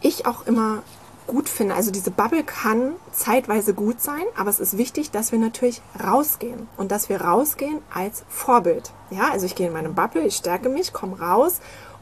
ich 0.01 0.25
auch 0.25 0.45
immer 0.45 0.83
gut 1.27 1.49
finde, 1.49 1.75
also 1.75 1.91
diese 1.91 2.11
Bubble 2.11 2.43
kann 2.43 2.93
zeitweise 3.11 3.73
gut 3.73 4.01
sein, 4.01 4.23
aber 4.37 4.49
es 4.49 4.59
ist 4.59 4.77
wichtig, 4.77 5.11
dass 5.11 5.31
wir 5.31 5.39
natürlich 5.39 5.81
rausgehen 6.01 6.67
und 6.77 6.91
dass 6.91 7.09
wir 7.09 7.21
rausgehen 7.21 7.79
als 7.93 8.23
Vorbild. 8.29 8.91
Ja, 9.09 9.29
also 9.31 9.45
ich 9.45 9.55
gehe 9.55 9.67
in 9.67 9.73
meine 9.73 9.89
Bubble, 9.89 10.23
ich 10.23 10.35
stärke 10.35 10.69
mich, 10.69 10.93
komme 10.93 11.19
raus 11.19 11.59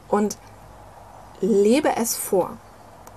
und 0.08 0.38
lebe 1.40 1.96
es 1.96 2.16
vor. 2.16 2.56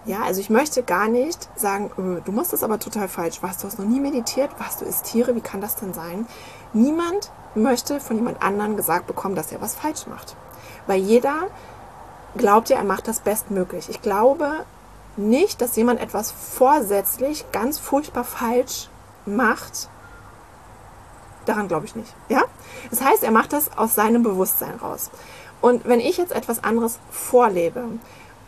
Ja, 0.10 0.24
also 0.24 0.42
ich 0.42 0.50
möchte 0.50 0.82
gar 0.82 1.08
nicht 1.08 1.50
sagen, 1.56 1.92
öh, 2.00 2.20
du 2.26 2.32
machst 2.32 2.52
das 2.52 2.64
aber 2.64 2.80
total 2.80 3.08
falsch. 3.08 3.44
Was, 3.44 3.60
du 3.60 3.68
hast 3.68 3.78
noch 3.78 3.86
nie 3.86 4.00
meditiert? 4.00 4.50
Was, 4.58 4.78
du 4.78 4.86
isst 4.86 5.06
Tiere? 5.06 5.36
Wie 5.36 5.40
kann 5.40 5.62
das 5.62 5.76
denn 5.76 5.94
sein? 5.94 6.26
Niemand 6.74 7.32
möchte 7.54 8.00
von 8.00 8.16
jemand 8.16 8.42
anderem 8.42 8.76
gesagt 8.76 9.06
bekommen, 9.06 9.36
dass 9.36 9.52
er 9.52 9.62
was 9.62 9.76
falsch 9.76 10.08
macht. 10.08 10.36
Weil 10.88 11.00
jeder 11.00 11.36
glaubt 12.36 12.70
ja, 12.70 12.78
er 12.78 12.86
macht 12.86 13.08
das 13.08 13.20
bestmöglich. 13.20 13.88
Ich 13.88 14.02
glaube 14.02 14.66
nicht, 15.16 15.62
dass 15.62 15.76
jemand 15.76 16.00
etwas 16.00 16.32
vorsätzlich 16.32 17.46
ganz 17.52 17.78
furchtbar 17.78 18.24
falsch 18.24 18.90
macht. 19.28 19.90
Daran 21.46 21.68
glaube 21.68 21.86
ich 21.86 21.96
nicht. 21.96 22.16
Ja? 22.30 22.42
Das 22.90 23.04
heißt, 23.04 23.24
er 23.24 23.32
macht 23.32 23.54
das 23.54 23.78
aus 23.78 23.94
seinem 23.94 24.24
Bewusstsein 24.24 24.74
raus. 24.82 25.12
Und 25.62 25.86
wenn 25.86 26.00
ich 26.00 26.18
jetzt 26.18 26.32
etwas 26.32 26.64
anderes 26.64 26.98
vorlebe, 27.12 27.84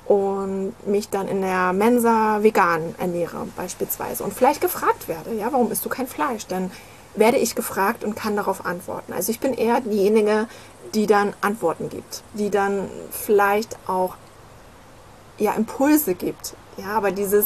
und 0.05 0.73
mich 0.85 1.09
dann 1.09 1.27
in 1.27 1.41
der 1.41 1.73
Mensa 1.73 2.43
vegan 2.43 2.95
ernähre 2.97 3.47
beispielsweise 3.55 4.23
und 4.23 4.33
vielleicht 4.33 4.61
gefragt 4.61 5.07
werde, 5.07 5.33
ja, 5.33 5.47
warum 5.51 5.71
isst 5.71 5.85
du 5.85 5.89
kein 5.89 6.07
Fleisch? 6.07 6.47
Dann 6.47 6.71
werde 7.15 7.37
ich 7.37 7.55
gefragt 7.55 8.03
und 8.03 8.15
kann 8.15 8.35
darauf 8.35 8.65
antworten. 8.65 9.13
Also 9.13 9.31
ich 9.31 9.39
bin 9.39 9.53
eher 9.53 9.81
diejenige, 9.81 10.47
die 10.93 11.07
dann 11.07 11.33
Antworten 11.41 11.89
gibt, 11.89 12.23
die 12.33 12.49
dann 12.49 12.89
vielleicht 13.11 13.77
auch 13.87 14.15
ja 15.37 15.53
Impulse 15.53 16.13
gibt. 16.15 16.55
Ja, 16.77 16.93
aber 16.93 17.11
dieses 17.11 17.45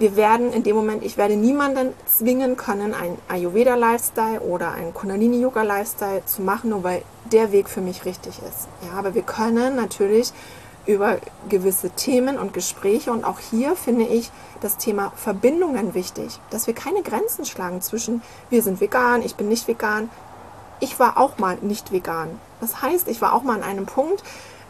wir 0.00 0.16
werden 0.16 0.50
in 0.54 0.62
dem 0.62 0.76
Moment, 0.76 1.04
ich 1.04 1.18
werde 1.18 1.36
niemanden 1.36 1.92
zwingen 2.06 2.56
können, 2.56 2.94
einen 2.94 3.18
Ayurveda-Lifestyle 3.28 4.40
oder 4.40 4.72
einen 4.72 4.94
Kundalini-Yoga-Lifestyle 4.94 6.24
zu 6.24 6.40
machen, 6.40 6.70
nur 6.70 6.82
weil 6.82 7.02
der 7.30 7.52
Weg 7.52 7.68
für 7.68 7.82
mich 7.82 8.06
richtig 8.06 8.38
ist. 8.38 8.66
Ja, 8.86 8.98
aber 8.98 9.14
wir 9.14 9.20
können 9.20 9.76
natürlich 9.76 10.32
über 10.86 11.18
gewisse 11.48 11.90
Themen 11.90 12.38
und 12.38 12.52
Gespräche. 12.52 13.12
Und 13.12 13.24
auch 13.24 13.38
hier 13.38 13.76
finde 13.76 14.06
ich 14.06 14.30
das 14.60 14.76
Thema 14.76 15.12
Verbindungen 15.16 15.94
wichtig, 15.94 16.38
dass 16.50 16.66
wir 16.66 16.74
keine 16.74 17.02
Grenzen 17.02 17.44
schlagen 17.44 17.80
zwischen 17.80 18.22
wir 18.50 18.62
sind 18.62 18.80
vegan, 18.80 19.22
ich 19.22 19.36
bin 19.36 19.48
nicht 19.48 19.68
vegan. 19.68 20.10
Ich 20.80 20.98
war 20.98 21.18
auch 21.18 21.38
mal 21.38 21.58
nicht 21.60 21.92
vegan. 21.92 22.40
Das 22.60 22.80
heißt, 22.80 23.08
ich 23.08 23.20
war 23.20 23.34
auch 23.34 23.42
mal 23.42 23.56
an 23.56 23.62
einem 23.62 23.86
Punkt, 23.86 24.22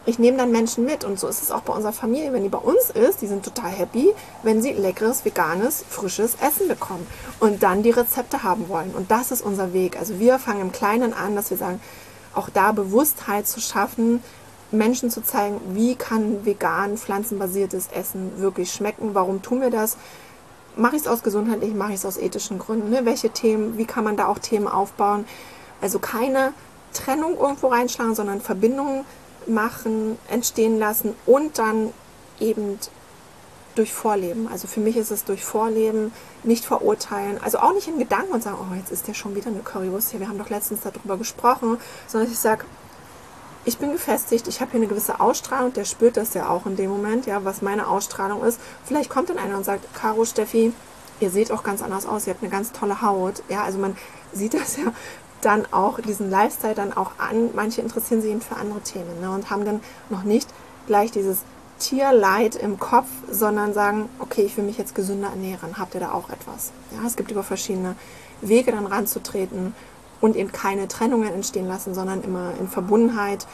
ich 0.06 0.18
nehme 0.18 0.38
dann 0.38 0.50
Menschen 0.50 0.86
mit 0.86 1.04
und 1.04 1.20
so 1.20 1.28
ist 1.28 1.42
es 1.42 1.50
auch 1.50 1.60
bei 1.60 1.74
unserer 1.74 1.92
Familie. 1.92 2.32
Wenn 2.32 2.42
die 2.42 2.48
bei 2.48 2.58
uns 2.58 2.90
ist, 2.90 3.20
die 3.20 3.26
sind 3.26 3.44
total 3.44 3.70
happy, 3.70 4.08
wenn 4.42 4.62
sie 4.62 4.72
leckeres, 4.72 5.24
veganes, 5.24 5.84
frisches 5.88 6.36
Essen 6.40 6.68
bekommen 6.68 7.06
und 7.38 7.62
dann 7.62 7.82
die 7.82 7.90
Rezepte 7.90 8.42
haben 8.42 8.68
wollen. 8.68 8.92
Und 8.94 9.10
das 9.10 9.30
ist 9.30 9.42
unser 9.42 9.74
Weg. 9.74 9.98
Also 9.98 10.18
wir 10.18 10.38
fangen 10.38 10.62
im 10.62 10.72
Kleinen 10.72 11.12
an, 11.12 11.36
dass 11.36 11.50
wir 11.50 11.58
sagen, 11.58 11.80
auch 12.34 12.48
da 12.48 12.72
Bewusstheit 12.72 13.46
zu 13.46 13.60
schaffen, 13.60 14.22
Menschen 14.72 15.10
zu 15.10 15.22
zeigen, 15.22 15.60
wie 15.74 15.94
kann 15.94 16.44
vegan, 16.44 16.96
pflanzenbasiertes 16.96 17.88
Essen 17.92 18.38
wirklich 18.38 18.72
schmecken, 18.72 19.14
warum 19.14 19.42
tun 19.42 19.60
wir 19.60 19.70
das, 19.70 19.96
mache 20.76 20.96
ich 20.96 21.02
es 21.02 21.08
aus 21.08 21.22
gesundheitlichen, 21.22 21.76
mache 21.76 21.90
ich 21.90 21.96
es 21.96 22.06
aus 22.06 22.16
ethischen 22.16 22.58
Gründen, 22.58 22.90
ne? 22.90 23.04
welche 23.04 23.30
Themen, 23.30 23.76
wie 23.76 23.84
kann 23.84 24.04
man 24.04 24.16
da 24.16 24.26
auch 24.26 24.38
Themen 24.38 24.68
aufbauen. 24.68 25.24
Also 25.80 25.98
keine 25.98 26.52
Trennung 26.92 27.38
irgendwo 27.38 27.68
reinschlagen, 27.68 28.14
sondern 28.14 28.40
Verbindungen 28.40 29.04
machen, 29.46 30.18
entstehen 30.28 30.78
lassen 30.78 31.14
und 31.26 31.58
dann 31.58 31.92
eben 32.38 32.78
durch 33.74 33.92
Vorleben. 33.92 34.48
Also 34.48 34.66
für 34.66 34.80
mich 34.80 34.96
ist 34.96 35.10
es 35.10 35.24
durch 35.24 35.44
Vorleben, 35.44 36.12
nicht 36.42 36.64
verurteilen, 36.64 37.38
also 37.42 37.58
auch 37.58 37.72
nicht 37.72 37.88
in 37.88 37.98
Gedanken 37.98 38.32
und 38.32 38.42
sagen, 38.42 38.58
oh, 38.60 38.74
jetzt 38.74 38.90
ist 38.90 39.08
ja 39.08 39.14
schon 39.14 39.34
wieder 39.36 39.48
eine 39.48 39.60
Currywurst 39.60 40.10
hier, 40.10 40.20
wir 40.20 40.28
haben 40.28 40.38
doch 40.38 40.50
letztens 40.50 40.80
darüber 40.80 41.16
gesprochen, 41.16 41.78
sondern 42.06 42.30
ich 42.30 42.38
sage, 42.38 42.64
ich 43.64 43.78
bin 43.78 43.92
gefestigt, 43.92 44.48
ich 44.48 44.60
habe 44.60 44.72
hier 44.72 44.80
eine 44.80 44.88
gewisse 44.88 45.20
Ausstrahlung, 45.20 45.72
der 45.72 45.84
spürt 45.84 46.16
das 46.16 46.34
ja 46.34 46.48
auch 46.48 46.66
in 46.66 46.76
dem 46.76 46.90
Moment, 46.90 47.26
ja, 47.26 47.44
was 47.44 47.62
meine 47.62 47.88
Ausstrahlung 47.88 48.42
ist. 48.42 48.58
Vielleicht 48.84 49.10
kommt 49.10 49.28
dann 49.28 49.38
einer 49.38 49.56
und 49.56 49.64
sagt, 49.64 49.92
Caro, 49.94 50.24
Steffi, 50.24 50.72
ihr 51.20 51.30
seht 51.30 51.52
auch 51.52 51.62
ganz 51.62 51.82
anders 51.82 52.06
aus, 52.06 52.26
ihr 52.26 52.32
habt 52.32 52.42
eine 52.42 52.50
ganz 52.50 52.72
tolle 52.72 53.02
Haut. 53.02 53.42
Ja, 53.48 53.62
also 53.62 53.78
man 53.78 53.96
sieht 54.32 54.54
das 54.54 54.76
ja 54.76 54.92
dann 55.42 55.66
auch, 55.72 56.00
diesen 56.00 56.30
Lifestyle 56.30 56.74
dann 56.74 56.92
auch 56.92 57.12
an. 57.18 57.50
Manche 57.54 57.80
interessieren 57.80 58.22
sich 58.22 58.30
eben 58.30 58.40
für 58.40 58.56
andere 58.56 58.80
Themen 58.80 59.20
ne, 59.20 59.30
und 59.30 59.50
haben 59.50 59.64
dann 59.64 59.80
noch 60.08 60.22
nicht 60.22 60.48
gleich 60.86 61.10
dieses 61.10 61.38
Tierleid 61.78 62.56
im 62.56 62.78
Kopf, 62.78 63.08
sondern 63.30 63.72
sagen, 63.72 64.08
okay, 64.18 64.42
ich 64.42 64.56
will 64.56 64.64
mich 64.64 64.76
jetzt 64.78 64.94
gesünder 64.94 65.28
ernähren. 65.28 65.78
Habt 65.78 65.94
ihr 65.94 66.00
da 66.00 66.12
auch 66.12 66.28
etwas? 66.28 66.72
Ja, 66.92 67.06
es 67.06 67.16
gibt 67.16 67.30
über 67.30 67.42
verschiedene 67.42 67.94
Wege 68.42 68.72
dann 68.72 68.86
ranzutreten 68.86 69.74
und 70.20 70.36
eben 70.36 70.52
keine 70.52 70.88
Trennungen 70.88 71.32
entstehen 71.32 71.66
lassen, 71.66 71.94
sondern 71.94 72.22
immer 72.22 72.52
in 72.58 72.68
Verbundenheit. 72.68 73.46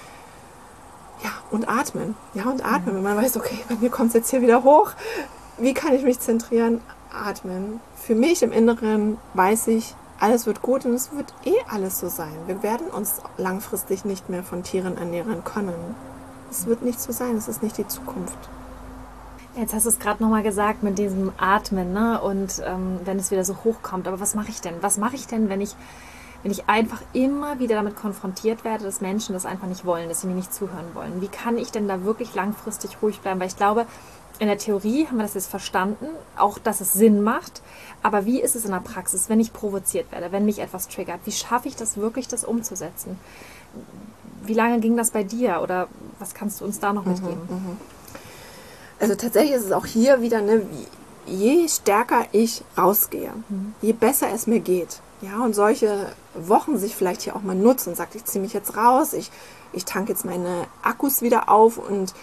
Ja, 1.23 1.31
und 1.51 1.69
atmen. 1.69 2.15
Ja, 2.35 2.45
und 2.45 2.65
atmen. 2.65 2.97
Wenn 2.97 3.03
man 3.03 3.17
weiß, 3.17 3.37
okay, 3.37 3.59
bei 3.69 3.77
mir 3.77 3.91
kommt 3.91 4.09
es 4.09 4.15
jetzt 4.15 4.31
hier 4.31 4.43
wieder 4.43 4.65
hoch. 4.65 4.93
Wie 5.59 5.75
kann 5.75 5.95
ich 5.95 6.03
mich 6.03 6.21
zentrieren? 6.21 6.81
Atmen. 7.13 7.81
Für 7.97 8.15
mich 8.15 8.43
im 8.43 8.53
Inneren 8.53 9.17
weiß 9.35 9.69
ich, 9.69 9.95
alles 10.21 10.47
wird 10.47 10.63
gut 10.63 10.85
und 10.85 10.95
es 10.95 11.13
wird 11.13 11.33
eh 11.45 11.57
alles 11.69 11.99
so 11.99 12.09
sein. 12.09 12.33
Wir 12.47 12.63
werden 12.63 12.89
uns 12.89 13.21
langfristig 13.39 14.05
nicht 14.05 14.29
mehr 14.29 14.43
von 14.43 14.63
Tieren 14.63 14.97
ernähren 14.97 15.45
können. 15.45 15.95
Es 16.51 16.67
wird 16.67 16.83
nicht 16.83 17.01
so 17.01 17.13
sein, 17.13 17.37
es 17.37 17.49
ist 17.49 17.63
nicht 17.63 17.77
die 17.79 17.87
Zukunft. 17.87 18.39
Jetzt 19.57 19.73
hast 19.73 19.87
du 19.87 19.91
es 19.91 19.99
gerade 19.99 20.23
nochmal 20.23 20.43
gesagt 20.43 20.83
mit 20.83 20.99
diesem 20.99 21.33
Atmen, 21.39 21.93
ne? 21.95 22.21
Und 22.21 22.63
ähm, 22.65 23.01
wenn 23.05 23.19
es 23.19 23.31
wieder 23.31 23.45
so 23.45 23.57
hochkommt. 23.65 24.07
Aber 24.07 24.21
was 24.21 24.35
mache 24.35 24.51
ich 24.51 24.61
denn? 24.61 24.75
Was 24.83 24.99
mache 24.99 25.17
ich 25.17 25.27
denn, 25.27 25.49
wenn 25.49 25.63
ich 25.63 25.75
wenn 26.47 26.53
ich 26.53 26.69
einfach 26.69 27.03
immer 27.13 27.59
wieder 27.59 27.75
damit 27.75 27.97
konfrontiert 27.97 28.63
werde, 28.63 28.85
dass 28.85 29.01
Menschen 29.01 29.33
das 29.33 29.45
einfach 29.45 29.67
nicht 29.67 29.85
wollen, 29.85 30.09
dass 30.09 30.21
sie 30.21 30.29
mir 30.29 30.35
nicht 30.35 30.55
zuhören 30.55 30.95
wollen. 30.95 31.21
Wie 31.21 31.27
kann 31.27 31.59
ich 31.59 31.73
denn 31.73 31.89
da 31.89 32.05
wirklich 32.05 32.37
langfristig 32.37 32.99
ruhig 33.03 33.19
bleiben? 33.19 33.41
Weil 33.41 33.49
ich 33.49 33.57
glaube, 33.57 33.85
in 34.39 34.47
der 34.47 34.57
Theorie 34.57 35.09
haben 35.09 35.17
wir 35.17 35.25
das 35.25 35.35
jetzt 35.35 35.49
verstanden, 35.49 36.07
auch 36.37 36.61
dass 36.61 36.81
es 36.81 36.93
Sinn 36.93 37.25
macht. 37.25 37.63
Aber 38.01 38.27
wie 38.27 38.41
ist 38.41 38.55
es 38.55 38.65
in 38.65 38.71
der 38.71 38.79
Praxis, 38.79 39.29
wenn 39.29 39.41
ich 39.41 39.53
provoziert 39.53 40.13
werde, 40.13 40.31
wenn 40.31 40.45
mich 40.45 40.61
etwas 40.61 40.87
triggert? 40.87 41.19
Wie 41.25 41.33
schaffe 41.33 41.67
ich 41.67 41.75
das 41.75 41.97
wirklich, 41.97 42.29
das 42.29 42.45
umzusetzen? 42.45 43.19
Wie 44.45 44.55
lange 44.55 44.79
ging 44.79 44.97
das 44.97 45.11
bei 45.11 45.25
dir 45.25 45.63
oder 45.65 45.89
was 46.21 46.33
kannst 46.33 46.61
du 46.61 46.65
uns 46.65 46.79
da 46.79 46.93
noch 46.93 47.07
mhm, 47.07 47.11
mitgeben? 47.11 47.41
Mhm, 47.49 47.77
also 49.01 49.17
tatsächlich 49.17 49.57
ist 49.57 49.65
es 49.65 49.73
auch 49.73 49.87
hier 49.87 50.23
wieder, 50.23 50.43
ne, 50.43 50.63
je 51.27 51.67
stärker 51.67 52.27
ich 52.31 52.63
rausgehe, 52.79 53.33
mhm. 53.49 53.75
je 53.83 53.93
besser 53.93 54.29
es 54.33 54.47
mir 54.47 54.61
geht, 54.61 55.01
ja, 55.23 55.43
und 55.43 55.55
solche 55.55 56.13
Wochen 56.35 56.79
sich 56.79 56.95
vielleicht 56.95 57.23
hier 57.23 57.37
auch 57.37 57.43
mal 57.43 57.57
nutzen 57.57 57.91
und 57.91 57.97
sagt, 57.97 58.15
ich 58.15 58.25
ziehe 58.25 58.43
mich 58.43 58.53
jetzt 58.53 58.77
raus, 58.77 59.13
ich, 59.13 59.31
ich 59.73 59.85
tanke 59.85 60.13
jetzt 60.13 60.25
meine 60.25 60.67
Akkus 60.83 61.23
wieder 61.23 61.49
auf 61.49 61.79
und 61.79 62.15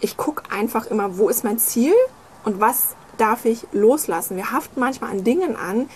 ich 0.00 0.16
gucke 0.16 0.50
einfach 0.50 0.86
immer, 0.86 1.16
wo 1.16 1.28
ist 1.28 1.44
mein 1.44 1.58
Ziel 1.58 1.94
und 2.44 2.60
was 2.60 2.96
darf 3.18 3.44
ich 3.44 3.66
loslassen. 3.72 4.36
Wir 4.36 4.50
haften 4.50 4.80
manchmal 4.80 5.10
an 5.10 5.22
Dingen 5.22 5.56
an, 5.56 5.88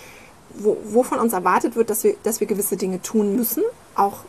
wo, 0.51 0.77
wo 0.85 1.03
von 1.03 1.19
uns 1.19 1.33
erwartet 1.33 1.75
wird, 1.75 1.89
dass 1.89 2.03
wir, 2.03 2.15
dass 2.23 2.39
wir 2.39 2.47
gewisse 2.47 2.77
Dinge 2.77 3.01
tun 3.01 3.35
müssen, 3.35 3.63
auch 3.95 4.19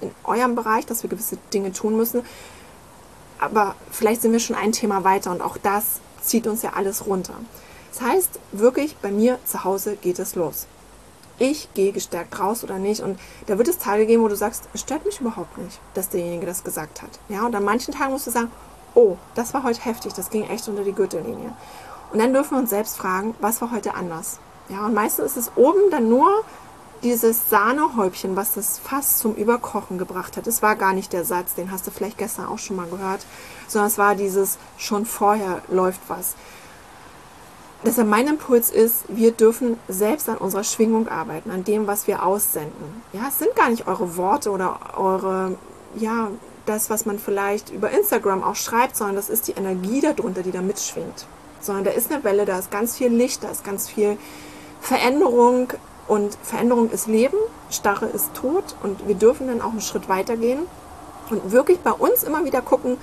in 0.00 0.10
eurem 0.24 0.54
Bereich, 0.54 0.86
dass 0.86 1.02
wir 1.02 1.10
gewisse 1.10 1.36
Dinge 1.52 1.72
tun 1.72 1.96
müssen. 1.96 2.22
Aber 3.40 3.74
vielleicht 3.90 4.22
sind 4.22 4.32
wir 4.32 4.40
schon 4.40 4.56
ein 4.56 4.72
Thema 4.72 5.02
weiter 5.04 5.32
und 5.32 5.42
auch 5.42 5.56
das 5.56 5.84
zieht 6.22 6.46
uns 6.46 6.62
ja 6.62 6.72
alles 6.74 7.06
runter. 7.06 7.34
Das 7.92 8.00
heißt, 8.00 8.38
wirklich 8.52 8.96
bei 8.96 9.10
mir 9.10 9.38
zu 9.44 9.64
Hause 9.64 9.96
geht 9.96 10.18
es 10.18 10.34
los. 10.36 10.66
Ich 11.38 11.72
gehe 11.74 11.92
gestärkt 11.92 12.38
raus 12.40 12.64
oder 12.64 12.78
nicht. 12.78 13.00
Und 13.00 13.18
da 13.46 13.58
wird 13.58 13.68
es 13.68 13.78
Tage 13.78 14.06
geben, 14.06 14.22
wo 14.22 14.28
du 14.28 14.36
sagst, 14.36 14.64
es 14.74 14.80
stört 14.80 15.04
mich 15.04 15.20
überhaupt 15.20 15.56
nicht, 15.58 15.80
dass 15.94 16.08
derjenige 16.08 16.46
das 16.46 16.64
gesagt 16.64 17.02
hat. 17.02 17.10
Ja, 17.28 17.46
und 17.46 17.54
an 17.54 17.64
manchen 17.64 17.94
Tagen 17.94 18.12
musst 18.12 18.26
du 18.26 18.30
sagen, 18.30 18.50
oh, 18.94 19.16
das 19.34 19.54
war 19.54 19.62
heute 19.62 19.80
heftig, 19.82 20.14
das 20.14 20.30
ging 20.30 20.44
echt 20.44 20.68
unter 20.68 20.82
die 20.82 20.92
Gürtellinie. 20.92 21.52
Und 22.12 22.18
dann 22.18 22.32
dürfen 22.32 22.52
wir 22.52 22.58
uns 22.58 22.70
selbst 22.70 22.96
fragen, 22.96 23.34
was 23.40 23.60
war 23.60 23.70
heute 23.70 23.94
anders? 23.94 24.38
Ja, 24.68 24.86
und 24.86 24.94
meistens 24.94 25.26
ist 25.26 25.36
es 25.36 25.52
oben 25.56 25.90
dann 25.90 26.08
nur 26.08 26.44
dieses 27.02 27.48
Sahnehäubchen, 27.48 28.34
was 28.34 28.54
das 28.54 28.78
fast 28.78 29.18
zum 29.18 29.34
Überkochen 29.34 29.98
gebracht 29.98 30.36
hat. 30.36 30.46
Es 30.46 30.62
war 30.62 30.74
gar 30.74 30.92
nicht 30.92 31.12
der 31.12 31.24
Satz, 31.24 31.54
den 31.54 31.70
hast 31.70 31.86
du 31.86 31.90
vielleicht 31.90 32.18
gestern 32.18 32.46
auch 32.46 32.58
schon 32.58 32.76
mal 32.76 32.88
gehört, 32.88 33.24
sondern 33.68 33.88
es 33.88 33.98
war 33.98 34.14
dieses 34.14 34.58
schon 34.76 35.06
vorher 35.06 35.62
läuft 35.68 36.00
was. 36.08 36.34
Deshalb 37.84 38.08
mein 38.08 38.26
Impuls 38.26 38.70
ist, 38.70 39.04
wir 39.08 39.30
dürfen 39.30 39.78
selbst 39.86 40.28
an 40.28 40.36
unserer 40.38 40.64
Schwingung 40.64 41.08
arbeiten, 41.08 41.50
an 41.50 41.62
dem, 41.62 41.86
was 41.86 42.08
wir 42.08 42.24
aussenden. 42.24 43.02
Ja, 43.12 43.28
es 43.28 43.38
sind 43.38 43.54
gar 43.54 43.70
nicht 43.70 43.86
eure 43.86 44.16
Worte 44.16 44.50
oder 44.50 44.80
eure, 44.96 45.56
ja, 45.94 46.28
das, 46.66 46.90
was 46.90 47.06
man 47.06 47.18
vielleicht 47.18 47.70
über 47.70 47.90
Instagram 47.90 48.42
auch 48.42 48.56
schreibt, 48.56 48.96
sondern 48.96 49.16
das 49.16 49.30
ist 49.30 49.48
die 49.48 49.52
Energie 49.52 50.00
darunter, 50.00 50.42
die 50.42 50.50
da 50.50 50.60
mitschwingt. 50.60 51.26
Sondern 51.60 51.84
da 51.84 51.90
ist 51.92 52.12
eine 52.12 52.22
Welle, 52.24 52.44
da 52.44 52.58
ist 52.58 52.70
ganz 52.70 52.96
viel 52.96 53.08
Licht, 53.08 53.44
da 53.44 53.48
ist 53.48 53.64
ganz 53.64 53.88
viel 53.88 54.18
Veränderung 54.80 55.72
und 56.08 56.36
Veränderung 56.42 56.90
ist 56.90 57.06
Leben, 57.06 57.38
Starre 57.70 58.06
ist 58.06 58.34
Tod 58.34 58.64
und 58.82 59.06
wir 59.06 59.14
dürfen 59.14 59.46
dann 59.46 59.60
auch 59.62 59.70
einen 59.70 59.80
Schritt 59.80 60.08
weitergehen 60.08 60.60
und 61.30 61.52
wirklich 61.52 61.78
bei 61.80 61.92
uns 61.92 62.22
immer 62.22 62.44
wieder 62.44 62.60
gucken, 62.60 62.96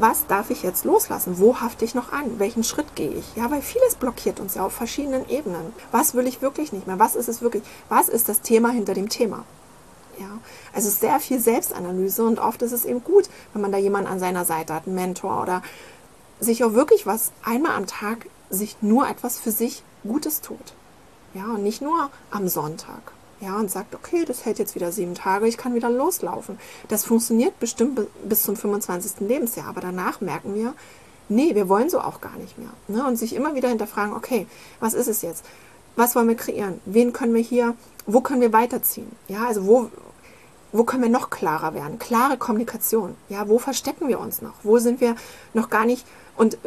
was 0.00 0.26
darf 0.26 0.50
ich 0.50 0.62
jetzt 0.62 0.84
loslassen? 0.84 1.38
Wo 1.38 1.60
hafte 1.60 1.84
ich 1.84 1.94
noch 1.94 2.12
an? 2.12 2.38
Welchen 2.38 2.64
Schritt 2.64 2.94
gehe 2.94 3.10
ich? 3.10 3.36
Ja, 3.36 3.50
weil 3.50 3.62
vieles 3.62 3.96
blockiert 3.96 4.40
uns 4.40 4.54
ja 4.54 4.64
auf 4.64 4.72
verschiedenen 4.72 5.28
Ebenen. 5.28 5.72
Was 5.90 6.14
will 6.14 6.26
ich 6.26 6.42
wirklich 6.42 6.72
nicht 6.72 6.86
mehr? 6.86 6.98
Was 6.98 7.16
ist 7.16 7.28
es 7.28 7.42
wirklich? 7.42 7.62
Was 7.88 8.08
ist 8.08 8.28
das 8.28 8.40
Thema 8.40 8.70
hinter 8.70 8.94
dem 8.94 9.08
Thema? 9.08 9.44
Ja, 10.18 10.38
also 10.72 10.90
sehr 10.90 11.20
viel 11.20 11.38
Selbstanalyse 11.38 12.24
und 12.24 12.40
oft 12.40 12.62
ist 12.62 12.72
es 12.72 12.84
eben 12.84 13.04
gut, 13.04 13.28
wenn 13.52 13.62
man 13.62 13.70
da 13.70 13.78
jemanden 13.78 14.10
an 14.10 14.18
seiner 14.18 14.44
Seite 14.44 14.74
hat, 14.74 14.86
einen 14.86 14.96
Mentor 14.96 15.40
oder 15.42 15.62
sich 16.40 16.64
auch 16.64 16.72
wirklich 16.72 17.06
was 17.06 17.30
einmal 17.44 17.76
am 17.76 17.86
Tag 17.86 18.26
sich 18.50 18.76
nur 18.80 19.08
etwas 19.08 19.38
für 19.38 19.52
sich 19.52 19.82
Gutes 20.02 20.40
tut. 20.40 20.74
Ja, 21.34 21.44
und 21.44 21.62
nicht 21.62 21.82
nur 21.82 22.10
am 22.30 22.48
Sonntag. 22.48 23.12
Ja, 23.40 23.56
und 23.56 23.70
sagt, 23.70 23.94
okay, 23.94 24.24
das 24.24 24.44
hält 24.44 24.58
jetzt 24.58 24.74
wieder 24.74 24.90
sieben 24.90 25.14
Tage, 25.14 25.46
ich 25.46 25.56
kann 25.56 25.74
wieder 25.74 25.90
loslaufen. 25.90 26.58
Das 26.88 27.04
funktioniert 27.04 27.58
bestimmt 27.60 28.00
bis 28.24 28.42
zum 28.42 28.56
25. 28.56 29.20
Lebensjahr, 29.20 29.68
aber 29.68 29.80
danach 29.80 30.20
merken 30.20 30.54
wir, 30.56 30.74
nee, 31.28 31.54
wir 31.54 31.68
wollen 31.68 31.88
so 31.88 32.00
auch 32.00 32.20
gar 32.20 32.36
nicht 32.36 32.58
mehr. 32.58 32.70
Ne? 32.88 33.06
Und 33.06 33.16
sich 33.16 33.34
immer 33.34 33.54
wieder 33.54 33.68
hinterfragen, 33.68 34.12
okay, 34.12 34.46
was 34.80 34.94
ist 34.94 35.08
es 35.08 35.22
jetzt? 35.22 35.44
Was 35.94 36.16
wollen 36.16 36.28
wir 36.28 36.36
kreieren? 36.36 36.80
Wen 36.84 37.12
können 37.12 37.34
wir 37.34 37.42
hier, 37.42 37.74
wo 38.06 38.20
können 38.20 38.40
wir 38.40 38.52
weiterziehen? 38.52 39.10
Ja, 39.28 39.46
also 39.46 39.66
wo, 39.66 39.90
wo 40.72 40.84
können 40.84 41.02
wir 41.02 41.10
noch 41.10 41.30
klarer 41.30 41.74
werden? 41.74 41.98
Klare 41.98 42.38
Kommunikation. 42.38 43.14
Ja, 43.28 43.48
wo 43.48 43.58
verstecken 43.58 44.08
wir 44.08 44.20
uns 44.20 44.42
noch? 44.42 44.54
Wo 44.62 44.78
sind 44.78 45.00
wir 45.00 45.16
noch 45.54 45.70
gar 45.70 45.84
nicht? 45.84 46.06
Und 46.36 46.58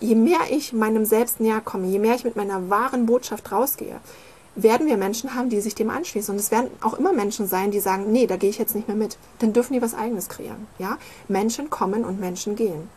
je 0.00 0.14
mehr 0.14 0.40
ich 0.50 0.72
meinem 0.72 1.04
Selbst 1.04 1.40
näher 1.40 1.60
komme, 1.60 1.86
je 1.86 1.98
mehr 1.98 2.14
ich 2.14 2.24
mit 2.24 2.36
meiner 2.36 2.70
wahren 2.70 3.06
Botschaft 3.06 3.52
rausgehe, 3.52 4.00
werden 4.54 4.86
wir 4.86 4.96
Menschen 4.96 5.34
haben, 5.34 5.48
die 5.48 5.60
sich 5.60 5.74
dem 5.74 5.90
anschließen. 5.90 6.34
Und 6.34 6.40
es 6.40 6.50
werden 6.50 6.70
auch 6.80 6.94
immer 6.94 7.12
Menschen 7.12 7.46
sein, 7.46 7.70
die 7.70 7.80
sagen, 7.80 8.12
nee, 8.12 8.26
da 8.26 8.36
gehe 8.36 8.50
ich 8.50 8.58
jetzt 8.58 8.74
nicht 8.74 8.88
mehr 8.88 8.96
mit. 8.96 9.16
Dann 9.38 9.52
dürfen 9.52 9.72
die 9.72 9.82
was 9.82 9.94
Eigenes 9.94 10.28
kreieren. 10.28 10.66
Ja? 10.78 10.98
Menschen 11.28 11.70
kommen 11.70 12.04
und 12.04 12.20
Menschen 12.20 12.56
gehen. 12.56 12.88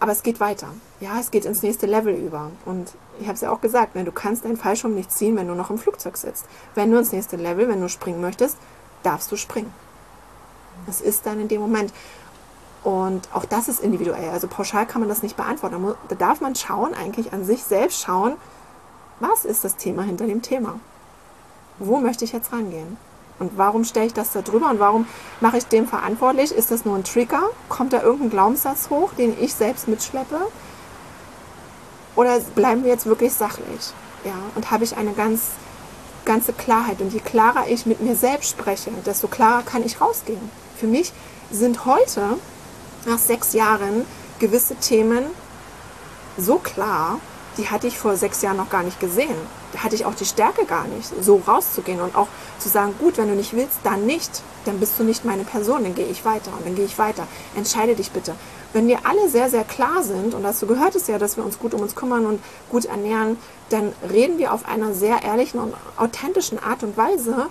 Aber 0.00 0.12
es 0.12 0.22
geht 0.22 0.40
weiter. 0.40 0.68
Ja, 1.00 1.18
es 1.20 1.30
geht 1.30 1.44
ins 1.44 1.62
nächste 1.62 1.86
Level 1.86 2.14
über. 2.14 2.50
Und 2.64 2.92
ich 3.20 3.26
habe 3.26 3.34
es 3.34 3.40
ja 3.42 3.50
auch 3.50 3.60
gesagt, 3.60 3.94
ne, 3.94 4.04
du 4.04 4.12
kannst 4.12 4.44
deinen 4.44 4.56
Fallschirm 4.56 4.94
nicht 4.94 5.12
ziehen, 5.12 5.36
wenn 5.36 5.48
du 5.48 5.54
noch 5.54 5.70
im 5.70 5.78
Flugzeug 5.78 6.16
sitzt. 6.16 6.46
Wenn 6.74 6.90
du 6.90 6.98
ins 6.98 7.12
nächste 7.12 7.36
Level, 7.36 7.68
wenn 7.68 7.80
du 7.80 7.88
springen 7.88 8.20
möchtest, 8.20 8.56
darfst 9.02 9.30
du 9.30 9.36
springen. 9.36 9.72
Das 10.86 11.00
ist 11.00 11.24
dann 11.26 11.40
in 11.40 11.48
dem 11.48 11.60
Moment. 11.60 11.92
Und 12.82 13.28
auch 13.32 13.46
das 13.46 13.68
ist 13.68 13.80
individuell. 13.80 14.30
Also 14.30 14.46
pauschal 14.46 14.86
kann 14.86 15.00
man 15.00 15.08
das 15.08 15.22
nicht 15.22 15.36
beantworten. 15.36 15.94
Da 16.08 16.14
darf 16.16 16.40
man 16.40 16.54
schauen, 16.54 16.92
eigentlich 16.92 17.32
an 17.32 17.44
sich 17.44 17.64
selbst 17.64 18.02
schauen, 18.02 18.34
was 19.20 19.44
ist 19.44 19.64
das 19.64 19.76
Thema 19.76 20.02
hinter 20.02 20.26
dem 20.26 20.42
Thema? 20.42 20.80
Wo 21.78 21.98
möchte 21.98 22.24
ich 22.24 22.32
jetzt 22.32 22.52
rangehen? 22.52 22.96
Und 23.38 23.58
warum 23.58 23.84
stelle 23.84 24.06
ich 24.06 24.14
das 24.14 24.32
da 24.32 24.42
drüber 24.42 24.70
und 24.70 24.78
warum 24.78 25.06
mache 25.40 25.58
ich 25.58 25.66
dem 25.66 25.88
verantwortlich? 25.88 26.52
Ist 26.52 26.70
das 26.70 26.84
nur 26.84 26.96
ein 26.96 27.04
Trigger? 27.04 27.42
Kommt 27.68 27.92
da 27.92 28.02
irgendein 28.02 28.30
Glaubenssatz 28.30 28.90
hoch, 28.90 29.12
den 29.14 29.36
ich 29.40 29.54
selbst 29.54 29.88
mitschleppe? 29.88 30.38
Oder 32.14 32.38
bleiben 32.54 32.84
wir 32.84 32.90
jetzt 32.90 33.06
wirklich 33.06 33.32
sachlich? 33.32 33.92
Ja, 34.24 34.34
und 34.54 34.70
habe 34.70 34.84
ich 34.84 34.96
eine 34.96 35.12
ganz, 35.12 35.42
ganze 36.24 36.52
Klarheit. 36.52 37.00
Und 37.00 37.12
je 37.12 37.18
klarer 37.18 37.66
ich 37.68 37.86
mit 37.86 38.00
mir 38.00 38.14
selbst 38.14 38.50
spreche, 38.50 38.90
desto 39.04 39.26
klarer 39.26 39.62
kann 39.62 39.84
ich 39.84 40.00
rausgehen. 40.00 40.50
Für 40.76 40.86
mich 40.86 41.12
sind 41.50 41.84
heute, 41.84 42.38
nach 43.04 43.18
sechs 43.18 43.52
Jahren, 43.52 44.06
gewisse 44.38 44.76
Themen 44.76 45.24
so 46.36 46.56
klar, 46.56 47.18
die 47.58 47.68
hatte 47.68 47.86
ich 47.86 47.98
vor 47.98 48.16
sechs 48.16 48.42
Jahren 48.42 48.56
noch 48.56 48.70
gar 48.70 48.82
nicht 48.82 49.00
gesehen. 49.00 49.36
Hatte 49.76 49.94
ich 49.94 50.04
auch 50.04 50.14
die 50.14 50.24
Stärke 50.24 50.64
gar 50.64 50.86
nicht, 50.86 51.10
so 51.20 51.42
rauszugehen 51.46 52.00
und 52.00 52.16
auch 52.16 52.28
zu 52.58 52.68
sagen, 52.68 52.94
gut, 52.98 53.18
wenn 53.18 53.28
du 53.28 53.34
nicht 53.34 53.54
willst, 53.54 53.78
dann 53.82 54.06
nicht. 54.06 54.42
Dann 54.64 54.80
bist 54.80 54.98
du 54.98 55.04
nicht 55.04 55.24
meine 55.24 55.44
Person, 55.44 55.82
dann 55.82 55.94
gehe 55.94 56.06
ich 56.06 56.24
weiter 56.24 56.50
und 56.56 56.66
dann 56.66 56.74
gehe 56.74 56.84
ich 56.84 56.98
weiter. 56.98 57.26
Entscheide 57.56 57.94
dich 57.94 58.10
bitte. 58.10 58.34
Wenn 58.72 58.88
wir 58.88 59.06
alle 59.06 59.28
sehr, 59.28 59.50
sehr 59.50 59.64
klar 59.64 60.02
sind, 60.02 60.34
und 60.34 60.42
dazu 60.42 60.66
gehört 60.66 60.96
es 60.96 61.06
ja, 61.06 61.18
dass 61.18 61.36
wir 61.36 61.44
uns 61.44 61.58
gut 61.58 61.74
um 61.74 61.80
uns 61.80 61.94
kümmern 61.94 62.26
und 62.26 62.40
gut 62.70 62.86
ernähren, 62.86 63.36
dann 63.70 63.92
reden 64.10 64.38
wir 64.38 64.52
auf 64.52 64.66
einer 64.66 64.92
sehr 64.94 65.22
ehrlichen 65.22 65.60
und 65.60 65.74
authentischen 65.96 66.58
Art 66.58 66.82
und 66.82 66.96
Weise 66.96 67.46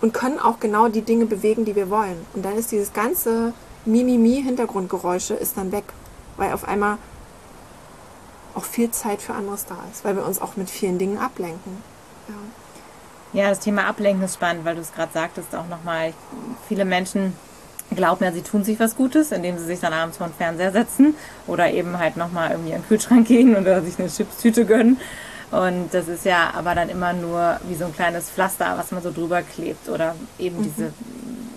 und 0.00 0.14
können 0.14 0.38
auch 0.38 0.60
genau 0.60 0.88
die 0.88 1.02
Dinge 1.02 1.26
bewegen, 1.26 1.64
die 1.64 1.74
wir 1.74 1.90
wollen. 1.90 2.24
Und 2.34 2.44
dann 2.44 2.56
ist 2.56 2.70
dieses 2.70 2.92
ganze 2.92 3.54
Mimimi-Hintergrundgeräusche 3.86 5.34
ist 5.34 5.56
dann 5.56 5.72
weg, 5.72 5.84
weil 6.36 6.52
auf 6.52 6.66
einmal 6.66 6.98
auch 8.56 8.64
viel 8.64 8.90
Zeit 8.90 9.20
für 9.22 9.34
anderes 9.34 9.66
da 9.66 9.76
ist, 9.92 10.04
weil 10.04 10.16
wir 10.16 10.24
uns 10.24 10.40
auch 10.40 10.56
mit 10.56 10.70
vielen 10.70 10.98
Dingen 10.98 11.18
ablenken. 11.18 11.82
Ja, 12.28 13.42
ja 13.42 13.48
das 13.50 13.60
Thema 13.60 13.84
Ablenken 13.86 14.24
ist 14.24 14.34
spannend, 14.34 14.64
weil 14.64 14.74
du 14.74 14.80
es 14.80 14.92
gerade 14.92 15.12
sagtest, 15.12 15.54
auch 15.54 15.68
nochmal, 15.68 16.14
viele 16.66 16.84
Menschen 16.84 17.34
glauben 17.94 18.24
ja, 18.24 18.32
sie 18.32 18.42
tun 18.42 18.64
sich 18.64 18.80
was 18.80 18.96
Gutes, 18.96 19.30
indem 19.30 19.58
sie 19.58 19.64
sich 19.64 19.78
dann 19.78 19.92
abends 19.92 20.16
vor 20.16 20.26
den 20.26 20.34
Fernseher 20.34 20.72
setzen 20.72 21.14
oder 21.46 21.70
eben 21.70 21.98
halt 21.98 22.16
nochmal 22.16 22.50
irgendwie 22.50 22.72
in 22.72 22.80
den 22.80 22.88
Kühlschrank 22.88 23.28
gehen 23.28 23.54
oder 23.56 23.82
sich 23.82 23.98
eine 23.98 24.08
Chipstüte 24.08 24.64
gönnen. 24.64 24.98
Und 25.52 25.94
das 25.94 26.08
ist 26.08 26.24
ja 26.24 26.52
aber 26.54 26.74
dann 26.74 26.88
immer 26.88 27.12
nur 27.12 27.60
wie 27.68 27.76
so 27.76 27.84
ein 27.84 27.94
kleines 27.94 28.30
Pflaster, 28.30 28.74
was 28.76 28.90
man 28.90 29.02
so 29.02 29.12
drüber 29.12 29.42
klebt 29.42 29.88
oder 29.88 30.16
eben 30.38 30.58
mhm. 30.58 30.62
diese 30.64 30.92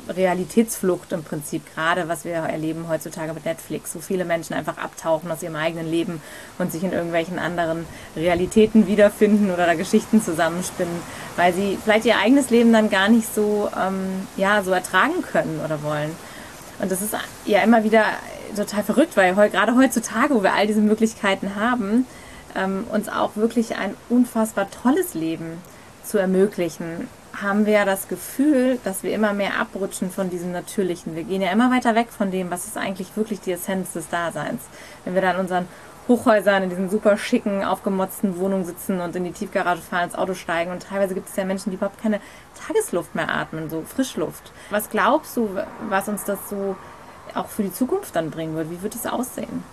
Realitätsflucht 0.09 1.11
im 1.11 1.23
Prinzip, 1.23 1.63
gerade 1.73 2.07
was 2.07 2.25
wir 2.25 2.33
erleben 2.33 2.87
heutzutage 2.89 3.33
mit 3.33 3.45
Netflix, 3.45 3.95
wo 3.95 3.99
viele 3.99 4.25
Menschen 4.25 4.53
einfach 4.53 4.77
abtauchen 4.77 5.31
aus 5.31 5.43
ihrem 5.43 5.55
eigenen 5.55 5.89
Leben 5.89 6.21
und 6.57 6.71
sich 6.71 6.83
in 6.83 6.91
irgendwelchen 6.91 7.39
anderen 7.39 7.85
Realitäten 8.15 8.87
wiederfinden 8.87 9.51
oder 9.51 9.65
da 9.65 9.75
Geschichten 9.75 10.21
zusammenspinnen, 10.21 10.95
weil 11.35 11.53
sie 11.53 11.77
vielleicht 11.83 12.05
ihr 12.05 12.17
eigenes 12.17 12.49
Leben 12.49 12.73
dann 12.73 12.89
gar 12.89 13.09
nicht 13.09 13.33
so, 13.33 13.69
ähm, 13.79 14.27
ja, 14.35 14.63
so 14.63 14.71
ertragen 14.71 15.21
können 15.21 15.61
oder 15.63 15.83
wollen. 15.83 16.15
Und 16.79 16.91
das 16.91 17.01
ist 17.01 17.13
ja 17.45 17.61
immer 17.61 17.83
wieder 17.83 18.05
total 18.55 18.83
verrückt, 18.83 19.15
weil 19.15 19.33
gerade 19.49 19.75
heutzutage, 19.75 20.33
wo 20.33 20.43
wir 20.43 20.53
all 20.53 20.65
diese 20.65 20.81
Möglichkeiten 20.81 21.55
haben, 21.55 22.07
ähm, 22.55 22.85
uns 22.91 23.09
auch 23.09 23.35
wirklich 23.35 23.75
ein 23.75 23.95
unfassbar 24.09 24.67
tolles 24.71 25.13
Leben 25.13 25.61
zu 26.03 26.17
ermöglichen 26.17 27.07
haben 27.41 27.65
wir 27.65 27.73
ja 27.73 27.85
das 27.85 28.07
Gefühl, 28.07 28.79
dass 28.83 29.03
wir 29.03 29.13
immer 29.13 29.33
mehr 29.33 29.59
abrutschen 29.59 30.11
von 30.11 30.29
diesem 30.29 30.51
Natürlichen. 30.51 31.15
Wir 31.15 31.23
gehen 31.23 31.41
ja 31.41 31.51
immer 31.51 31.71
weiter 31.71 31.95
weg 31.95 32.07
von 32.15 32.31
dem, 32.31 32.51
was 32.51 32.65
ist 32.65 32.77
eigentlich 32.77 33.15
wirklich 33.15 33.39
die 33.39 33.51
Essenz 33.51 33.93
des 33.93 34.09
Daseins. 34.09 34.61
Wenn 35.05 35.15
wir 35.15 35.21
dann 35.21 35.35
in 35.35 35.41
unseren 35.41 35.67
Hochhäusern, 36.07 36.63
in 36.63 36.69
diesen 36.69 36.89
super 36.89 37.17
schicken, 37.17 37.63
aufgemotzten 37.63 38.37
Wohnungen 38.39 38.65
sitzen 38.65 38.99
und 38.99 39.15
in 39.15 39.23
die 39.23 39.31
Tiefgarage 39.31 39.81
fahren, 39.81 40.05
ins 40.05 40.15
Auto 40.15 40.33
steigen 40.33 40.71
und 40.71 40.83
teilweise 40.83 41.13
gibt 41.13 41.29
es 41.29 41.35
ja 41.35 41.45
Menschen, 41.45 41.69
die 41.69 41.77
überhaupt 41.77 42.01
keine 42.01 42.19
Tagesluft 42.67 43.13
mehr 43.13 43.29
atmen, 43.29 43.69
so 43.69 43.83
Frischluft. 43.83 44.51
Was 44.71 44.89
glaubst 44.89 45.37
du, 45.37 45.49
was 45.87 46.09
uns 46.09 46.23
das 46.23 46.39
so 46.49 46.75
auch 47.35 47.47
für 47.47 47.61
die 47.61 47.71
Zukunft 47.71 48.15
dann 48.15 48.31
bringen 48.31 48.55
wird? 48.55 48.71
Wie 48.71 48.81
wird 48.81 48.95
es 48.95 49.05
aussehen? 49.05 49.63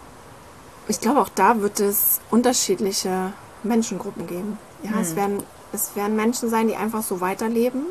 Ich 0.88 1.00
glaube, 1.00 1.20
auch 1.20 1.30
da 1.30 1.60
wird 1.60 1.80
es 1.80 2.20
unterschiedliche 2.30 3.32
Menschengruppen 3.62 4.26
geben. 4.26 4.58
Ja, 4.82 4.90
hm. 4.90 5.00
es 5.00 5.16
werden 5.16 5.42
es 5.76 5.96
werden 5.96 6.16
Menschen 6.16 6.50
sein, 6.50 6.68
die 6.68 6.76
einfach 6.76 7.02
so 7.02 7.20
weiterleben. 7.20 7.86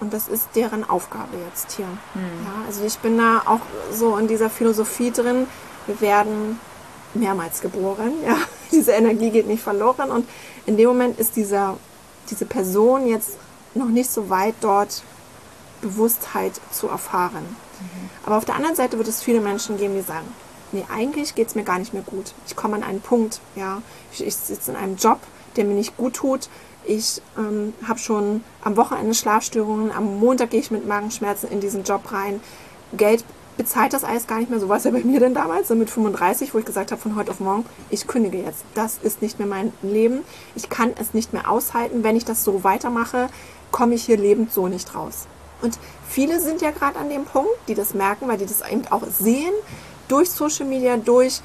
Und 0.00 0.14
das 0.14 0.28
ist 0.28 0.48
deren 0.54 0.88
Aufgabe 0.88 1.36
jetzt 1.48 1.72
hier. 1.72 1.86
Mhm. 1.86 2.46
Ja, 2.46 2.66
also 2.66 2.84
ich 2.84 2.98
bin 2.98 3.18
da 3.18 3.42
auch 3.44 3.60
so 3.92 4.16
in 4.16 4.28
dieser 4.28 4.48
Philosophie 4.48 5.10
drin. 5.10 5.46
Wir 5.86 6.00
werden 6.00 6.58
mehrmals 7.12 7.60
geboren. 7.60 8.12
Ja, 8.24 8.36
diese 8.72 8.92
Energie 8.92 9.30
geht 9.30 9.46
nicht 9.46 9.62
verloren. 9.62 10.10
Und 10.10 10.26
in 10.64 10.76
dem 10.76 10.88
Moment 10.88 11.18
ist 11.18 11.36
dieser, 11.36 11.76
diese 12.30 12.46
Person 12.46 13.06
jetzt 13.06 13.36
noch 13.74 13.88
nicht 13.88 14.10
so 14.10 14.30
weit 14.30 14.54
dort 14.60 15.02
Bewusstheit 15.82 16.52
zu 16.70 16.88
erfahren. 16.88 17.44
Aber 18.26 18.36
auf 18.36 18.44
der 18.44 18.56
anderen 18.56 18.76
Seite 18.76 18.98
wird 18.98 19.08
es 19.08 19.22
viele 19.22 19.40
Menschen 19.40 19.78
geben, 19.78 19.94
die 19.94 20.02
sagen, 20.02 20.26
nee, 20.72 20.84
eigentlich 20.94 21.34
geht 21.34 21.48
es 21.48 21.54
mir 21.54 21.64
gar 21.64 21.78
nicht 21.78 21.94
mehr 21.94 22.02
gut. 22.02 22.32
Ich 22.46 22.56
komme 22.56 22.76
an 22.76 22.82
einen 22.82 23.00
Punkt, 23.00 23.40
ja, 23.56 23.82
ich, 24.12 24.26
ich 24.26 24.36
sitze 24.36 24.70
in 24.70 24.76
einem 24.76 24.96
Job, 24.96 25.18
der 25.56 25.64
mir 25.64 25.74
nicht 25.74 25.96
gut 25.96 26.14
tut. 26.14 26.48
Ich 26.90 27.22
ähm, 27.38 27.72
habe 27.86 28.00
schon 28.00 28.42
am 28.64 28.76
Wochenende 28.76 29.14
Schlafstörungen, 29.14 29.92
am 29.92 30.18
Montag 30.18 30.50
gehe 30.50 30.58
ich 30.58 30.72
mit 30.72 30.88
Magenschmerzen 30.88 31.48
in 31.48 31.60
diesen 31.60 31.84
Job 31.84 32.10
rein. 32.10 32.40
Geld 32.96 33.24
bezahlt 33.56 33.92
das 33.92 34.02
alles 34.02 34.26
gar 34.26 34.40
nicht 34.40 34.50
mehr. 34.50 34.58
So 34.58 34.68
war 34.68 34.78
es 34.78 34.82
ja 34.82 34.90
bei 34.90 35.04
mir 35.04 35.20
denn 35.20 35.32
damals, 35.32 35.68
so 35.68 35.76
mit 35.76 35.88
35, 35.88 36.52
wo 36.52 36.58
ich 36.58 36.64
gesagt 36.64 36.90
habe, 36.90 37.00
von 37.00 37.14
heute 37.14 37.30
auf 37.30 37.38
morgen, 37.38 37.64
ich 37.90 38.08
kündige 38.08 38.38
jetzt. 38.38 38.64
Das 38.74 38.98
ist 39.00 39.22
nicht 39.22 39.38
mehr 39.38 39.46
mein 39.46 39.72
Leben. 39.82 40.22
Ich 40.56 40.68
kann 40.68 40.92
es 41.00 41.14
nicht 41.14 41.32
mehr 41.32 41.48
aushalten. 41.48 42.02
Wenn 42.02 42.16
ich 42.16 42.24
das 42.24 42.42
so 42.42 42.64
weitermache, 42.64 43.28
komme 43.70 43.94
ich 43.94 44.06
hier 44.06 44.16
lebend 44.16 44.52
so 44.52 44.66
nicht 44.66 44.92
raus. 44.96 45.28
Und 45.62 45.78
viele 46.08 46.40
sind 46.40 46.60
ja 46.60 46.72
gerade 46.72 46.98
an 46.98 47.08
dem 47.08 47.24
Punkt, 47.24 47.52
die 47.68 47.76
das 47.76 47.94
merken, 47.94 48.26
weil 48.26 48.38
die 48.38 48.46
das 48.46 48.68
eben 48.68 48.82
auch 48.90 49.04
sehen, 49.06 49.54
durch 50.08 50.28
Social 50.28 50.66
Media, 50.66 50.96
durch 50.96 51.40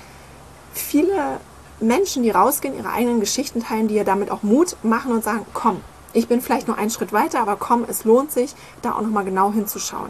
viele 0.73 1.39
Menschen, 1.80 2.23
die 2.23 2.32
rausgehen, 2.32 2.78
ihre 2.78 2.91
eigenen 2.91 3.19
Geschichten 3.19 3.61
teilen, 3.61 3.88
die 3.88 3.95
ja 3.95 4.03
damit 4.03 4.32
auch 4.32 4.43
Mut 4.43 4.78
machen 4.84 5.11
und 5.11 5.23
sagen, 5.23 5.45
komm, 5.53 5.82
ich 6.13 6.28
bin 6.28 6.41
vielleicht 6.41 6.67
nur 6.67 6.78
einen 6.78 6.89
Schritt 6.89 7.11
weiter, 7.11 7.41
aber 7.41 7.57
komm, 7.57 7.86
es 7.88 8.05
lohnt 8.05 8.32
sich, 8.32 8.55
da 8.82 8.93
auch 8.93 9.01
nochmal 9.01 9.26
genau 9.26 9.51
hinzuschauen. 9.51 10.09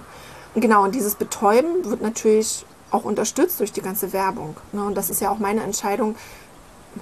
Und 0.53 0.61
genau, 0.61 0.84
und 0.84 0.95
dieses 0.95 1.16
Betäuben 1.16 1.84
wird 1.86 2.01
natürlich 2.01 2.66
auch 2.91 3.03
unterstützt 3.03 3.59
durch 3.59 3.72
die 3.72 3.82
ganze 3.82 4.13
Werbung. 4.13 4.55
Ne? 4.72 4.84
Und 4.84 4.95
das 4.95 5.09
ist 5.09 5.22
ja 5.22 5.30
auch 5.30 5.39
meine 5.39 5.63
Entscheidung. 5.63 6.16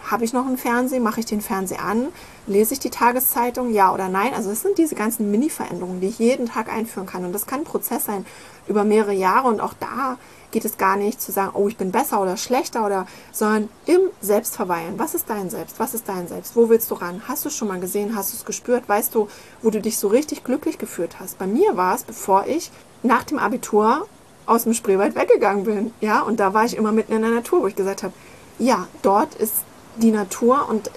Habe 0.09 0.23
ich 0.23 0.33
noch 0.33 0.47
einen 0.47 0.57
Fernseher? 0.57 1.01
Mache 1.01 1.19
ich 1.19 1.27
den 1.27 1.41
Fernseher 1.41 1.83
an? 1.83 2.07
Lese 2.47 2.73
ich 2.73 2.79
die 2.79 2.89
Tageszeitung? 2.89 3.71
Ja 3.71 3.93
oder 3.93 4.09
nein? 4.09 4.33
Also 4.33 4.49
es 4.49 4.61
sind 4.61 4.79
diese 4.79 4.95
ganzen 4.95 5.29
Mini-Veränderungen, 5.29 6.01
die 6.01 6.07
ich 6.07 6.17
jeden 6.17 6.47
Tag 6.47 6.67
einführen 6.67 7.05
kann. 7.05 7.25
Und 7.25 7.33
das 7.33 7.45
kann 7.45 7.59
ein 7.59 7.65
Prozess 7.65 8.05
sein 8.05 8.25
über 8.67 8.85
mehrere 8.85 9.13
Jahre. 9.13 9.49
Und 9.49 9.59
auch 9.59 9.73
da 9.79 10.17
geht 10.53 10.63
es 10.63 10.77
gar 10.77 10.95
nicht 10.95 11.21
zu 11.21 11.33
sagen, 11.33 11.51
oh, 11.55 11.67
ich 11.67 11.75
bin 11.75 11.91
besser 11.91 12.21
oder 12.21 12.37
schlechter 12.37 12.85
oder, 12.85 13.05
sondern 13.33 13.67
im 13.85 13.99
Selbstverweilen. 14.21 14.97
Was 14.97 15.15
ist 15.15 15.29
dein 15.29 15.49
Selbst? 15.49 15.79
Was 15.79 15.93
ist 15.93 16.07
dein 16.07 16.29
Selbst? 16.29 16.55
Wo 16.55 16.69
willst 16.69 16.89
du 16.91 16.95
ran? 16.95 17.23
Hast 17.27 17.43
du 17.43 17.49
es 17.49 17.57
schon 17.57 17.67
mal 17.67 17.79
gesehen? 17.81 18.15
Hast 18.15 18.31
du 18.31 18.37
es 18.37 18.45
gespürt? 18.45 18.87
Weißt 18.87 19.13
du, 19.13 19.27
wo 19.61 19.69
du 19.69 19.81
dich 19.81 19.97
so 19.97 20.07
richtig 20.07 20.45
glücklich 20.45 20.77
gefühlt 20.77 21.19
hast? 21.19 21.37
Bei 21.39 21.47
mir 21.47 21.75
war 21.75 21.95
es, 21.95 22.03
bevor 22.03 22.45
ich 22.47 22.71
nach 23.01 23.23
dem 23.23 23.39
Abitur 23.39 24.07
aus 24.45 24.63
dem 24.63 24.73
Spreewald 24.73 25.15
weggegangen 25.15 25.63
bin. 25.65 25.93
Ja, 25.99 26.21
und 26.21 26.39
da 26.39 26.53
war 26.53 26.63
ich 26.63 26.77
immer 26.77 26.91
mitten 26.91 27.13
in 27.13 27.21
der 27.21 27.31
Natur, 27.31 27.61
wo 27.61 27.67
ich 27.67 27.75
gesagt 27.75 28.03
habe, 28.03 28.13
ja, 28.59 28.87
dort 29.01 29.35
ist 29.35 29.55
die 29.97 30.11
Natur 30.11 30.69
und 30.69 30.91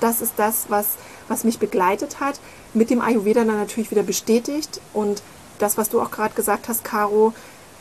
das 0.00 0.20
ist 0.20 0.34
das, 0.36 0.66
was, 0.68 0.86
was 1.28 1.44
mich 1.44 1.58
begleitet 1.58 2.20
hat. 2.20 2.40
Mit 2.74 2.90
dem 2.90 3.00
Ayurveda 3.00 3.44
dann 3.44 3.58
natürlich 3.58 3.90
wieder 3.90 4.02
bestätigt 4.02 4.80
und 4.92 5.22
das, 5.58 5.78
was 5.78 5.88
du 5.88 6.00
auch 6.00 6.10
gerade 6.10 6.34
gesagt 6.34 6.68
hast, 6.68 6.84
Caro, 6.84 7.32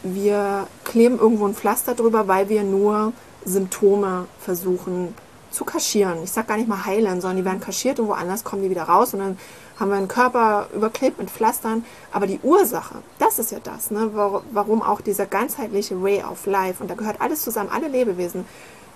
wir 0.03 0.67
kleben 0.83 1.19
irgendwo 1.19 1.45
ein 1.45 1.55
Pflaster 1.55 1.95
drüber, 1.95 2.27
weil 2.27 2.49
wir 2.49 2.63
nur 2.63 3.13
Symptome 3.45 4.27
versuchen 4.39 5.13
zu 5.51 5.65
kaschieren. 5.65 6.23
Ich 6.23 6.31
sage 6.31 6.47
gar 6.47 6.57
nicht 6.57 6.69
mal 6.69 6.85
heilen, 6.85 7.21
sondern 7.21 7.37
die 7.37 7.45
werden 7.45 7.59
kaschiert 7.59 7.99
und 7.99 8.07
woanders 8.07 8.43
kommen 8.43 8.63
die 8.63 8.69
wieder 8.69 8.83
raus 8.83 9.13
und 9.13 9.19
dann 9.19 9.37
haben 9.79 9.89
wir 9.89 9.97
einen 9.97 10.07
Körper 10.07 10.67
überklebt 10.73 11.19
mit 11.19 11.29
Pflastern. 11.29 11.83
Aber 12.11 12.27
die 12.27 12.39
Ursache, 12.43 12.95
das 13.19 13.39
ist 13.39 13.51
ja 13.51 13.59
das, 13.61 13.91
ne? 13.91 14.11
warum 14.51 14.81
auch 14.81 15.01
dieser 15.01 15.25
ganzheitliche 15.25 16.01
Way 16.01 16.23
of 16.23 16.45
Life, 16.45 16.81
und 16.81 16.89
da 16.89 16.95
gehört 16.95 17.19
alles 17.19 17.41
zusammen, 17.41 17.69
alle 17.71 17.87
Lebewesen, 17.87 18.45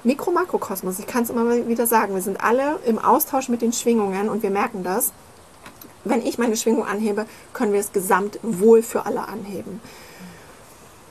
Mikro-Makrokosmos, 0.03 0.99
ich 0.99 1.07
kann 1.07 1.23
es 1.23 1.31
immer 1.31 1.67
wieder 1.67 1.87
sagen, 1.87 2.13
wir 2.13 2.21
sind 2.21 2.39
alle 2.41 2.79
im 2.85 2.99
Austausch 2.99 3.49
mit 3.49 3.63
den 3.63 3.73
Schwingungen 3.73 4.29
und 4.29 4.43
wir 4.43 4.51
merken 4.51 4.83
das. 4.83 5.11
Wenn 6.03 6.21
ich 6.21 6.37
meine 6.37 6.55
Schwingung 6.55 6.85
anhebe, 6.85 7.25
können 7.53 7.73
wir 7.73 7.79
das 7.79 7.91
Gesamtwohl 7.91 8.83
für 8.83 9.07
alle 9.07 9.27
anheben. 9.27 9.81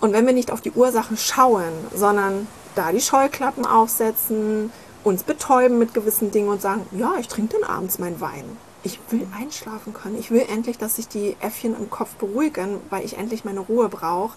Und 0.04 0.12
wenn 0.12 0.26
wir 0.26 0.34
nicht 0.34 0.50
auf 0.50 0.60
die 0.60 0.72
Ursachen 0.72 1.16
schauen, 1.16 1.72
sondern 1.94 2.46
da 2.74 2.92
die 2.92 3.00
Scheuklappen 3.00 3.64
aufsetzen, 3.64 4.70
uns 5.02 5.22
betäuben 5.22 5.78
mit 5.78 5.94
gewissen 5.94 6.30
Dingen 6.30 6.50
und 6.50 6.60
sagen, 6.60 6.84
ja, 6.92 7.14
ich 7.18 7.26
trinke 7.26 7.56
dann 7.58 7.70
abends 7.70 7.98
meinen 7.98 8.20
Wein. 8.20 8.44
Ich 8.82 9.00
will 9.08 9.26
einschlafen 9.34 9.94
können. 9.94 10.18
Ich 10.18 10.30
will 10.30 10.44
endlich, 10.46 10.76
dass 10.76 10.96
sich 10.96 11.08
die 11.08 11.38
Äffchen 11.40 11.74
im 11.74 11.88
Kopf 11.88 12.16
beruhigen, 12.16 12.82
weil 12.90 13.02
ich 13.02 13.16
endlich 13.16 13.46
meine 13.46 13.60
Ruhe 13.60 13.88
brauche 13.88 14.36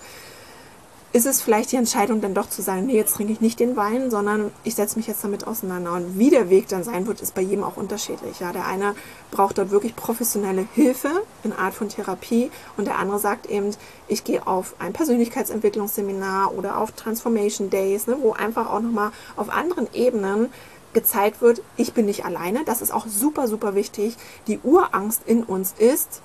ist 1.13 1.25
es 1.25 1.41
vielleicht 1.41 1.71
die 1.71 1.77
Entscheidung 1.77 2.21
dann 2.21 2.33
doch 2.33 2.49
zu 2.49 2.61
sagen, 2.61 2.85
nee, 2.85 2.95
jetzt 2.95 3.15
trinke 3.15 3.31
ich 3.33 3.41
nicht 3.41 3.59
den 3.59 3.75
Wein, 3.75 4.11
sondern 4.11 4.51
ich 4.63 4.75
setze 4.75 4.97
mich 4.97 5.07
jetzt 5.07 5.23
damit 5.23 5.47
auseinander. 5.47 5.93
Und 5.93 6.19
wie 6.19 6.29
der 6.29 6.49
Weg 6.49 6.67
dann 6.67 6.83
sein 6.83 7.07
wird, 7.07 7.21
ist 7.21 7.33
bei 7.33 7.41
jedem 7.41 7.63
auch 7.63 7.77
unterschiedlich. 7.77 8.39
Ja, 8.39 8.51
der 8.51 8.65
eine 8.67 8.93
braucht 9.31 9.57
dort 9.57 9.71
wirklich 9.71 9.95
professionelle 9.95 10.67
Hilfe 10.73 11.09
in 11.43 11.53
Art 11.53 11.73
von 11.73 11.89
Therapie 11.89 12.51
und 12.75 12.85
der 12.85 12.99
andere 12.99 13.19
sagt 13.19 13.45
eben, 13.47 13.73
ich 14.07 14.23
gehe 14.23 14.45
auf 14.45 14.75
ein 14.79 14.93
Persönlichkeitsentwicklungsseminar 14.93 16.53
oder 16.53 16.77
auf 16.77 16.91
Transformation 16.91 17.69
Days, 17.69 18.07
ne, 18.07 18.17
wo 18.19 18.33
einfach 18.33 18.69
auch 18.69 18.81
nochmal 18.81 19.11
auf 19.37 19.49
anderen 19.49 19.87
Ebenen 19.93 20.49
gezeigt 20.93 21.41
wird, 21.41 21.61
ich 21.77 21.93
bin 21.93 22.05
nicht 22.05 22.25
alleine. 22.25 22.63
Das 22.65 22.81
ist 22.81 22.91
auch 22.91 23.05
super, 23.07 23.47
super 23.47 23.75
wichtig. 23.75 24.17
Die 24.47 24.59
Urangst 24.59 25.21
in 25.25 25.43
uns 25.43 25.73
ist 25.77 26.21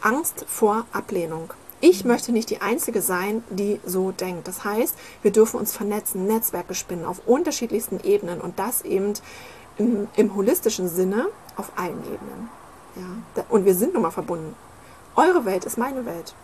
Angst 0.00 0.44
vor 0.48 0.86
Ablehnung. 0.92 1.52
Ich 1.80 2.04
möchte 2.04 2.32
nicht 2.32 2.50
die 2.50 2.60
Einzige 2.60 3.02
sein, 3.02 3.44
die 3.50 3.80
so 3.84 4.10
denkt. 4.10 4.48
Das 4.48 4.64
heißt, 4.64 4.96
wir 5.22 5.30
dürfen 5.30 5.60
uns 5.60 5.72
vernetzen, 5.72 6.26
Netzwerke 6.26 6.74
spinnen 6.74 7.04
auf 7.04 7.20
unterschiedlichsten 7.26 8.00
Ebenen 8.02 8.40
und 8.40 8.58
das 8.58 8.82
eben 8.82 9.14
im, 9.76 10.08
im 10.16 10.34
holistischen 10.34 10.88
Sinne 10.88 11.26
auf 11.56 11.72
allen 11.76 12.02
Ebenen. 12.04 12.50
Ja? 12.96 13.44
Und 13.48 13.64
wir 13.64 13.74
sind 13.74 13.94
nun 13.94 14.02
mal 14.02 14.10
verbunden. 14.10 14.56
Eure 15.14 15.44
Welt 15.44 15.64
ist 15.64 15.78
meine 15.78 16.04
Welt. 16.04 16.34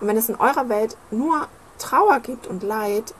Und 0.00 0.08
wenn 0.08 0.16
es 0.16 0.28
in 0.28 0.36
eurer 0.36 0.68
Welt 0.68 0.96
nur 1.10 1.48
Trauer 1.78 2.20
gibt 2.20 2.46
und 2.46 2.62
Leid, 2.62 3.14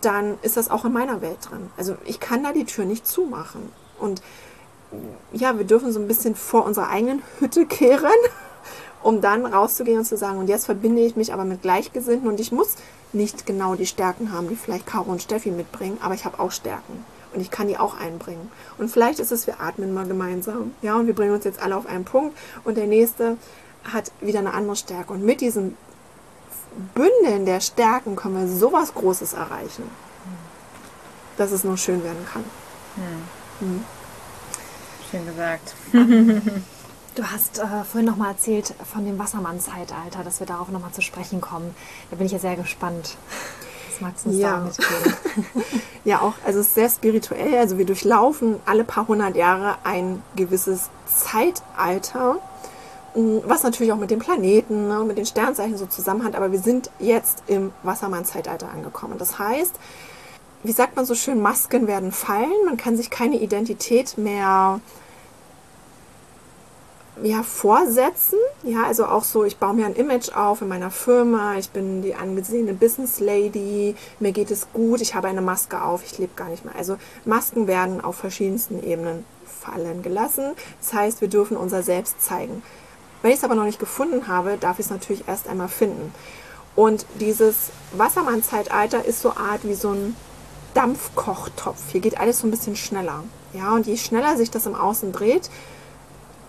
dann 0.00 0.38
ist 0.42 0.56
das 0.56 0.70
auch 0.70 0.84
in 0.84 0.92
meiner 0.92 1.20
Welt 1.20 1.38
drin. 1.48 1.70
Also 1.76 1.96
ich 2.04 2.20
kann 2.20 2.42
da 2.42 2.52
die 2.52 2.64
Tür 2.64 2.84
nicht 2.84 3.06
zumachen. 3.06 3.70
Und 3.98 4.22
ja, 5.32 5.56
wir 5.56 5.64
dürfen 5.64 5.92
so 5.92 6.00
ein 6.00 6.08
bisschen 6.08 6.34
vor 6.34 6.64
unserer 6.64 6.88
eigenen 6.88 7.22
Hütte 7.38 7.66
kehren 7.66 8.10
um 9.02 9.20
dann 9.20 9.46
rauszugehen 9.46 9.98
und 9.98 10.04
zu 10.04 10.16
sagen, 10.16 10.38
und 10.38 10.48
jetzt 10.48 10.66
verbinde 10.66 11.02
ich 11.02 11.16
mich 11.16 11.32
aber 11.32 11.44
mit 11.44 11.62
Gleichgesinnten 11.62 12.28
und 12.28 12.40
ich 12.40 12.52
muss 12.52 12.76
nicht 13.12 13.46
genau 13.46 13.74
die 13.74 13.86
Stärken 13.86 14.32
haben, 14.32 14.48
die 14.48 14.56
vielleicht 14.56 14.86
Caro 14.86 15.10
und 15.10 15.22
Steffi 15.22 15.50
mitbringen, 15.50 15.98
aber 16.02 16.14
ich 16.14 16.24
habe 16.24 16.38
auch 16.40 16.50
Stärken 16.50 17.04
und 17.34 17.40
ich 17.40 17.50
kann 17.50 17.68
die 17.68 17.78
auch 17.78 17.98
einbringen. 17.98 18.50
Und 18.78 18.90
vielleicht 18.90 19.18
ist 19.18 19.32
es, 19.32 19.46
wir 19.46 19.60
atmen 19.60 19.92
mal 19.92 20.06
gemeinsam, 20.06 20.74
ja, 20.82 20.96
und 20.96 21.06
wir 21.06 21.14
bringen 21.14 21.34
uns 21.34 21.44
jetzt 21.44 21.62
alle 21.62 21.76
auf 21.76 21.86
einen 21.86 22.04
Punkt 22.04 22.36
und 22.64 22.76
der 22.76 22.86
nächste 22.86 23.36
hat 23.92 24.12
wieder 24.20 24.38
eine 24.38 24.54
andere 24.54 24.76
Stärke. 24.76 25.12
Und 25.12 25.24
mit 25.24 25.40
diesem 25.40 25.76
Bündeln 26.94 27.46
der 27.46 27.60
Stärken 27.60 28.16
können 28.16 28.38
wir 28.38 28.48
sowas 28.48 28.94
Großes 28.94 29.32
erreichen, 29.34 29.84
dass 31.36 31.52
es 31.52 31.64
nur 31.64 31.76
schön 31.76 32.02
werden 32.04 32.24
kann. 32.32 32.44
Hm. 32.96 33.68
Hm. 33.68 33.84
Schön 35.10 35.26
gesagt. 35.26 35.74
Du 37.14 37.24
hast 37.24 37.58
äh, 37.58 37.66
vorhin 37.84 38.06
noch 38.06 38.16
mal 38.16 38.30
erzählt 38.30 38.72
von 38.90 39.04
dem 39.04 39.18
Wassermann-Zeitalter, 39.18 40.24
dass 40.24 40.40
wir 40.40 40.46
darauf 40.46 40.68
noch 40.68 40.80
mal 40.80 40.92
zu 40.92 41.02
sprechen 41.02 41.42
kommen. 41.42 41.74
Da 42.10 42.16
bin 42.16 42.24
ich 42.24 42.32
ja 42.32 42.38
sehr 42.38 42.56
gespannt. 42.56 43.16
Was 43.90 44.00
magst 44.00 44.24
du 44.24 44.30
uns 44.30 44.38
ja. 44.38 44.52
da 44.52 44.60
mitgeben? 44.64 45.64
ja, 46.04 46.20
auch, 46.20 46.32
also 46.46 46.60
es 46.60 46.68
ist 46.68 46.74
sehr 46.74 46.88
spirituell. 46.88 47.58
Also 47.58 47.76
wir 47.76 47.84
durchlaufen 47.84 48.60
alle 48.64 48.84
paar 48.84 49.08
hundert 49.08 49.36
Jahre 49.36 49.76
ein 49.84 50.22
gewisses 50.36 50.88
Zeitalter, 51.06 52.36
was 53.14 53.62
natürlich 53.62 53.92
auch 53.92 53.98
mit 53.98 54.10
den 54.10 54.18
Planeten 54.18 54.90
und 54.90 54.98
ne, 55.00 55.04
mit 55.04 55.18
den 55.18 55.26
Sternzeichen 55.26 55.76
so 55.76 55.84
zusammenhängt. 55.84 56.34
Aber 56.34 56.50
wir 56.50 56.60
sind 56.60 56.90
jetzt 56.98 57.42
im 57.46 57.72
Wassermann-Zeitalter 57.82 58.70
angekommen. 58.70 59.18
Das 59.18 59.38
heißt, 59.38 59.74
wie 60.62 60.72
sagt 60.72 60.96
man 60.96 61.04
so 61.04 61.14
schön, 61.14 61.42
Masken 61.42 61.86
werden 61.86 62.10
fallen. 62.10 62.64
Man 62.64 62.78
kann 62.78 62.96
sich 62.96 63.10
keine 63.10 63.38
Identität 63.38 64.16
mehr 64.16 64.80
ja, 67.22 67.42
vorsetzen. 67.42 68.38
Ja, 68.62 68.84
also 68.84 69.06
auch 69.06 69.24
so, 69.24 69.44
ich 69.44 69.58
baue 69.58 69.74
mir 69.74 69.86
ein 69.86 69.94
Image 69.94 70.34
auf 70.34 70.62
in 70.62 70.68
meiner 70.68 70.90
Firma, 70.90 71.56
ich 71.56 71.70
bin 71.70 72.02
die 72.02 72.14
angesehene 72.14 72.72
Business 72.72 73.20
Lady, 73.20 73.94
mir 74.18 74.32
geht 74.32 74.50
es 74.50 74.68
gut, 74.72 75.00
ich 75.00 75.14
habe 75.14 75.28
eine 75.28 75.42
Maske 75.42 75.82
auf, 75.82 76.02
ich 76.04 76.18
lebe 76.18 76.32
gar 76.36 76.48
nicht 76.48 76.64
mehr. 76.64 76.74
Also 76.76 76.96
Masken 77.24 77.66
werden 77.66 78.00
auf 78.00 78.16
verschiedensten 78.16 78.82
Ebenen 78.82 79.24
fallen 79.44 80.02
gelassen. 80.02 80.52
Das 80.80 80.92
heißt, 80.92 81.20
wir 81.20 81.28
dürfen 81.28 81.56
unser 81.56 81.82
Selbst 81.82 82.22
zeigen. 82.22 82.62
Wenn 83.20 83.30
ich 83.30 83.38
es 83.38 83.44
aber 83.44 83.54
noch 83.54 83.64
nicht 83.64 83.78
gefunden 83.78 84.26
habe, 84.26 84.56
darf 84.58 84.78
ich 84.78 84.86
es 84.86 84.90
natürlich 84.90 85.28
erst 85.28 85.48
einmal 85.48 85.68
finden. 85.68 86.12
Und 86.74 87.06
dieses 87.20 87.70
Wassermann-Zeitalter 87.92 89.04
ist 89.04 89.20
so 89.20 89.30
Art 89.30 89.64
wie 89.64 89.74
so 89.74 89.90
ein 89.90 90.16
Dampfkochtopf. 90.74 91.78
Hier 91.92 92.00
geht 92.00 92.18
alles 92.18 92.40
so 92.40 92.46
ein 92.46 92.50
bisschen 92.50 92.76
schneller. 92.76 93.22
Ja, 93.52 93.74
und 93.74 93.86
je 93.86 93.96
schneller 93.98 94.36
sich 94.36 94.50
das 94.50 94.66
im 94.66 94.74
Außen 94.74 95.12
dreht, 95.12 95.50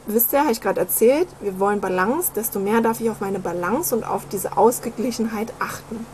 wisst 0.06 0.34
ihr, 0.34 0.42
habe 0.42 0.52
ich 0.52 0.62
gerade 0.62 0.80
erzählt, 0.80 1.28
wir 1.42 1.60
wollen 1.60 1.82
Balance, 1.82 2.32
desto 2.36 2.60
mehr 2.60 2.82
darf 2.82 3.00
ich 3.02 3.10
auf 3.10 3.22
meine 3.22 3.40
Balance 3.40 3.96
und 3.96 4.04
auf 4.04 4.28
diese 4.28 4.58
Ausgeglichenheit 4.58 5.54
achten. 5.60 6.06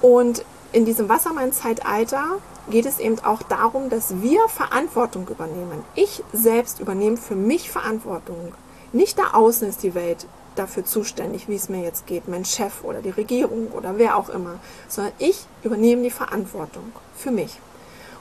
Und 0.00 0.44
in 0.72 0.84
diesem 0.84 1.08
Wassermann-Zeitalter 1.08 2.24
geht 2.68 2.86
es 2.86 2.98
eben 2.98 3.18
auch 3.20 3.42
darum, 3.42 3.90
dass 3.90 4.22
wir 4.22 4.48
Verantwortung 4.48 5.28
übernehmen. 5.28 5.84
Ich 5.94 6.22
selbst 6.32 6.80
übernehme 6.80 7.16
für 7.16 7.36
mich 7.36 7.70
Verantwortung. 7.70 8.54
Nicht 8.92 9.18
da 9.18 9.32
außen 9.32 9.68
ist 9.68 9.82
die 9.82 9.94
Welt 9.94 10.26
dafür 10.56 10.84
zuständig, 10.84 11.48
wie 11.48 11.56
es 11.56 11.68
mir 11.68 11.82
jetzt 11.82 12.06
geht, 12.06 12.28
mein 12.28 12.44
Chef 12.44 12.84
oder 12.84 13.02
die 13.02 13.10
Regierung 13.10 13.68
oder 13.72 13.98
wer 13.98 14.16
auch 14.16 14.28
immer, 14.28 14.58
sondern 14.88 15.12
ich 15.18 15.46
übernehme 15.62 16.02
die 16.02 16.10
Verantwortung 16.10 16.92
für 17.16 17.30
mich. 17.30 17.58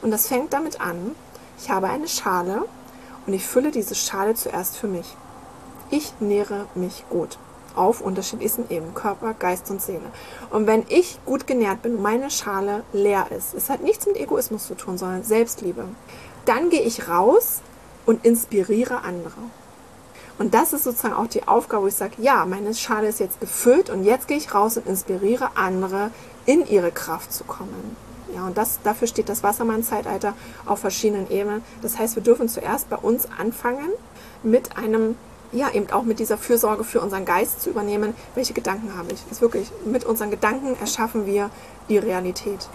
Und 0.02 0.12
das 0.12 0.28
fängt 0.28 0.52
damit 0.54 0.82
an, 0.82 1.16
ich 1.60 1.70
habe 1.70 1.88
eine 1.88 2.08
Schale 2.08 2.64
und 3.26 3.34
ich 3.34 3.46
fülle 3.46 3.72
diese 3.72 3.96
Schale 3.96 4.36
zuerst 4.36 4.78
für 4.78 4.88
mich. 4.88 5.16
Ich 5.90 6.14
nähere 6.20 6.66
mich 6.76 7.06
gut 7.10 7.38
auf 7.76 8.02
unterschiedlichsten 8.02 8.66
Ebenen, 8.70 8.94
Körper, 8.94 9.34
Geist 9.34 9.70
und 9.72 9.82
Seele. 9.82 10.12
Und 10.52 10.68
wenn 10.68 10.86
ich 10.90 11.20
gut 11.26 11.48
genährt 11.48 11.82
bin 11.82 11.96
und 11.96 12.02
meine 12.02 12.30
Schale 12.30 12.84
leer 12.94 13.28
ist, 13.32 13.54
es 13.54 13.70
hat 13.70 13.82
nichts 13.82 14.06
mit 14.06 14.18
Egoismus 14.18 14.68
zu 14.68 14.76
tun, 14.76 14.98
sondern 14.98 15.24
Selbstliebe, 15.24 15.86
dann 16.46 16.70
gehe 16.70 16.82
ich 16.82 17.08
raus 17.08 17.62
und 18.06 18.26
inspiriere 18.26 19.02
andere. 19.02 19.40
Und 20.40 20.54
das 20.54 20.74
ist 20.74 20.84
sozusagen 20.84 21.14
auch 21.14 21.28
die 21.28 21.48
Aufgabe, 21.48 21.84
wo 21.84 21.88
ich 21.88 21.96
sage, 21.96 22.16
ja, 22.18 22.46
meine 22.46 22.74
Schale 22.74 23.08
ist 23.08 23.20
jetzt 23.20 23.40
gefüllt 23.40 23.90
und 23.90 24.04
jetzt 24.04 24.28
gehe 24.28 24.38
ich 24.38 24.54
raus 24.54 24.78
und 24.78 24.88
inspiriere 24.88 25.52
andere, 25.56 26.12
in 26.46 26.68
ihre 26.68 26.92
Kraft 26.92 27.32
zu 27.32 27.44
kommen. 27.44 27.96
Ja, 28.34 28.46
und 28.48 28.58
das, 28.58 28.80
dafür 28.84 29.08
steht 29.08 29.30
das 29.30 29.44
Wassermann-Zeitalter 29.44 30.34
auf 30.66 30.80
verschiedenen 30.80 31.30
Ebenen. 31.30 31.64
Das 31.82 31.98
heißt, 31.98 32.16
wir 32.16 32.24
dürfen 32.24 32.50
zuerst 32.50 32.90
bei 32.90 32.98
uns 32.98 33.28
anfangen 33.38 33.90
mit 34.42 34.78
einem 34.78 35.16
ja, 35.54 35.70
eben 35.70 35.90
auch 35.92 36.04
mit 36.04 36.20
dieser 36.20 36.38
Fürsorge 36.38 36.84
für 36.84 37.00
unseren 37.00 37.26
Geist 37.26 37.62
zu 37.62 37.70
übernehmen, 37.70 38.16
welche 38.34 38.54
Gedanken 38.54 38.98
habe 38.98 39.12
ich. 39.14 39.22
Das 39.24 39.34
ist 39.34 39.42
wirklich, 39.42 39.72
mit 39.86 40.04
unseren 40.04 40.32
Gedanken 40.32 40.76
erschaffen 40.80 41.26
wir 41.28 41.52
die 41.90 42.00
Realität. 42.00 42.68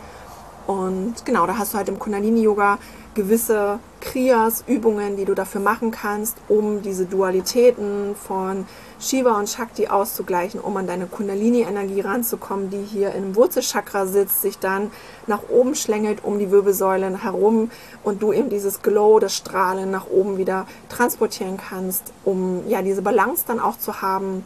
Und 0.69 1.25
genau, 1.25 1.47
da 1.47 1.57
hast 1.57 1.73
du 1.73 1.79
halt 1.79 1.89
im 1.89 1.99
Kundalini-Yoga 1.99 2.77
gewisse 3.15 3.79
Kriyas, 4.03 4.65
Übungen, 4.67 5.17
die 5.17 5.25
du 5.25 5.35
dafür 5.35 5.63
machen 5.63 5.91
kannst, 5.91 6.37
um 6.47 6.83
diese 6.83 7.07
Dualitäten 7.07 8.15
von 8.15 8.67
Shiva 9.01 9.39
und 9.39 9.49
Shakti 9.49 9.89
auszugleichen, 9.89 10.61
um 10.61 10.77
an 10.77 10.87
deine 10.87 11.07
Kundalini-Energie 11.07 12.03
ranzukommen, 12.03 12.69
die 12.69 12.83
hier 12.83 13.15
im 13.15 13.35
Wurzelchakra 13.35 14.05
sitzt, 14.05 14.43
sich 14.43 14.59
dann 14.59 14.91
nach 15.27 15.49
oben 15.49 15.75
schlängelt 15.75 16.23
um 16.23 16.39
die 16.39 16.51
Wirbelsäulen 16.51 17.23
herum 17.23 17.71
und 18.05 18.23
du 18.23 18.35
eben 18.35 18.51
dieses 18.51 18.83
Glow, 18.83 19.21
das 19.21 19.35
Strahlen 19.35 19.91
nach 19.91 20.07
oben 20.11 20.37
wieder 20.37 20.67
transportieren 20.91 21.57
kannst, 21.57 22.13
um 22.27 22.69
ja 22.69 22.83
diese 22.83 23.01
Balance 23.01 23.45
dann 23.47 23.59
auch 23.59 23.79
zu 23.79 24.03
haben, 24.03 24.45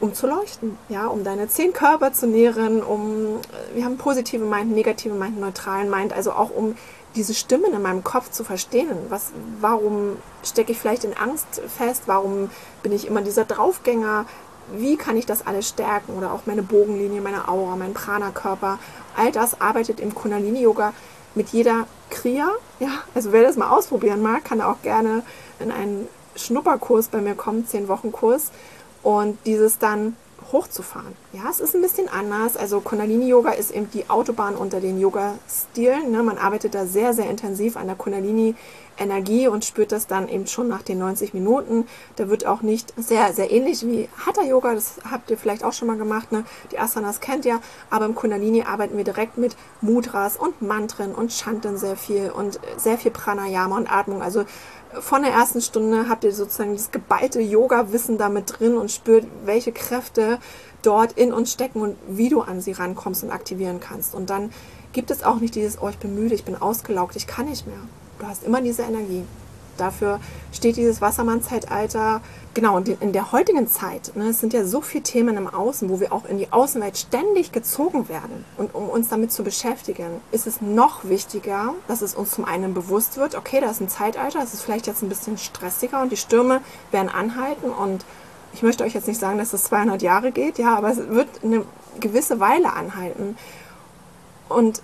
um 0.00 0.14
zu 0.14 0.26
leuchten, 0.26 0.76
ja, 0.88 1.06
um 1.06 1.24
deine 1.24 1.48
zehn 1.48 1.72
Körper 1.72 2.12
zu 2.12 2.26
nähren, 2.26 2.82
um 2.82 3.38
wir 3.74 3.84
haben 3.84 3.96
positive 3.96 4.44
Mind, 4.44 4.74
negative 4.74 5.14
Mind, 5.14 5.40
neutralen 5.40 5.90
Mind, 5.90 6.12
also 6.12 6.32
auch 6.32 6.50
um 6.50 6.76
diese 7.14 7.34
Stimmen 7.34 7.72
in 7.72 7.80
meinem 7.80 8.04
Kopf 8.04 8.30
zu 8.30 8.44
verstehen. 8.44 8.90
Was, 9.08 9.32
warum 9.60 10.16
stecke 10.44 10.72
ich 10.72 10.78
vielleicht 10.78 11.04
in 11.04 11.16
Angst 11.16 11.62
fest? 11.76 12.02
Warum 12.06 12.50
bin 12.82 12.92
ich 12.92 13.06
immer 13.06 13.22
dieser 13.22 13.46
Draufgänger? 13.46 14.26
Wie 14.76 14.96
kann 14.96 15.16
ich 15.16 15.24
das 15.24 15.46
alles 15.46 15.68
stärken? 15.68 16.12
Oder 16.16 16.32
auch 16.32 16.42
meine 16.44 16.62
Bogenlinie, 16.62 17.22
meine 17.22 17.48
Aura, 17.48 17.76
mein 17.76 17.94
Prana-Körper. 17.94 18.78
All 19.16 19.32
das 19.32 19.60
arbeitet 19.60 19.98
im 19.98 20.14
Kundalini-Yoga 20.14 20.92
mit 21.34 21.48
jeder 21.50 21.86
Kriya. 22.10 22.50
Ja, 22.80 22.90
also 23.14 23.32
wer 23.32 23.42
das 23.42 23.56
mal 23.56 23.70
ausprobieren 23.70 24.20
mag, 24.20 24.44
kann 24.44 24.60
auch 24.60 24.82
gerne 24.82 25.22
in 25.58 25.70
einen 25.70 26.08
Schnupperkurs 26.34 27.08
bei 27.08 27.22
mir 27.22 27.34
kommen, 27.34 27.66
10 27.66 27.88
Wochen 27.88 28.12
Kurs. 28.12 28.50
Und 29.06 29.38
dieses 29.46 29.78
dann 29.78 30.16
hochzufahren. 30.50 31.14
Ja, 31.32 31.48
es 31.48 31.60
ist 31.60 31.76
ein 31.76 31.80
bisschen 31.80 32.08
anders. 32.08 32.56
Also 32.56 32.80
Kundalini-Yoga 32.80 33.52
ist 33.52 33.70
eben 33.70 33.88
die 33.92 34.10
Autobahn 34.10 34.56
unter 34.56 34.80
den 34.80 34.98
Yoga-Stilen. 34.98 36.10
Ne? 36.10 36.24
Man 36.24 36.38
arbeitet 36.38 36.74
da 36.74 36.86
sehr, 36.86 37.12
sehr 37.12 37.30
intensiv 37.30 37.76
an 37.76 37.86
der 37.86 37.94
Kundalini-Energie 37.94 39.46
und 39.46 39.64
spürt 39.64 39.92
das 39.92 40.08
dann 40.08 40.28
eben 40.28 40.48
schon 40.48 40.66
nach 40.66 40.82
den 40.82 40.98
90 40.98 41.34
Minuten. 41.34 41.86
Da 42.16 42.28
wird 42.28 42.46
auch 42.46 42.62
nicht 42.62 42.92
sehr, 42.96 43.32
sehr 43.32 43.52
ähnlich 43.52 43.86
wie 43.86 44.08
Hatha-Yoga. 44.26 44.74
Das 44.74 44.94
habt 45.08 45.30
ihr 45.30 45.38
vielleicht 45.38 45.62
auch 45.62 45.72
schon 45.72 45.86
mal 45.86 45.98
gemacht. 45.98 46.32
Ne? 46.32 46.44
Die 46.72 46.78
Asanas 46.80 47.20
kennt 47.20 47.44
ihr. 47.44 47.60
Aber 47.90 48.06
im 48.06 48.16
Kundalini 48.16 48.62
arbeiten 48.62 48.96
wir 48.96 49.04
direkt 49.04 49.38
mit 49.38 49.56
Mudras 49.82 50.36
und 50.36 50.62
Mantren 50.62 51.14
und 51.14 51.32
Chanten 51.32 51.76
sehr 51.76 51.96
viel 51.96 52.30
und 52.30 52.58
sehr 52.76 52.98
viel 52.98 53.12
Pranayama 53.12 53.76
und 53.76 53.88
Atmung. 53.88 54.20
Also 54.20 54.44
von 55.00 55.22
der 55.22 55.32
ersten 55.32 55.60
Stunde 55.60 56.08
habt 56.08 56.24
ihr 56.24 56.32
sozusagen 56.32 56.74
das 56.74 56.90
geballte 56.90 57.40
Yoga-Wissen 57.40 58.18
damit 58.18 58.58
drin 58.58 58.76
und 58.76 58.90
spürt, 58.90 59.26
welche 59.44 59.72
Kräfte 59.72 60.38
dort 60.82 61.12
in 61.12 61.32
uns 61.32 61.52
stecken 61.52 61.80
und 61.80 61.96
wie 62.08 62.28
du 62.28 62.40
an 62.40 62.60
sie 62.60 62.72
rankommst 62.72 63.24
und 63.24 63.30
aktivieren 63.30 63.80
kannst. 63.80 64.14
Und 64.14 64.30
dann 64.30 64.50
gibt 64.92 65.10
es 65.10 65.24
auch 65.24 65.36
nicht 65.36 65.54
dieses, 65.54 65.80
oh, 65.80 65.88
ich 65.88 65.98
bin 65.98 66.14
müde, 66.14 66.34
ich 66.34 66.44
bin 66.44 66.56
ausgelaugt, 66.56 67.16
ich 67.16 67.26
kann 67.26 67.46
nicht 67.46 67.66
mehr. 67.66 67.78
Du 68.18 68.26
hast 68.26 68.44
immer 68.44 68.60
diese 68.60 68.82
Energie. 68.82 69.24
Dafür 69.76 70.20
steht 70.52 70.76
dieses 70.76 71.00
Wassermann-Zeitalter. 71.00 72.20
Genau, 72.54 72.76
und 72.76 72.88
in 72.88 73.12
der 73.12 73.32
heutigen 73.32 73.68
Zeit, 73.68 74.12
ne, 74.14 74.28
es 74.28 74.40
sind 74.40 74.52
ja 74.52 74.64
so 74.64 74.80
viele 74.80 75.02
Themen 75.02 75.36
im 75.36 75.46
Außen, 75.46 75.88
wo 75.90 76.00
wir 76.00 76.12
auch 76.12 76.24
in 76.24 76.38
die 76.38 76.52
Außenwelt 76.52 76.96
ständig 76.96 77.52
gezogen 77.52 78.08
werden. 78.08 78.44
Und 78.56 78.74
um 78.74 78.88
uns 78.88 79.08
damit 79.08 79.32
zu 79.32 79.44
beschäftigen, 79.44 80.20
ist 80.32 80.46
es 80.46 80.60
noch 80.60 81.04
wichtiger, 81.04 81.74
dass 81.88 82.02
es 82.02 82.14
uns 82.14 82.30
zum 82.30 82.44
einen 82.44 82.74
bewusst 82.74 83.16
wird, 83.16 83.34
okay, 83.34 83.60
da 83.60 83.70
ist 83.70 83.80
ein 83.80 83.88
Zeitalter, 83.88 84.42
es 84.42 84.54
ist 84.54 84.62
vielleicht 84.62 84.86
jetzt 84.86 85.02
ein 85.02 85.08
bisschen 85.08 85.38
stressiger 85.38 86.00
und 86.02 86.12
die 86.12 86.16
Stürme 86.16 86.60
werden 86.90 87.08
anhalten. 87.08 87.70
Und 87.70 88.04
ich 88.54 88.62
möchte 88.62 88.84
euch 88.84 88.94
jetzt 88.94 89.08
nicht 89.08 89.20
sagen, 89.20 89.38
dass 89.38 89.52
es 89.52 89.64
200 89.64 90.00
Jahre 90.00 90.32
geht, 90.32 90.58
ja, 90.58 90.76
aber 90.76 90.90
es 90.90 90.96
wird 90.96 91.28
eine 91.44 91.64
gewisse 92.00 92.40
Weile 92.40 92.72
anhalten. 92.72 93.36
Und 94.48 94.80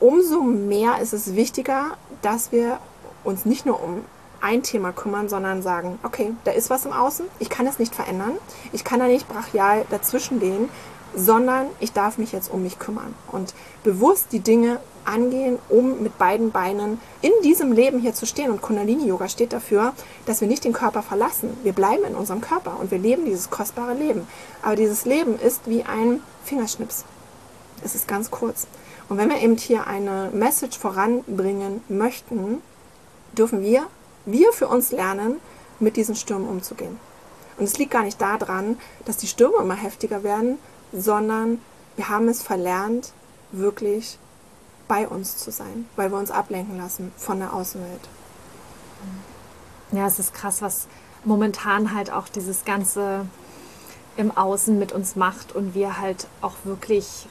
umso 0.00 0.42
mehr 0.42 1.00
ist 1.00 1.12
es 1.12 1.34
wichtiger, 1.34 1.96
dass 2.22 2.52
wir 2.52 2.78
uns 3.24 3.44
nicht 3.44 3.66
nur 3.66 3.82
um 3.82 4.04
ein 4.40 4.62
Thema 4.62 4.92
kümmern, 4.92 5.28
sondern 5.28 5.62
sagen, 5.62 5.98
okay, 6.02 6.34
da 6.44 6.50
ist 6.50 6.68
was 6.68 6.84
im 6.84 6.92
Außen, 6.92 7.26
ich 7.38 7.48
kann 7.48 7.66
es 7.66 7.78
nicht 7.78 7.94
verändern, 7.94 8.32
ich 8.72 8.82
kann 8.82 8.98
da 8.98 9.06
nicht 9.06 9.28
brachial 9.28 9.84
dazwischen 9.90 10.40
gehen, 10.40 10.68
sondern 11.14 11.66
ich 11.78 11.92
darf 11.92 12.18
mich 12.18 12.32
jetzt 12.32 12.50
um 12.50 12.62
mich 12.62 12.78
kümmern 12.78 13.14
und 13.30 13.54
bewusst 13.84 14.28
die 14.32 14.40
Dinge 14.40 14.80
angehen, 15.04 15.58
um 15.68 16.02
mit 16.02 16.16
beiden 16.18 16.50
Beinen 16.52 17.00
in 17.20 17.32
diesem 17.42 17.72
Leben 17.72 17.98
hier 17.98 18.14
zu 18.14 18.26
stehen. 18.26 18.50
Und 18.50 18.62
Kundalini-Yoga 18.62 19.28
steht 19.28 19.52
dafür, 19.52 19.92
dass 20.26 20.40
wir 20.40 20.48
nicht 20.48 20.64
den 20.64 20.72
Körper 20.72 21.02
verlassen. 21.02 21.56
Wir 21.62 21.72
bleiben 21.72 22.04
in 22.04 22.14
unserem 22.14 22.40
Körper 22.40 22.78
und 22.80 22.90
wir 22.90 22.98
leben 22.98 23.24
dieses 23.24 23.50
kostbare 23.50 23.94
Leben. 23.94 24.26
Aber 24.62 24.76
dieses 24.76 25.04
Leben 25.04 25.38
ist 25.38 25.62
wie 25.66 25.82
ein 25.82 26.20
Fingerschnips. 26.44 27.04
Es 27.84 27.94
ist 27.94 28.06
ganz 28.06 28.30
kurz. 28.30 28.66
Und 29.08 29.18
wenn 29.18 29.28
wir 29.28 29.40
eben 29.40 29.56
hier 29.56 29.86
eine 29.86 30.30
Message 30.32 30.78
voranbringen 30.78 31.82
möchten, 31.88 32.62
dürfen 33.36 33.62
wir, 33.62 33.86
wir 34.24 34.52
für 34.52 34.68
uns 34.68 34.92
lernen, 34.92 35.36
mit 35.80 35.96
diesen 35.96 36.14
Stürmen 36.14 36.48
umzugehen. 36.48 36.98
Und 37.58 37.64
es 37.64 37.78
liegt 37.78 37.90
gar 37.90 38.02
nicht 38.02 38.20
daran, 38.20 38.78
dass 39.04 39.16
die 39.16 39.26
Stürme 39.26 39.58
immer 39.58 39.74
heftiger 39.74 40.22
werden, 40.22 40.58
sondern 40.92 41.60
wir 41.96 42.08
haben 42.08 42.28
es 42.28 42.42
verlernt, 42.42 43.12
wirklich 43.50 44.18
bei 44.88 45.06
uns 45.06 45.36
zu 45.36 45.50
sein, 45.50 45.86
weil 45.96 46.10
wir 46.10 46.18
uns 46.18 46.30
ablenken 46.30 46.76
lassen 46.76 47.12
von 47.16 47.38
der 47.38 47.52
Außenwelt. 47.52 48.08
Ja, 49.92 50.06
es 50.06 50.18
ist 50.18 50.34
krass, 50.34 50.62
was 50.62 50.86
momentan 51.24 51.94
halt 51.94 52.10
auch 52.10 52.28
dieses 52.28 52.64
ganze 52.64 53.26
im 54.16 54.36
Außen 54.36 54.78
mit 54.78 54.92
uns 54.92 55.16
macht 55.16 55.54
und 55.54 55.74
wir 55.74 55.98
halt 55.98 56.26
auch 56.40 56.54
wirklich 56.64 57.26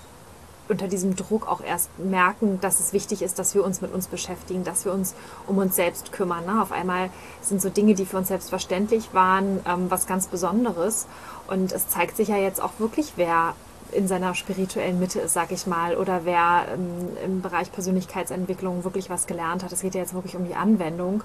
unter 0.69 0.87
diesem 0.87 1.15
Druck 1.15 1.47
auch 1.47 1.61
erst 1.61 1.89
merken, 1.99 2.59
dass 2.61 2.79
es 2.79 2.93
wichtig 2.93 3.21
ist, 3.21 3.39
dass 3.39 3.55
wir 3.55 3.63
uns 3.63 3.81
mit 3.81 3.93
uns 3.93 4.07
beschäftigen, 4.07 4.63
dass 4.63 4.85
wir 4.85 4.93
uns 4.93 5.15
um 5.47 5.57
uns 5.57 5.75
selbst 5.75 6.11
kümmern. 6.11 6.45
Ne? 6.45 6.61
Auf 6.61 6.71
einmal 6.71 7.09
sind 7.41 7.61
so 7.61 7.69
Dinge, 7.69 7.93
die 7.93 8.05
für 8.05 8.17
uns 8.17 8.29
selbstverständlich 8.29 9.13
waren, 9.13 9.59
ähm, 9.67 9.89
was 9.89 10.07
ganz 10.07 10.27
Besonderes. 10.27 11.07
Und 11.47 11.71
es 11.71 11.89
zeigt 11.89 12.15
sich 12.15 12.29
ja 12.29 12.37
jetzt 12.37 12.61
auch 12.61 12.71
wirklich, 12.79 13.13
wer 13.15 13.53
in 13.91 14.07
seiner 14.07 14.35
spirituellen 14.35 14.99
Mitte 14.99 15.19
ist, 15.19 15.33
sag 15.33 15.51
ich 15.51 15.67
mal, 15.67 15.97
oder 15.97 16.21
wer 16.23 16.65
ähm, 16.73 17.09
im 17.25 17.41
Bereich 17.41 17.71
Persönlichkeitsentwicklung 17.71 18.83
wirklich 18.83 19.09
was 19.09 19.27
gelernt 19.27 19.63
hat. 19.63 19.71
Es 19.71 19.81
geht 19.81 19.95
ja 19.95 20.01
jetzt 20.01 20.13
wirklich 20.13 20.35
um 20.35 20.45
die 20.45 20.55
Anwendung 20.55 21.23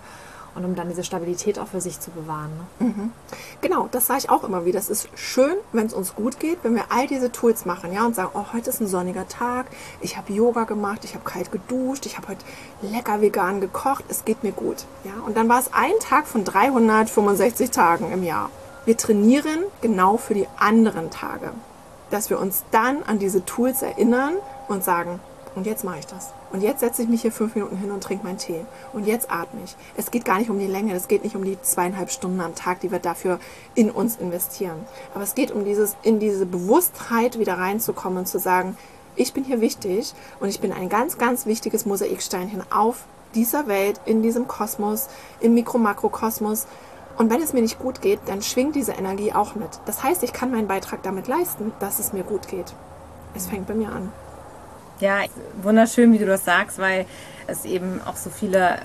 und 0.56 0.64
um 0.64 0.74
dann 0.74 0.88
diese 0.88 1.04
Stabilität 1.04 1.58
auch 1.58 1.68
für 1.68 1.80
sich 1.80 2.00
zu 2.00 2.10
bewahren. 2.10 2.50
Ne? 2.80 2.86
Mhm. 2.86 3.12
Genau, 3.60 3.88
das 3.92 4.06
sage 4.06 4.20
ich 4.20 4.30
auch 4.30 4.42
immer 4.42 4.64
wieder. 4.64 4.78
Es 4.78 4.88
ist 4.88 5.08
schön, 5.14 5.54
wenn 5.72 5.86
es 5.86 5.92
uns 5.92 6.14
gut 6.14 6.40
geht, 6.40 6.58
wenn 6.62 6.74
wir 6.74 6.86
all 6.88 7.06
diese 7.06 7.30
Tools 7.30 7.66
machen 7.66 7.92
ja, 7.92 8.06
und 8.06 8.14
sagen, 8.14 8.30
oh, 8.34 8.46
heute 8.54 8.70
ist 8.70 8.80
ein 8.80 8.86
sonniger 8.86 9.28
Tag, 9.28 9.66
ich 10.00 10.16
habe 10.16 10.32
Yoga 10.32 10.64
gemacht, 10.64 11.00
ich 11.04 11.14
habe 11.14 11.24
kalt 11.24 11.52
geduscht, 11.52 12.06
ich 12.06 12.16
habe 12.16 12.28
heute 12.28 12.44
lecker 12.80 13.20
vegan 13.20 13.60
gekocht, 13.60 14.04
es 14.08 14.24
geht 14.24 14.42
mir 14.42 14.52
gut. 14.52 14.86
Ja? 15.04 15.12
Und 15.26 15.36
dann 15.36 15.48
war 15.48 15.60
es 15.60 15.72
ein 15.72 15.92
Tag 16.00 16.26
von 16.26 16.44
365 16.44 17.70
Tagen 17.70 18.10
im 18.12 18.24
Jahr. 18.24 18.50
Wir 18.86 18.96
trainieren 18.96 19.60
genau 19.82 20.16
für 20.16 20.34
die 20.34 20.48
anderen 20.58 21.10
Tage, 21.10 21.50
dass 22.10 22.30
wir 22.30 22.40
uns 22.40 22.64
dann 22.70 23.02
an 23.02 23.18
diese 23.18 23.44
Tools 23.44 23.82
erinnern 23.82 24.34
und 24.68 24.84
sagen, 24.84 25.20
und 25.54 25.66
jetzt 25.66 25.84
mache 25.84 25.98
ich 25.98 26.06
das. 26.06 26.30
Und 26.52 26.62
jetzt 26.62 26.80
setze 26.80 27.02
ich 27.02 27.08
mich 27.08 27.22
hier 27.22 27.32
fünf 27.32 27.54
Minuten 27.54 27.76
hin 27.76 27.90
und 27.90 28.02
trinke 28.02 28.24
meinen 28.24 28.38
Tee. 28.38 28.64
Und 28.92 29.06
jetzt 29.06 29.30
atme 29.30 29.60
ich. 29.64 29.76
Es 29.96 30.10
geht 30.10 30.24
gar 30.24 30.38
nicht 30.38 30.50
um 30.50 30.58
die 30.58 30.66
Länge, 30.66 30.94
es 30.94 31.08
geht 31.08 31.24
nicht 31.24 31.36
um 31.36 31.44
die 31.44 31.60
zweieinhalb 31.60 32.10
Stunden 32.10 32.40
am 32.40 32.54
Tag, 32.54 32.80
die 32.80 32.90
wir 32.90 32.98
dafür 32.98 33.38
in 33.74 33.90
uns 33.90 34.16
investieren. 34.16 34.78
Aber 35.14 35.24
es 35.24 35.34
geht 35.34 35.50
um 35.50 35.64
dieses, 35.64 35.96
in 36.02 36.18
diese 36.18 36.46
Bewusstheit 36.46 37.38
wieder 37.38 37.58
reinzukommen 37.58 38.18
und 38.18 38.26
zu 38.26 38.38
sagen, 38.38 38.76
ich 39.16 39.32
bin 39.32 39.44
hier 39.44 39.60
wichtig 39.60 40.14
und 40.40 40.48
ich 40.48 40.60
bin 40.60 40.72
ein 40.72 40.88
ganz, 40.88 41.18
ganz 41.18 41.46
wichtiges 41.46 41.86
Mosaiksteinchen 41.86 42.62
auf 42.70 43.04
dieser 43.34 43.66
Welt, 43.66 44.00
in 44.04 44.22
diesem 44.22 44.46
Kosmos, 44.46 45.08
im 45.40 45.54
Mikro-Makrokosmos. 45.54 46.66
Und 47.18 47.30
wenn 47.30 47.42
es 47.42 47.54
mir 47.54 47.62
nicht 47.62 47.78
gut 47.78 48.02
geht, 48.02 48.20
dann 48.26 48.42
schwingt 48.42 48.76
diese 48.76 48.92
Energie 48.92 49.32
auch 49.32 49.54
mit. 49.54 49.70
Das 49.86 50.02
heißt, 50.02 50.22
ich 50.22 50.32
kann 50.32 50.50
meinen 50.50 50.68
Beitrag 50.68 51.02
damit 51.02 51.28
leisten, 51.28 51.72
dass 51.80 51.98
es 51.98 52.12
mir 52.12 52.24
gut 52.24 52.48
geht. 52.48 52.74
Es 53.34 53.46
fängt 53.46 53.66
bei 53.66 53.74
mir 53.74 53.90
an. 53.90 54.12
Ja, 55.00 55.20
wunderschön, 55.62 56.12
wie 56.12 56.18
du 56.18 56.26
das 56.26 56.44
sagst, 56.44 56.78
weil 56.78 57.06
es 57.46 57.64
eben 57.64 58.00
auch 58.04 58.16
so 58.16 58.30
viele 58.30 58.78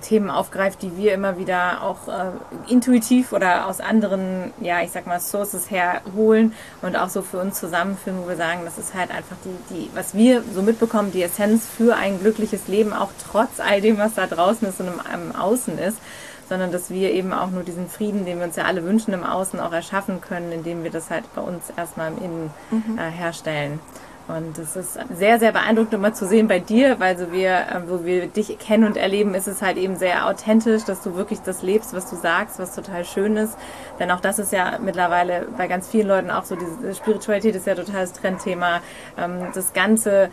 Themen 0.00 0.30
aufgreift, 0.30 0.82
die 0.82 0.96
wir 0.96 1.14
immer 1.14 1.38
wieder 1.38 1.82
auch 1.82 2.08
äh, 2.08 2.72
intuitiv 2.72 3.32
oder 3.32 3.66
aus 3.66 3.80
anderen, 3.80 4.52
ja, 4.60 4.82
ich 4.82 4.90
sag 4.90 5.06
mal, 5.06 5.20
Sources 5.20 5.70
herholen 5.70 6.52
und 6.82 6.96
auch 6.96 7.08
so 7.08 7.22
für 7.22 7.38
uns 7.38 7.58
zusammenführen, 7.58 8.18
wo 8.22 8.28
wir 8.28 8.36
sagen, 8.36 8.60
das 8.64 8.78
ist 8.78 8.94
halt 8.94 9.10
einfach 9.10 9.36
die, 9.44 9.74
die, 9.74 9.90
was 9.94 10.14
wir 10.14 10.42
so 10.54 10.62
mitbekommen, 10.62 11.12
die 11.12 11.22
Essenz 11.22 11.66
für 11.66 11.96
ein 11.96 12.20
glückliches 12.20 12.68
Leben, 12.68 12.92
auch 12.92 13.10
trotz 13.30 13.60
all 13.60 13.80
dem, 13.80 13.98
was 13.98 14.14
da 14.14 14.26
draußen 14.26 14.68
ist 14.68 14.80
und 14.80 14.88
im, 14.88 15.00
im 15.12 15.36
Außen 15.36 15.78
ist 15.78 15.98
sondern 16.46 16.72
dass 16.72 16.90
wir 16.90 17.10
eben 17.12 17.32
auch 17.32 17.50
nur 17.50 17.62
diesen 17.62 17.88
Frieden, 17.88 18.26
den 18.26 18.38
wir 18.38 18.44
uns 18.44 18.56
ja 18.56 18.64
alle 18.64 18.84
wünschen, 18.84 19.14
im 19.14 19.24
Außen 19.24 19.58
auch 19.60 19.72
erschaffen 19.72 20.20
können, 20.20 20.52
indem 20.52 20.84
wir 20.84 20.90
das 20.90 21.08
halt 21.10 21.24
bei 21.34 21.40
uns 21.40 21.70
erstmal 21.74 22.12
im 22.12 22.18
Innen 22.18 22.50
mhm. 22.70 22.98
äh, 22.98 23.10
herstellen. 23.10 23.80
Und 24.26 24.56
es 24.58 24.74
ist 24.74 24.98
sehr, 25.14 25.38
sehr 25.38 25.52
beeindruckend 25.52 25.94
immer 25.94 26.14
zu 26.14 26.26
sehen 26.26 26.48
bei 26.48 26.58
dir, 26.58 26.98
weil 26.98 27.18
so 27.18 27.30
wir, 27.30 27.50
äh, 27.50 27.80
wo 27.86 28.04
wir 28.04 28.26
dich 28.26 28.58
kennen 28.58 28.84
und 28.84 28.96
erleben, 28.96 29.34
ist 29.34 29.46
es 29.46 29.60
halt 29.60 29.76
eben 29.76 29.96
sehr 29.96 30.26
authentisch, 30.26 30.84
dass 30.84 31.02
du 31.02 31.14
wirklich 31.14 31.40
das 31.40 31.62
lebst, 31.62 31.92
was 31.92 32.08
du 32.08 32.16
sagst, 32.16 32.58
was 32.58 32.74
total 32.74 33.04
schön 33.04 33.36
ist. 33.36 33.54
Denn 33.98 34.10
auch 34.10 34.20
das 34.20 34.38
ist 34.38 34.50
ja 34.50 34.78
mittlerweile 34.82 35.46
bei 35.58 35.66
ganz 35.66 35.88
vielen 35.88 36.08
Leuten 36.08 36.30
auch 36.30 36.44
so, 36.44 36.56
diese 36.56 36.94
Spiritualität 36.94 37.54
ist 37.54 37.66
ja 37.66 37.74
total 37.74 38.00
das 38.00 38.14
Trendthema. 38.14 38.80
Ähm, 39.18 39.48
das 39.54 39.74
Ganze, 39.74 40.30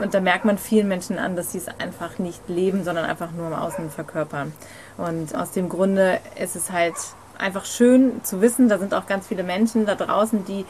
und 0.00 0.14
da 0.14 0.20
merkt 0.20 0.44
man 0.44 0.56
vielen 0.56 0.86
Menschen 0.86 1.18
an, 1.18 1.34
dass 1.34 1.50
sie 1.50 1.58
es 1.58 1.66
einfach 1.66 2.20
nicht 2.20 2.48
leben, 2.48 2.84
sondern 2.84 3.04
einfach 3.06 3.32
nur 3.32 3.48
im 3.48 3.54
Außen 3.54 3.90
verkörpern. 3.90 4.52
Und 4.98 5.34
aus 5.34 5.50
dem 5.50 5.68
Grunde 5.68 6.20
ist 6.40 6.54
es 6.54 6.70
halt 6.70 6.94
einfach 7.38 7.64
schön 7.64 8.22
zu 8.22 8.40
wissen, 8.40 8.68
da 8.68 8.78
sind 8.78 8.94
auch 8.94 9.06
ganz 9.06 9.26
viele 9.26 9.42
Menschen 9.42 9.84
da 9.84 9.96
draußen, 9.96 10.44
die 10.44 10.64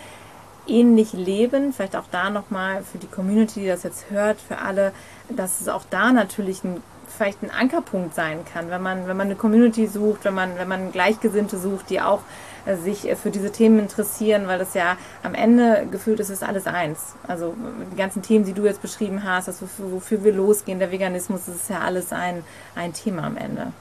ähnlich 0.67 1.13
leben. 1.13 1.73
Vielleicht 1.73 1.97
auch 1.97 2.07
da 2.11 2.31
nochmal 2.31 2.83
für 2.83 2.99
die 2.99 3.07
Community, 3.07 3.61
die 3.61 3.67
das 3.67 3.83
jetzt 3.83 4.11
hört, 4.11 4.41
für 4.41 4.59
alle, 4.59 4.93
dass 5.29 5.61
es 5.61 5.69
auch 5.69 5.85
da 5.91 6.13
natürlich 6.13 6.65
ein, 6.65 6.83
vielleicht 7.09 7.43
ein 7.43 7.51
Ankerpunkt 7.51 8.15
sein 8.15 8.41
kann, 8.45 8.71
wenn 8.71 8.83
man, 8.83 9.07
wenn 9.07 9.17
man 9.17 9.27
eine 9.27 9.37
Community 9.37 9.87
sucht, 9.87 10.25
wenn 10.25 10.35
man, 10.35 10.57
wenn 10.57 10.69
man 10.69 10.93
Gleichgesinnte 10.93 11.59
sucht, 11.59 11.91
die 11.91 12.01
auch 12.01 12.21
äh, 12.65 12.77
sich 12.77 13.09
äh, 13.09 13.17
für 13.17 13.31
diese 13.31 13.51
Themen 13.51 13.79
interessieren, 13.79 14.47
weil 14.47 14.59
das 14.59 14.75
ja 14.75 14.97
am 15.23 15.35
Ende 15.35 15.87
gefühlt 15.91 16.21
ist, 16.21 16.31
ist 16.31 16.43
alles 16.43 16.67
eins. 16.67 17.15
Also 17.27 17.55
die 17.93 17.97
ganzen 17.97 18.23
Themen, 18.23 18.45
die 18.45 18.53
du 18.53 18.65
jetzt 18.65 18.83
beschrieben 18.83 19.25
hast, 19.25 19.49
das 19.49 19.61
wofür, 19.63 19.93
wofür 19.93 20.25
wir 20.25 20.33
losgehen, 20.33 20.79
der 20.79 20.91
Veganismus, 20.91 21.47
das 21.47 21.57
ist 21.57 21.71
ja 21.71 21.81
alles 21.81 22.13
ein, 22.13 22.45
ein 22.75 22.93
Thema 22.93 23.25
am 23.25 23.37
Ende. 23.37 23.73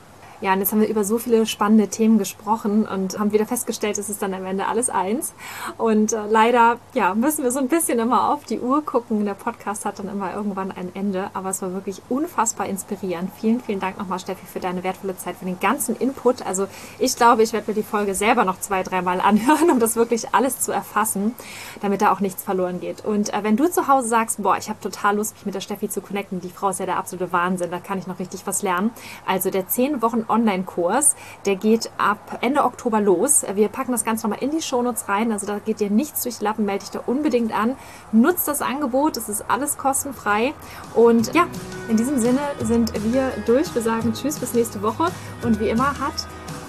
Ja, 0.41 0.53
und 0.53 0.59
jetzt 0.59 0.71
haben 0.71 0.81
wir 0.81 0.87
über 0.87 1.03
so 1.03 1.19
viele 1.19 1.45
spannende 1.45 1.87
Themen 1.87 2.17
gesprochen 2.17 2.87
und 2.87 3.19
haben 3.19 3.31
wieder 3.31 3.45
festgestellt, 3.45 3.99
es 3.99 4.09
ist 4.09 4.23
dann 4.23 4.33
am 4.33 4.43
Ende 4.43 4.65
alles 4.65 4.89
eins. 4.89 5.33
Und 5.77 6.13
äh, 6.13 6.17
leider, 6.27 6.79
ja, 6.95 7.13
müssen 7.13 7.43
wir 7.43 7.51
so 7.51 7.59
ein 7.59 7.67
bisschen 7.67 7.99
immer 7.99 8.31
auf 8.31 8.43
die 8.45 8.59
Uhr 8.59 8.83
gucken. 8.83 9.23
Der 9.23 9.35
Podcast 9.35 9.85
hat 9.85 9.99
dann 9.99 10.09
immer 10.09 10.33
irgendwann 10.33 10.71
ein 10.71 10.89
Ende, 10.95 11.29
aber 11.35 11.51
es 11.51 11.61
war 11.61 11.73
wirklich 11.73 12.01
unfassbar 12.09 12.65
inspirierend. 12.65 13.29
Vielen, 13.39 13.61
vielen 13.61 13.79
Dank 13.79 13.99
nochmal, 13.99 14.17
Steffi, 14.17 14.47
für 14.47 14.59
deine 14.59 14.83
wertvolle 14.83 15.15
Zeit, 15.15 15.35
für 15.35 15.45
den 15.45 15.59
ganzen 15.59 15.95
Input. 15.95 16.43
Also 16.43 16.65
ich 16.97 17.15
glaube, 17.15 17.43
ich 17.43 17.53
werde 17.53 17.69
mir 17.69 17.75
die 17.75 17.83
Folge 17.83 18.15
selber 18.15 18.43
noch 18.43 18.59
zwei, 18.59 18.81
dreimal 18.81 19.21
anhören, 19.21 19.69
um 19.69 19.79
das 19.79 19.95
wirklich 19.95 20.33
alles 20.33 20.59
zu 20.59 20.71
erfassen, 20.71 21.35
damit 21.81 22.01
da 22.01 22.11
auch 22.11 22.19
nichts 22.19 22.41
verloren 22.41 22.79
geht. 22.79 23.05
Und 23.05 23.31
äh, 23.31 23.43
wenn 23.43 23.57
du 23.57 23.69
zu 23.69 23.87
Hause 23.87 24.07
sagst, 24.07 24.41
boah, 24.41 24.57
ich 24.57 24.69
habe 24.69 24.79
total 24.79 25.17
Lust, 25.17 25.35
mich 25.35 25.45
mit 25.45 25.53
der 25.53 25.61
Steffi 25.61 25.87
zu 25.87 26.01
connecten, 26.01 26.41
die 26.41 26.49
Frau 26.49 26.69
ist 26.69 26.79
ja 26.79 26.87
der 26.87 26.97
absolute 26.97 27.31
Wahnsinn, 27.31 27.69
da 27.69 27.77
kann 27.77 27.99
ich 27.99 28.07
noch 28.07 28.17
richtig 28.17 28.47
was 28.47 28.63
lernen. 28.63 28.89
Also 29.27 29.51
der 29.51 29.67
10 29.67 30.01
Wochen 30.01 30.25
Online-Kurs. 30.31 31.15
Der 31.45 31.55
geht 31.55 31.91
ab 31.97 32.39
Ende 32.41 32.63
Oktober 32.63 33.01
los. 33.01 33.45
Wir 33.53 33.67
packen 33.67 33.91
das 33.91 34.03
Ganze 34.03 34.27
nochmal 34.27 34.43
in 34.43 34.51
die 34.51 34.61
Shownotes 34.61 35.07
rein. 35.07 35.31
Also 35.31 35.45
da 35.45 35.59
geht 35.59 35.79
dir 35.79 35.89
nichts 35.89 36.23
durch 36.23 36.39
die 36.39 36.43
Lappen. 36.43 36.65
Melde 36.65 36.85
dich 36.85 36.91
da 36.91 37.01
unbedingt 37.05 37.53
an. 37.53 37.75
Nutzt 38.11 38.47
das 38.47 38.61
Angebot. 38.61 39.17
Es 39.17 39.29
ist 39.29 39.45
alles 39.49 39.77
kostenfrei. 39.77 40.53
Und 40.95 41.33
ja, 41.35 41.47
in 41.89 41.97
diesem 41.97 42.17
Sinne 42.17 42.39
sind 42.61 42.91
wir 43.13 43.31
durch. 43.45 43.73
Wir 43.75 43.81
sagen 43.81 44.13
Tschüss 44.13 44.39
bis 44.39 44.53
nächste 44.53 44.81
Woche. 44.81 45.07
Und 45.43 45.59
wie 45.59 45.69
immer 45.69 45.99
hat 45.99 46.27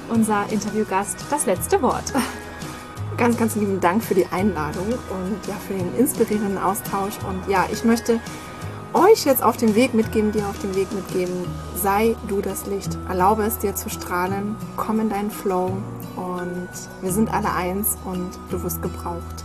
unser 0.08 0.44
Interviewgast 0.50 1.16
das 1.30 1.46
letzte 1.46 1.80
Wort. 1.82 2.12
Ganz, 3.18 3.36
ganz 3.36 3.54
lieben 3.56 3.78
Dank 3.78 4.02
für 4.02 4.14
die 4.14 4.26
Einladung 4.26 4.86
und 4.86 5.46
ja, 5.46 5.54
für 5.68 5.74
den 5.74 5.94
inspirierenden 5.96 6.56
Austausch. 6.56 7.18
Und 7.28 7.46
ja, 7.46 7.66
ich 7.70 7.84
möchte 7.84 8.20
euch 8.94 9.24
jetzt 9.24 9.42
auf 9.42 9.56
den 9.56 9.74
Weg 9.74 9.94
mitgeben, 9.94 10.32
dir 10.32 10.46
auf 10.46 10.58
den 10.58 10.74
Weg 10.74 10.92
mitgeben, 10.92 11.46
sei 11.76 12.16
du 12.28 12.40
das 12.40 12.66
Licht. 12.66 12.96
Erlaube 13.08 13.44
es 13.44 13.58
dir 13.58 13.74
zu 13.74 13.88
strahlen, 13.88 14.56
komm 14.76 15.00
in 15.00 15.08
deinen 15.08 15.30
Flow 15.30 15.72
und 16.16 16.68
wir 17.00 17.12
sind 17.12 17.32
alle 17.32 17.52
eins 17.52 17.96
und 18.04 18.30
du 18.50 18.62
wirst 18.62 18.82
gebraucht. 18.82 19.44